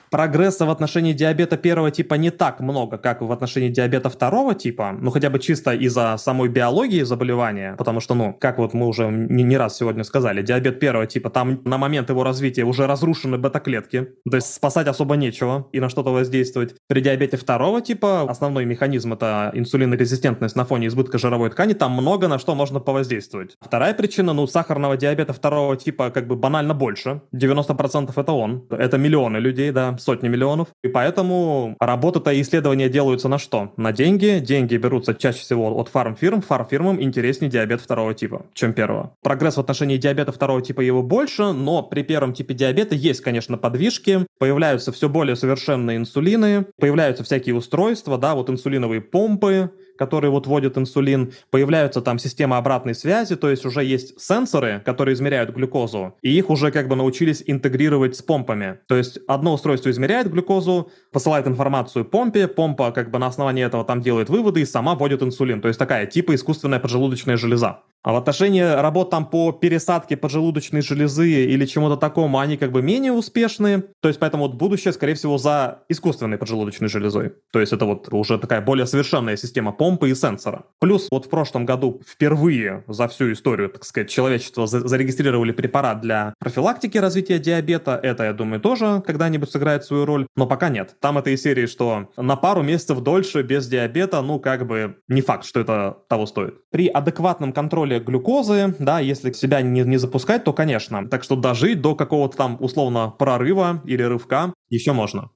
прогресса 0.10 0.66
в 0.66 0.70
отношении 0.70 1.14
диабета 1.14 1.58
первого 1.58 1.92
типа 1.92 2.16
не 2.16 2.32
так 2.32 2.60
много, 2.60 2.98
как 2.98 3.22
в 3.22 3.32
отношении 3.32 3.70
диабета 3.70 4.10
второго 4.10 4.56
типа, 4.56 4.96
ну 5.00 5.12
хотя 5.12 5.30
бы 5.30 5.40
чисто 5.40 5.74
из-за 5.74 6.18
самой 6.18 6.50
биологии 6.50 7.04
заболевания, 7.04 7.76
потому 7.78 8.00
что, 8.00 8.16
ну, 8.16 8.34
как 8.34 8.58
вот 8.58 8.74
мы 8.74 8.88
уже 8.88 9.08
не, 9.08 9.44
не 9.44 9.58
раз 9.58 9.78
сегодня 9.78 10.04
сказали, 10.04 10.42
диабет 10.42 10.80
первого 10.80 11.06
типа, 11.08 11.30
там 11.30 11.62
на 11.66 11.78
момент 11.78 12.10
его 12.10 12.24
развития 12.24 12.64
уже 12.64 12.88
разрушены 12.88 13.38
бета-клетки, 13.38 14.08
то 14.30 14.36
есть 14.36 14.54
спасать 14.54 14.88
особо 14.88 15.16
нечего 15.16 15.68
и 15.72 15.80
на 15.80 15.90
что-то 15.90 16.12
воздействовать. 16.12 16.76
При 16.88 17.02
диабете 17.02 17.38
второго 17.38 17.82
типа 17.82 18.24
основной 18.30 18.66
механизм 18.66 19.14
это 19.14 19.52
инсулинорезистентность 19.54 20.56
на 20.56 20.66
фоне 20.66 20.88
избытка 20.88 21.18
жировой 21.18 21.50
ткани, 21.50 21.74
там 21.74 21.92
много 21.92 22.28
на 22.28 22.40
что 22.40 22.56
можно 22.56 22.80
повоздействовать. 22.80 23.56
Вторая 23.62 23.94
причина, 23.94 24.34
ну, 24.34 24.48
сахарного 24.48 24.98
диабета 24.98 25.34
второго 25.34 25.76
типа 25.76 26.10
как 26.10 26.28
бы 26.28 26.36
банально 26.36 26.74
больше, 26.74 27.22
90% 27.34 28.12
это 28.16 28.32
он, 28.32 28.66
это 28.70 28.98
миллионы 28.98 29.38
людей, 29.38 29.72
да, 29.72 29.97
сотни 30.02 30.28
миллионов. 30.28 30.70
И 30.84 30.88
поэтому 30.88 31.76
работа-то 31.80 32.32
и 32.32 32.42
исследования 32.42 32.90
делаются 32.90 33.28
на 33.28 33.38
что? 33.38 33.74
На 33.78 33.92
деньги. 33.92 34.40
Деньги 34.40 34.78
берутся 34.78 35.14
чаще 35.14 35.40
всего 35.40 35.78
от 35.78 35.90
фармфирм. 35.90 36.42
Фармфирмам 36.42 37.02
интереснее 37.02 37.50
диабет 37.50 37.82
второго 37.82 38.14
типа, 38.14 38.46
чем 38.54 38.74
первого. 38.74 39.14
Прогресс 39.24 39.58
в 39.58 39.60
отношении 39.60 39.98
диабета 39.98 40.32
второго 40.32 40.62
типа 40.62 40.82
его 40.82 41.04
больше, 41.04 41.52
но 41.52 41.84
при 41.84 42.04
первом 42.04 42.34
типе 42.34 42.54
диабета 42.54 42.96
есть, 42.96 43.22
конечно, 43.22 43.58
подвижки. 43.58 44.26
Появляются 44.40 44.92
все 44.92 45.10
более 45.10 45.36
совершенные 45.36 45.98
инсулины, 45.98 46.68
появляются 46.80 47.24
всякие 47.24 47.56
устройства, 47.56 48.18
да, 48.18 48.36
вот 48.36 48.50
инсулиновые 48.50 49.02
помпы, 49.02 49.72
которые 49.98 50.32
вот 50.32 50.48
вводят 50.48 50.78
инсулин, 50.78 51.34
появляются 51.52 52.02
там 52.02 52.20
системы 52.20 52.58
обратной 52.58 52.96
связи, 52.96 53.36
то 53.36 53.50
есть 53.50 53.66
уже 53.66 53.84
есть 53.84 54.20
сенсоры, 54.20 54.82
которые 54.86 55.14
измеряют 55.14 55.50
глюкозу, 55.50 56.16
и 56.22 56.38
их 56.38 56.50
уже 56.50 56.72
как 56.72 56.88
бы 56.88 56.96
научились 56.96 57.44
интегрировать 57.46 58.16
с 58.16 58.22
помпами. 58.22 58.80
То 58.88 58.96
есть 58.96 59.20
одно 59.28 59.54
устройство 59.54 59.90
измеряет 59.90 60.32
глюкозу, 60.32 60.92
посылает 61.12 61.48
информацию 61.48 62.06
помпе, 62.06 62.48
помпа 62.48 62.92
как 62.92 63.12
бы 63.12 63.20
на 63.20 63.28
основании 63.28 63.66
этого 63.66 63.84
там 63.84 64.02
делает 64.02 64.30
выводы 64.30 64.62
и 64.62 64.66
сама 64.66 64.96
вводит 64.96 65.22
инсулин. 65.24 65.62
То 65.62 65.68
есть 65.68 65.80
такая 65.80 66.06
типа 66.06 66.36
искусственная 66.36 66.80
поджелудочная 66.80 67.38
железа. 67.38 67.80
А 68.04 68.14
в 68.14 68.16
отношении 68.16 68.62
работ 68.62 69.10
там 69.10 69.26
по 69.26 69.52
пересадке 69.52 70.16
поджелудочной 70.16 70.82
железы 70.82 71.30
или 71.46 71.66
чему-то 71.66 71.98
такому, 71.98 72.40
они 72.40 72.58
как 72.58 72.72
бы 72.72 72.82
менее 72.82 73.12
успешные. 73.12 73.84
То 74.02 74.08
есть 74.08 74.20
поэтому 74.20 74.48
вот 74.48 74.56
будущее, 74.56 74.94
скорее 74.94 75.16
всего, 75.16 75.38
за 75.38 75.84
искусственной 75.90 76.38
поджелудочной 76.38 76.88
железой. 76.88 77.34
То 77.52 77.60
есть 77.60 77.74
это 77.74 77.86
вот 77.86 78.08
уже 78.14 78.38
такая 78.38 78.62
более 78.62 78.86
совершенная 78.86 79.36
система 79.36 79.72
помпы 79.72 80.10
и 80.10 80.16
сенсора. 80.16 80.66
Плюс 80.80 81.08
вот 81.12 81.26
в 81.26 81.30
прошлом 81.30 81.66
году 81.66 82.02
впервые 82.08 82.84
за 82.88 83.08
всю 83.08 83.34
историю, 83.34 83.70
так 83.70 83.84
сказать, 83.84 84.10
человечества 84.10 84.68
зарегистрировали 84.68 85.52
препарат 85.52 86.02
для 86.02 86.34
профилактики 86.40 86.98
развития 86.98 87.40
диабета. 87.40 88.00
Это, 88.02 88.24
я 88.24 88.34
думаю, 88.34 88.62
тоже 88.62 89.04
когда-нибудь 89.06 89.50
сыграет 89.50 89.84
свою 89.84 90.06
роль. 90.06 90.28
Но 90.36 90.48
пока 90.48 90.70
нет. 90.70 90.96
Там 91.02 91.18
этой 91.18 91.38
серии, 91.38 91.66
что 91.66 92.10
на 92.16 92.36
пару 92.36 92.64
месяцев 92.64 93.02
дольше 93.02 93.42
без 93.42 93.68
диабета, 93.68 94.22
ну 94.22 94.40
как 94.40 94.66
бы 94.66 94.98
не 95.08 95.22
факт, 95.22 95.46
что 95.46 95.60
это 95.60 95.98
того 96.10 96.26
стоит. 96.26 96.56
При 96.72 96.88
адекватном 96.88 97.52
контроле 97.52 97.97
глюкозы, 98.00 98.76
да, 98.80 99.00
если 99.00 99.32
себя 99.32 99.62
не, 99.62 99.82
не 99.82 99.98
запускать, 99.98 100.44
то, 100.44 100.54
конечно. 100.54 101.08
Так 101.08 101.24
что 101.24 101.36
дожить 101.36 101.82
до 101.82 101.96
какого-то 101.96 102.38
там 102.38 102.58
условно 102.60 103.14
прорыва 103.18 103.82
или 103.86 104.04
рывка 104.04 104.54
еще 104.70 104.94
можно. 104.94 105.30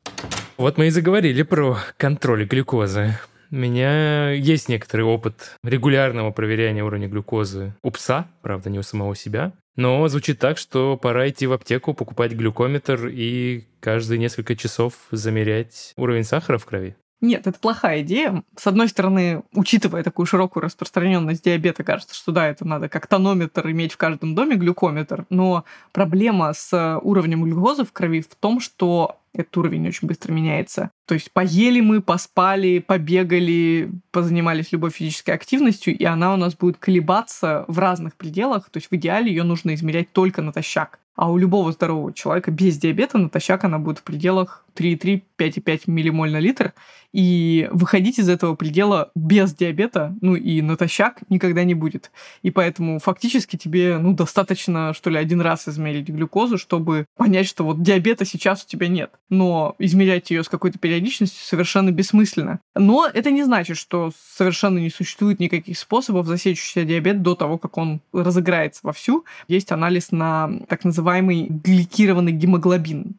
Вот 0.58 0.78
мы 0.78 0.88
и 0.88 0.90
заговорили 0.90 1.44
про 1.44 1.78
контроль 1.98 2.46
глюкозы. 2.46 3.18
У 3.52 3.56
меня 3.56 4.32
есть 4.32 4.70
некоторый 4.70 5.02
опыт 5.02 5.58
регулярного 5.64 6.32
проверяния 6.32 6.84
уровня 6.84 7.08
глюкозы 7.08 7.76
у 7.84 7.92
пса, 7.92 8.28
правда, 8.42 8.70
не 8.70 8.80
у 8.80 8.84
самого 8.84 9.16
себя. 9.16 9.52
Но 9.76 10.08
звучит 10.08 10.40
так, 10.40 10.58
что 10.58 10.98
пора 10.98 11.30
идти 11.30 11.48
в 11.48 11.54
аптеку, 11.54 11.94
покупать 11.94 12.34
глюкометр 12.34 13.08
и 13.08 13.66
каждые 13.80 14.20
несколько 14.20 14.56
часов 14.56 14.94
замерять 15.12 15.94
уровень 15.98 16.24
сахара 16.24 16.58
в 16.58 16.66
крови. 16.66 16.96
Нет, 17.22 17.46
это 17.46 17.60
плохая 17.60 18.02
идея. 18.02 18.44
С 18.58 18.66
одной 18.66 18.88
стороны, 18.88 19.44
учитывая 19.54 20.04
такую 20.04 20.26
широкую 20.26 20.64
распространенность 20.64 21.44
диабета, 21.44 21.84
кажется, 21.84 22.16
что 22.16 22.32
да, 22.32 22.48
это 22.48 22.68
надо 22.68 22.90
как 22.90 23.06
тонометр 23.06 23.70
иметь 23.70 23.94
в 23.94 23.98
каждом 23.98 24.34
доме, 24.34 24.56
глюкометр. 24.56 25.26
Но 25.30 25.64
проблема 25.92 26.52
с 26.52 27.00
уровнем 27.04 27.44
глюкозы 27.44 27.86
в 27.86 27.94
крови 27.94 28.22
в 28.22 28.36
том, 28.36 28.60
что 28.60 29.21
этот 29.34 29.56
уровень 29.58 29.88
очень 29.88 30.08
быстро 30.08 30.32
меняется. 30.32 30.92
То 31.06 31.14
есть 31.14 31.32
поели 31.32 31.82
мы, 31.82 32.02
поспали, 32.02 32.80
побегали, 32.80 33.92
позанимались 34.12 34.72
любой 34.72 34.92
физической 34.92 35.32
активностью, 35.32 35.98
и 35.98 36.04
она 36.04 36.34
у 36.34 36.38
нас 36.38 36.56
будет 36.56 36.78
колебаться 36.78 37.66
в 37.68 37.80
разных 37.80 38.16
пределах. 38.16 38.70
То 38.70 38.78
есть 38.78 38.90
в 38.92 38.96
идеале 38.96 39.30
ее 39.30 39.44
нужно 39.44 39.74
измерять 39.74 40.12
только 40.12 40.42
натощак. 40.42 41.00
А 41.16 41.30
у 41.30 41.38
любого 41.38 41.72
здорового 41.72 42.14
человека 42.14 42.52
без 42.52 42.78
диабета 42.78 43.18
натощак 43.18 43.64
она 43.64 43.80
будет 43.80 44.00
в 44.00 44.04
пределах 44.04 44.66
3,3-5,5 44.76 45.82
миллимоль 45.88 46.32
на 46.32 46.40
литр. 46.40 46.74
И 47.12 47.70
выходить 47.74 48.18
из 48.20 48.30
этого 48.30 48.56
предела 48.56 49.12
без 49.14 49.54
диабета, 49.54 50.16
ну 50.22 50.36
и 50.36 50.62
натощак 50.62 51.20
никогда 51.30 51.66
не 51.66 51.74
будет. 51.74 52.12
И 52.42 52.52
поэтому 52.52 53.00
фактически 53.00 53.58
тебе, 53.58 53.98
ну, 53.98 54.14
достаточно, 54.14 54.94
что 54.94 55.10
ли, 55.10 55.18
один 55.18 55.42
раз 55.42 55.68
измерить 55.68 56.08
глюкозу, 56.08 56.58
чтобы 56.58 57.06
понять, 57.18 57.48
что 57.48 57.66
вот 57.66 57.84
диабета 57.84 58.24
сейчас 58.24 58.64
у 58.64 58.68
тебя 58.68 58.88
нет. 58.88 59.12
Но 59.32 59.76
измерять 59.80 60.30
ее 60.30 60.44
с 60.44 60.50
какой-то 60.50 60.78
периодичностью 60.78 61.44
совершенно 61.44 61.90
бессмысленно. 61.90 62.60
Но 62.76 63.10
это 63.12 63.32
не 63.32 63.44
значит, 63.44 63.78
что 63.78 64.12
совершенно 64.38 64.78
не 64.78 64.92
существует 64.92 65.40
никаких 65.40 65.80
способов 65.80 66.28
засечь 66.28 66.62
себя 66.62 66.86
диабет 66.86 67.24
до 67.24 67.34
того, 67.34 67.58
как 67.58 67.78
он 67.78 68.02
разыграется 68.14 68.82
вовсю. 68.84 69.26
Есть 69.48 69.72
анализ 69.72 70.12
на 70.12 70.52
так 70.68 70.84
называемый 70.84 71.48
гликированный 71.50 72.34
гемоглобин. 72.34 73.16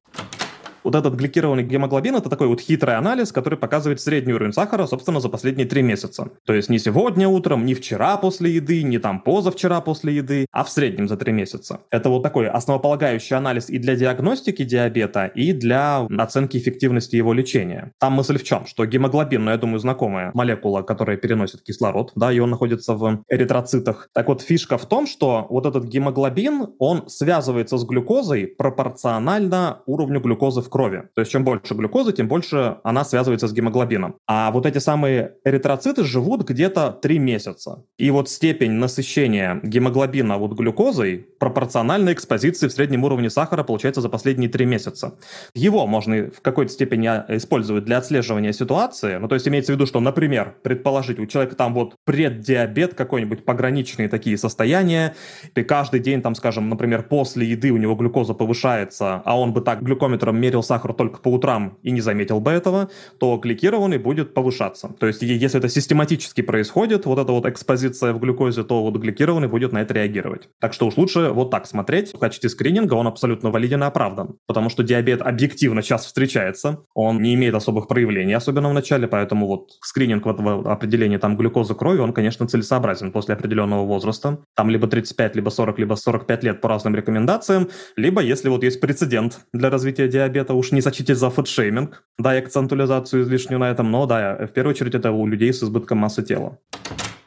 Вот 0.85 0.95
этот 0.95 1.15
гликированный 1.15 1.63
гемоглобин– 1.63 2.17
это 2.17 2.29
такой 2.29 2.49
вот 2.49 2.61
хитрый 2.61 2.97
анализ, 2.97 3.33
который 3.33 3.59
показывает 3.59 4.01
средний 4.01 4.33
уровень 4.33 4.53
сахара, 4.53 4.87
собственно, 4.87 5.21
за 5.21 5.29
последние 5.29 5.67
три 5.67 5.83
месяца. 5.83 6.31
То 6.45 6.55
есть 6.55 6.69
не 6.69 6.79
сегодня 6.79 7.29
утром, 7.29 7.65
не 7.65 7.75
вчера 7.75 8.17
после 8.17 8.51
еды, 8.51 8.83
не 8.83 8.99
там 8.99 9.21
позавчера 9.21 9.81
после 9.81 10.17
еды, 10.17 10.47
а 10.51 10.65
в 10.65 10.71
среднем 10.71 11.09
за 11.09 11.17
три 11.17 11.33
месяца. 11.33 11.81
Это 11.91 12.09
вот 12.09 12.23
такой 12.23 12.49
основополагающий 12.49 13.35
анализ 13.35 13.71
и 13.71 13.79
для 13.79 13.95
диагностики 13.95 14.65
диабета, 14.65 15.27
и 15.27 15.53
для 15.53 16.07
оценки 16.19 16.57
эффективности 16.57 17.17
его 17.17 17.33
лечения. 17.33 17.93
Там 17.99 18.15
мысль 18.15 18.39
в 18.39 18.45
чем? 18.45 18.67
Что 18.67 18.85
гемоглобин, 18.85 19.45
ну, 19.45 19.51
я 19.51 19.57
думаю, 19.57 19.79
знакомая 19.79 20.31
молекула, 20.35 20.83
которая 20.83 21.17
переносит 21.17 21.63
кислород, 21.63 22.13
да, 22.17 22.33
и 22.33 22.39
он 22.39 22.51
находится 22.51 22.95
в 22.95 23.25
эритроцитах. 23.29 24.09
Так 24.13 24.29
вот, 24.29 24.43
фишка 24.43 24.79
в 24.79 24.87
том, 24.87 25.07
что 25.07 25.47
вот 25.49 25.67
этот 25.67 25.85
гемоглобин, 25.85 26.75
он 26.79 27.09
связывается 27.09 27.79
с 27.79 27.85
глюкозой 27.85 28.47
пропорционально 28.47 29.81
уровню 29.87 30.21
глюкозы 30.21 30.61
в 30.63 30.69
крови. 30.73 31.05
То 31.15 31.21
есть 31.21 31.31
чем 31.31 31.45
больше 31.45 31.75
глюкозы, 31.75 32.13
тем 32.13 32.29
больше 32.29 32.79
она 32.83 33.05
связывается 33.05 33.47
с 33.47 33.53
гемоглобином. 33.53 34.17
А 34.27 34.51
вот 34.51 34.67
эти 34.67 34.79
самые 34.79 35.35
эритроциты 35.45 36.03
живут 36.05 36.49
где-то 36.49 36.99
3 37.03 37.19
месяца. 37.19 37.85
И 37.99 38.11
вот 38.11 38.31
степень 38.31 38.73
насыщения 38.73 39.61
гемоглобина 39.63 40.39
вот 40.39 40.53
глюкозой 40.53 41.27
пропорциональна 41.39 42.13
экспозиции 42.13 42.69
в 42.69 42.73
среднем 42.73 43.05
уровне 43.05 43.29
сахара 43.29 43.63
получается 43.63 44.01
за 44.01 44.09
последние 44.09 44.49
3 44.49 44.65
месяца. 44.65 45.19
Его 45.55 45.87
можно 45.87 46.31
в 46.31 46.41
какой-то 46.41 46.73
степени 46.73 47.07
а, 47.07 47.27
использовать 47.29 47.85
для 47.85 47.99
отслеживания 47.99 48.53
ситуации. 48.53 49.19
Ну, 49.19 49.29
то 49.29 49.35
есть 49.35 49.47
имеется 49.47 49.73
в 49.73 49.75
виду, 49.75 49.87
что, 49.87 50.01
например, 50.01 50.55
предположить, 50.63 51.19
у 51.19 51.27
человека 51.27 51.55
там 51.55 51.75
вот 51.75 51.97
преддиабет 52.07 52.95
какой-нибудь, 52.95 53.45
пограничные 53.45 54.09
такие 54.09 54.39
состояния, 54.39 55.15
и 55.55 55.63
каждый 55.63 56.01
день 56.01 56.23
там, 56.23 56.35
скажем, 56.35 56.71
например, 56.71 57.03
после 57.03 57.47
еды 57.47 57.71
у 57.73 57.77
него 57.77 57.95
глюкоза 57.95 58.33
повышается, 58.33 59.21
а 59.25 59.39
он 59.39 59.53
бы 59.53 59.61
так 59.61 59.83
глюкометром 59.83 60.41
мерил 60.41 60.62
пил 60.63 60.67
сахар 60.67 60.93
только 60.95 61.21
по 61.21 61.29
утрам 61.29 61.79
и 61.83 61.91
не 61.91 62.01
заметил 62.01 62.41
бы 62.41 62.51
этого, 62.51 62.89
то 63.19 63.37
гликированный 63.37 63.99
будет 63.99 64.35
повышаться. 64.35 64.95
То 64.99 65.07
есть 65.07 65.23
если 65.23 65.59
это 65.59 65.69
систематически 65.69 66.43
происходит, 66.43 67.07
вот 67.07 67.19
эта 67.19 67.33
вот 67.33 67.47
экспозиция 67.47 68.13
в 68.13 68.21
глюкозе, 68.21 68.63
то 68.63 68.83
вот 68.83 68.97
гликированный 68.97 69.49
будет 69.49 69.73
на 69.73 69.83
это 69.83 69.95
реагировать. 69.95 70.49
Так 70.61 70.73
что 70.73 70.87
уж 70.87 70.97
лучше 70.97 71.31
вот 71.31 71.51
так 71.51 71.67
смотреть. 71.67 72.15
В 72.15 72.19
качестве 72.19 72.49
скрининга 72.49 72.95
он 72.95 73.07
абсолютно 73.07 73.51
валиден 73.51 73.83
и 73.83 73.87
оправдан. 73.87 74.37
Потому 74.47 74.71
что 74.71 74.83
диабет 74.83 75.23
объективно 75.23 75.83
сейчас 75.83 76.07
встречается, 76.07 76.79
он 76.95 77.21
не 77.21 77.35
имеет 77.35 77.55
особых 77.55 77.89
проявлений, 77.89 78.35
особенно 78.35 78.69
в 78.69 78.75
начале, 78.75 79.09
поэтому 79.09 79.47
вот 79.47 79.71
скрининг 79.83 80.25
в 80.27 80.71
определении 80.71 81.17
там 81.19 81.37
глюкозы 81.37 81.75
крови, 81.75 81.99
он, 82.01 82.13
конечно, 82.13 82.47
целесообразен 82.47 83.13
после 83.13 83.35
определенного 83.35 83.85
возраста. 83.85 84.39
Там 84.55 84.71
либо 84.71 84.87
35, 84.87 85.37
либо 85.37 85.51
40, 85.51 85.79
либо 85.79 85.95
45 85.95 86.45
лет 86.45 86.61
по 86.61 86.69
разным 86.69 86.95
рекомендациям, 86.95 87.69
либо 87.97 88.21
если 88.21 88.49
вот 88.49 88.63
есть 88.65 88.81
прецедент 88.81 89.41
для 89.53 89.71
развития 89.71 90.09
диабета, 90.09 90.52
это 90.53 90.59
уж 90.59 90.73
не 90.73 90.83
сочтите 90.83 91.15
за 91.15 91.31
фэтшейминг, 91.31 92.05
да, 92.19 92.37
и 92.37 92.39
акцентуализацию 92.39 93.23
излишнюю 93.23 93.59
на 93.59 93.71
этом, 93.71 93.91
но 93.91 94.07
да, 94.07 94.37
в 94.47 94.53
первую 94.53 94.75
очередь 94.75 94.95
это 94.95 95.11
у 95.11 95.27
людей 95.27 95.53
с 95.53 95.63
избытком 95.63 95.99
массы 95.99 96.23
тела. 96.23 96.59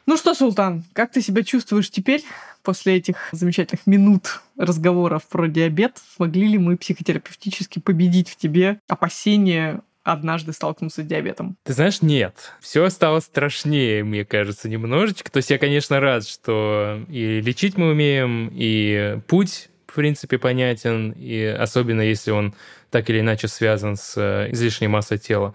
Ну 0.06 0.16
что, 0.16 0.34
Султан, 0.34 0.84
как 0.92 1.10
ты 1.10 1.20
себя 1.20 1.42
чувствуешь 1.42 1.90
теперь 1.90 2.22
после 2.62 2.94
этих 2.94 3.28
замечательных 3.32 3.86
минут 3.88 4.42
разговоров 4.56 5.26
про 5.28 5.48
диабет? 5.48 6.00
Смогли 6.16 6.46
ли 6.46 6.58
мы 6.58 6.76
психотерапевтически 6.76 7.80
победить 7.80 8.28
в 8.28 8.36
тебе 8.36 8.78
опасения 8.88 9.80
однажды 10.04 10.52
столкнуться 10.52 11.02
с 11.02 11.04
диабетом? 11.04 11.56
Ты 11.64 11.72
знаешь, 11.72 12.02
нет. 12.02 12.52
Все 12.60 12.88
стало 12.90 13.18
страшнее, 13.18 14.04
мне 14.04 14.24
кажется, 14.24 14.68
немножечко. 14.68 15.32
То 15.32 15.38
есть 15.38 15.50
я, 15.50 15.58
конечно, 15.58 15.98
рад, 15.98 16.24
что 16.24 17.00
и 17.08 17.40
лечить 17.40 17.76
мы 17.76 17.90
умеем, 17.90 18.48
и 18.52 19.18
путь 19.26 19.70
принципе, 19.96 20.38
понятен, 20.38 21.12
и 21.16 21.42
особенно 21.42 22.02
если 22.02 22.30
он 22.30 22.54
так 22.90 23.10
или 23.10 23.20
иначе 23.20 23.48
связан 23.48 23.96
с 23.96 24.14
э, 24.16 24.52
излишней 24.52 24.88
массой 24.88 25.18
тела. 25.18 25.54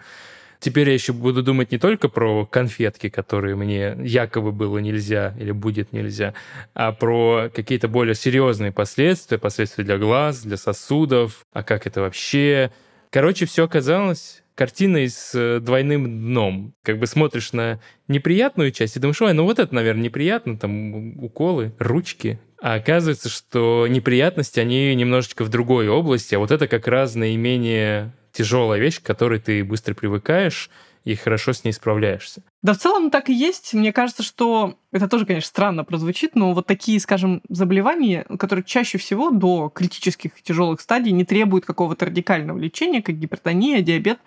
Теперь 0.59 0.89
я 0.89 0.93
еще 0.93 1.13
буду 1.13 1.41
думать 1.41 1.71
не 1.71 1.79
только 1.79 2.07
про 2.07 2.45
конфетки, 2.45 3.09
которые 3.09 3.55
мне 3.55 3.95
якобы 4.03 4.51
было 4.51 4.77
нельзя 4.77 5.33
или 5.39 5.51
будет 5.51 5.91
нельзя, 5.91 6.35
а 6.75 6.91
про 6.91 7.49
какие-то 7.53 7.87
более 7.87 8.13
серьезные 8.13 8.71
последствия, 8.71 9.39
последствия 9.39 9.83
для 9.83 9.97
глаз, 9.97 10.43
для 10.43 10.57
сосудов, 10.57 11.45
а 11.51 11.63
как 11.63 11.87
это 11.87 12.01
вообще. 12.01 12.71
Короче, 13.09 13.45
все 13.45 13.63
оказалось 13.65 14.43
картиной 14.61 15.09
с 15.09 15.31
э, 15.33 15.59
двойным 15.59 16.05
дном. 16.05 16.75
Как 16.83 16.99
бы 16.99 17.07
смотришь 17.07 17.51
на 17.51 17.79
неприятную 18.07 18.69
часть 18.69 18.95
и 18.95 18.99
думаешь, 18.99 19.19
ой, 19.19 19.33
ну 19.33 19.43
вот 19.43 19.57
это, 19.57 19.73
наверное, 19.73 20.03
неприятно, 20.03 20.55
там 20.55 21.17
уколы, 21.17 21.73
ручки, 21.79 22.39
а 22.61 22.75
оказывается, 22.75 23.27
что 23.27 23.87
неприятности, 23.89 24.59
они 24.59 24.93
немножечко 24.93 25.43
в 25.43 25.49
другой 25.49 25.87
области, 25.87 26.35
а 26.35 26.39
вот 26.39 26.51
это 26.51 26.67
как 26.67 26.87
раз 26.87 27.15
наименее 27.15 28.13
тяжелая 28.31 28.79
вещь, 28.79 28.99
к 28.99 29.03
которой 29.03 29.39
ты 29.39 29.63
быстро 29.63 29.95
привыкаешь 29.95 30.69
и 31.03 31.15
хорошо 31.15 31.53
с 31.53 31.63
ней 31.63 31.71
справляешься. 31.71 32.43
Да, 32.61 32.73
в 32.73 32.77
целом 32.77 33.09
так 33.09 33.29
и 33.29 33.33
есть. 33.33 33.73
Мне 33.73 33.91
кажется, 33.91 34.21
что 34.21 34.75
это 34.91 35.07
тоже, 35.07 35.25
конечно, 35.25 35.47
странно 35.47 35.83
прозвучит, 35.83 36.35
но 36.35 36.53
вот 36.53 36.67
такие, 36.67 36.99
скажем, 36.99 37.41
заболевания, 37.49 38.25
которые 38.37 38.63
чаще 38.63 38.97
всего 38.97 39.31
до 39.31 39.69
критических 39.69 40.41
тяжелых 40.41 40.79
стадий 40.79 41.11
не 41.11 41.25
требуют 41.25 41.65
какого-то 41.65 42.05
радикального 42.05 42.59
лечения, 42.59 43.01
как 43.01 43.17
гипертония, 43.17 43.81
диабет, 43.81 44.19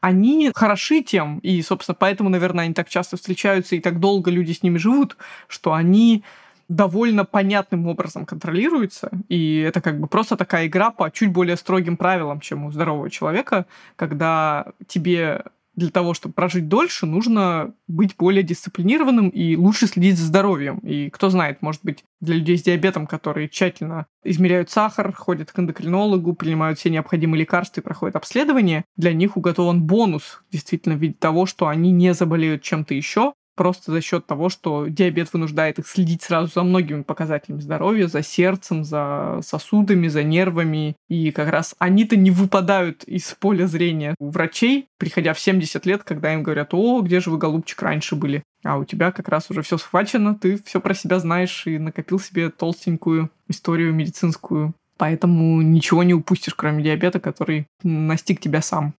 они 0.00 0.52
хороши 0.54 1.02
тем, 1.02 1.38
и, 1.40 1.60
собственно, 1.62 1.96
поэтому, 1.98 2.28
наверное, 2.28 2.64
они 2.64 2.74
так 2.74 2.88
часто 2.88 3.16
встречаются 3.16 3.74
и 3.74 3.80
так 3.80 3.98
долго 3.98 4.30
люди 4.30 4.52
с 4.52 4.62
ними 4.62 4.78
живут, 4.78 5.16
что 5.48 5.72
они 5.72 6.22
довольно 6.68 7.24
понятным 7.24 7.88
образом 7.88 8.24
контролируется, 8.24 9.10
и 9.28 9.58
это 9.58 9.80
как 9.80 9.98
бы 9.98 10.06
просто 10.06 10.36
такая 10.36 10.68
игра 10.68 10.92
по 10.92 11.10
чуть 11.10 11.32
более 11.32 11.56
строгим 11.56 11.96
правилам, 11.96 12.38
чем 12.38 12.64
у 12.64 12.70
здорового 12.70 13.10
человека, 13.10 13.66
когда 13.96 14.66
тебе 14.86 15.42
для 15.74 15.90
того, 15.90 16.14
чтобы 16.14 16.34
прожить 16.34 16.68
дольше, 16.68 17.06
нужно 17.06 17.74
быть 17.86 18.16
более 18.16 18.42
дисциплинированным 18.42 19.28
и 19.28 19.56
лучше 19.56 19.86
следить 19.86 20.18
за 20.18 20.26
здоровьем. 20.26 20.78
И 20.78 21.10
кто 21.10 21.30
знает, 21.30 21.62
может 21.62 21.82
быть, 21.84 22.04
для 22.20 22.36
людей 22.36 22.58
с 22.58 22.62
диабетом, 22.62 23.06
которые 23.06 23.48
тщательно 23.48 24.06
измеряют 24.24 24.70
сахар, 24.70 25.12
ходят 25.12 25.52
к 25.52 25.58
эндокринологу, 25.58 26.34
принимают 26.34 26.78
все 26.78 26.90
необходимые 26.90 27.40
лекарства 27.40 27.80
и 27.80 27.84
проходят 27.84 28.16
обследование, 28.16 28.84
для 28.96 29.12
них 29.12 29.36
уготован 29.36 29.82
бонус, 29.82 30.42
действительно, 30.50 30.96
в 30.96 30.98
виде 30.98 31.14
того, 31.14 31.46
что 31.46 31.68
они 31.68 31.90
не 31.92 32.14
заболеют 32.14 32.62
чем-то 32.62 32.94
еще, 32.94 33.32
просто 33.60 33.92
за 33.92 34.00
счет 34.00 34.26
того, 34.26 34.48
что 34.48 34.86
диабет 34.86 35.30
вынуждает 35.34 35.78
их 35.78 35.86
следить 35.86 36.22
сразу 36.22 36.50
за 36.54 36.62
многими 36.62 37.02
показателями 37.02 37.60
здоровья, 37.60 38.06
за 38.06 38.22
сердцем, 38.22 38.84
за 38.84 39.40
сосудами, 39.42 40.08
за 40.08 40.22
нервами. 40.22 40.96
И 41.10 41.30
как 41.30 41.50
раз 41.50 41.74
они-то 41.78 42.16
не 42.16 42.30
выпадают 42.30 43.04
из 43.04 43.36
поля 43.38 43.66
зрения 43.66 44.14
у 44.18 44.30
врачей, 44.30 44.86
приходя 44.96 45.34
в 45.34 45.38
70 45.38 45.84
лет, 45.84 46.04
когда 46.04 46.32
им 46.32 46.42
говорят, 46.42 46.72
о, 46.72 47.02
где 47.02 47.20
же 47.20 47.28
вы, 47.28 47.36
голубчик, 47.36 47.82
раньше 47.82 48.16
были? 48.16 48.42
А 48.64 48.78
у 48.78 48.86
тебя 48.86 49.12
как 49.12 49.28
раз 49.28 49.50
уже 49.50 49.60
все 49.60 49.76
схвачено, 49.76 50.34
ты 50.34 50.58
все 50.64 50.80
про 50.80 50.94
себя 50.94 51.18
знаешь 51.18 51.66
и 51.66 51.76
накопил 51.76 52.18
себе 52.18 52.48
толстенькую 52.48 53.30
историю 53.46 53.92
медицинскую. 53.92 54.72
Поэтому 54.96 55.60
ничего 55.60 56.02
не 56.02 56.14
упустишь, 56.14 56.54
кроме 56.54 56.82
диабета, 56.82 57.20
который 57.20 57.66
настиг 57.82 58.40
тебя 58.40 58.62
сам. 58.62 58.94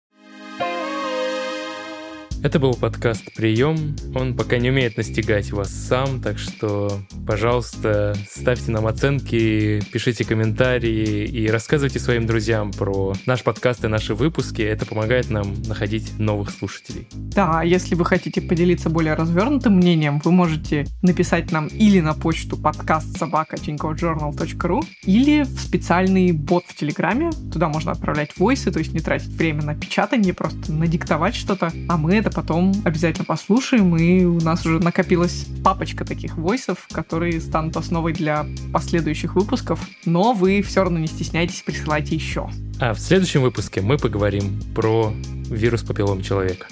Это 2.43 2.57
был 2.57 2.73
подкаст 2.73 3.35
«Прием». 3.35 3.95
Он 4.15 4.35
пока 4.35 4.57
не 4.57 4.71
умеет 4.71 4.97
настигать 4.97 5.51
вас 5.51 5.69
сам, 5.69 6.19
так 6.21 6.39
что, 6.39 6.99
пожалуйста, 7.27 8.15
ставьте 8.27 8.71
нам 8.71 8.87
оценки, 8.87 9.79
пишите 9.91 10.25
комментарии 10.25 11.27
и 11.27 11.47
рассказывайте 11.49 11.99
своим 11.99 12.25
друзьям 12.25 12.71
про 12.71 13.13
наш 13.27 13.43
подкаст 13.43 13.85
и 13.85 13.87
наши 13.87 14.15
выпуски. 14.15 14.63
Это 14.63 14.87
помогает 14.87 15.29
нам 15.29 15.53
находить 15.67 16.17
новых 16.17 16.49
слушателей. 16.49 17.07
Да, 17.13 17.59
а 17.59 17.63
если 17.63 17.93
вы 17.93 18.05
хотите 18.05 18.41
поделиться 18.41 18.89
более 18.89 19.13
развернутым 19.13 19.75
мнением, 19.75 20.19
вы 20.23 20.31
можете 20.31 20.87
написать 21.03 21.51
нам 21.51 21.67
или 21.67 21.99
на 21.99 22.15
почту 22.15 22.57
подкаст 22.57 23.19
собака 23.19 23.57
или 23.57 25.43
в 25.43 25.59
специальный 25.59 26.31
бот 26.31 26.63
в 26.65 26.75
Телеграме. 26.75 27.29
Туда 27.53 27.69
можно 27.69 27.91
отправлять 27.91 28.31
войсы, 28.37 28.71
то 28.71 28.79
есть 28.79 28.93
не 28.93 28.99
тратить 28.99 29.29
время 29.29 29.61
на 29.61 29.75
печатание, 29.75 30.33
просто 30.33 30.71
надиктовать 30.73 31.35
что-то, 31.35 31.71
а 31.87 31.97
мы 31.97 32.15
это 32.15 32.30
потом 32.31 32.73
обязательно 32.83 33.25
послушаем, 33.25 33.95
и 33.95 34.23
у 34.23 34.39
нас 34.39 34.65
уже 34.65 34.79
накопилась 34.79 35.45
папочка 35.63 36.05
таких 36.05 36.37
войсов, 36.37 36.87
которые 36.91 37.39
станут 37.41 37.77
основой 37.77 38.13
для 38.13 38.45
последующих 38.73 39.35
выпусков, 39.35 39.79
но 40.05 40.33
вы 40.33 40.61
все 40.61 40.83
равно 40.83 40.99
не 40.99 41.07
стесняйтесь, 41.07 41.61
присылайте 41.61 42.15
еще. 42.15 42.49
А 42.79 42.93
в 42.93 42.99
следующем 42.99 43.41
выпуске 43.41 43.81
мы 43.81 43.97
поговорим 43.97 44.59
про 44.73 45.13
вирус 45.49 45.83
папиллом 45.83 46.21
человека. 46.21 46.67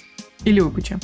Или 0.45 0.59
выпуча. 0.59 0.99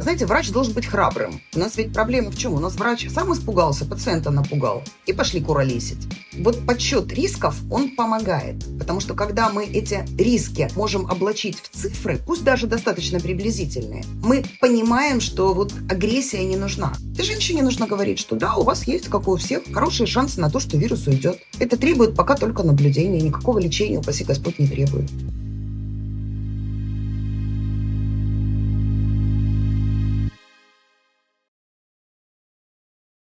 Знаете, 0.00 0.24
врач 0.24 0.50
должен 0.50 0.72
быть 0.72 0.86
храбрым. 0.86 1.42
У 1.54 1.58
нас 1.58 1.76
ведь 1.76 1.92
проблема 1.92 2.30
в 2.30 2.38
чем? 2.38 2.54
У 2.54 2.58
нас 2.58 2.74
врач 2.76 3.06
сам 3.10 3.34
испугался, 3.34 3.84
пациента 3.84 4.30
напугал. 4.30 4.82
И 5.04 5.12
пошли 5.12 5.42
куролесить. 5.42 5.98
Вот 6.38 6.64
подсчет 6.64 7.12
рисков, 7.12 7.54
он 7.70 7.94
помогает. 7.94 8.64
Потому 8.78 9.00
что 9.00 9.12
когда 9.12 9.50
мы 9.50 9.66
эти 9.66 10.06
риски 10.16 10.70
можем 10.74 11.04
облачить 11.04 11.58
в 11.58 11.68
цифры, 11.68 12.18
пусть 12.26 12.44
даже 12.44 12.66
достаточно 12.66 13.20
приблизительные, 13.20 14.02
мы 14.22 14.42
понимаем, 14.58 15.20
что 15.20 15.52
вот 15.52 15.74
агрессия 15.90 16.44
не 16.44 16.56
нужна. 16.56 16.94
И 17.18 17.22
женщине 17.22 17.62
нужно 17.62 17.86
говорить, 17.86 18.18
что 18.18 18.36
да, 18.36 18.54
у 18.54 18.62
вас 18.62 18.86
есть, 18.86 19.08
как 19.08 19.28
у 19.28 19.36
всех, 19.36 19.64
хорошие 19.70 20.06
шансы 20.06 20.40
на 20.40 20.48
то, 20.48 20.60
что 20.60 20.78
вирус 20.78 21.06
уйдет. 21.08 21.40
Это 21.58 21.76
требует 21.76 22.16
пока 22.16 22.36
только 22.36 22.62
наблюдения, 22.62 23.20
никакого 23.20 23.58
лечения, 23.58 23.98
упаси 23.98 24.24
Господь, 24.24 24.58
не 24.58 24.66
требует. 24.66 25.10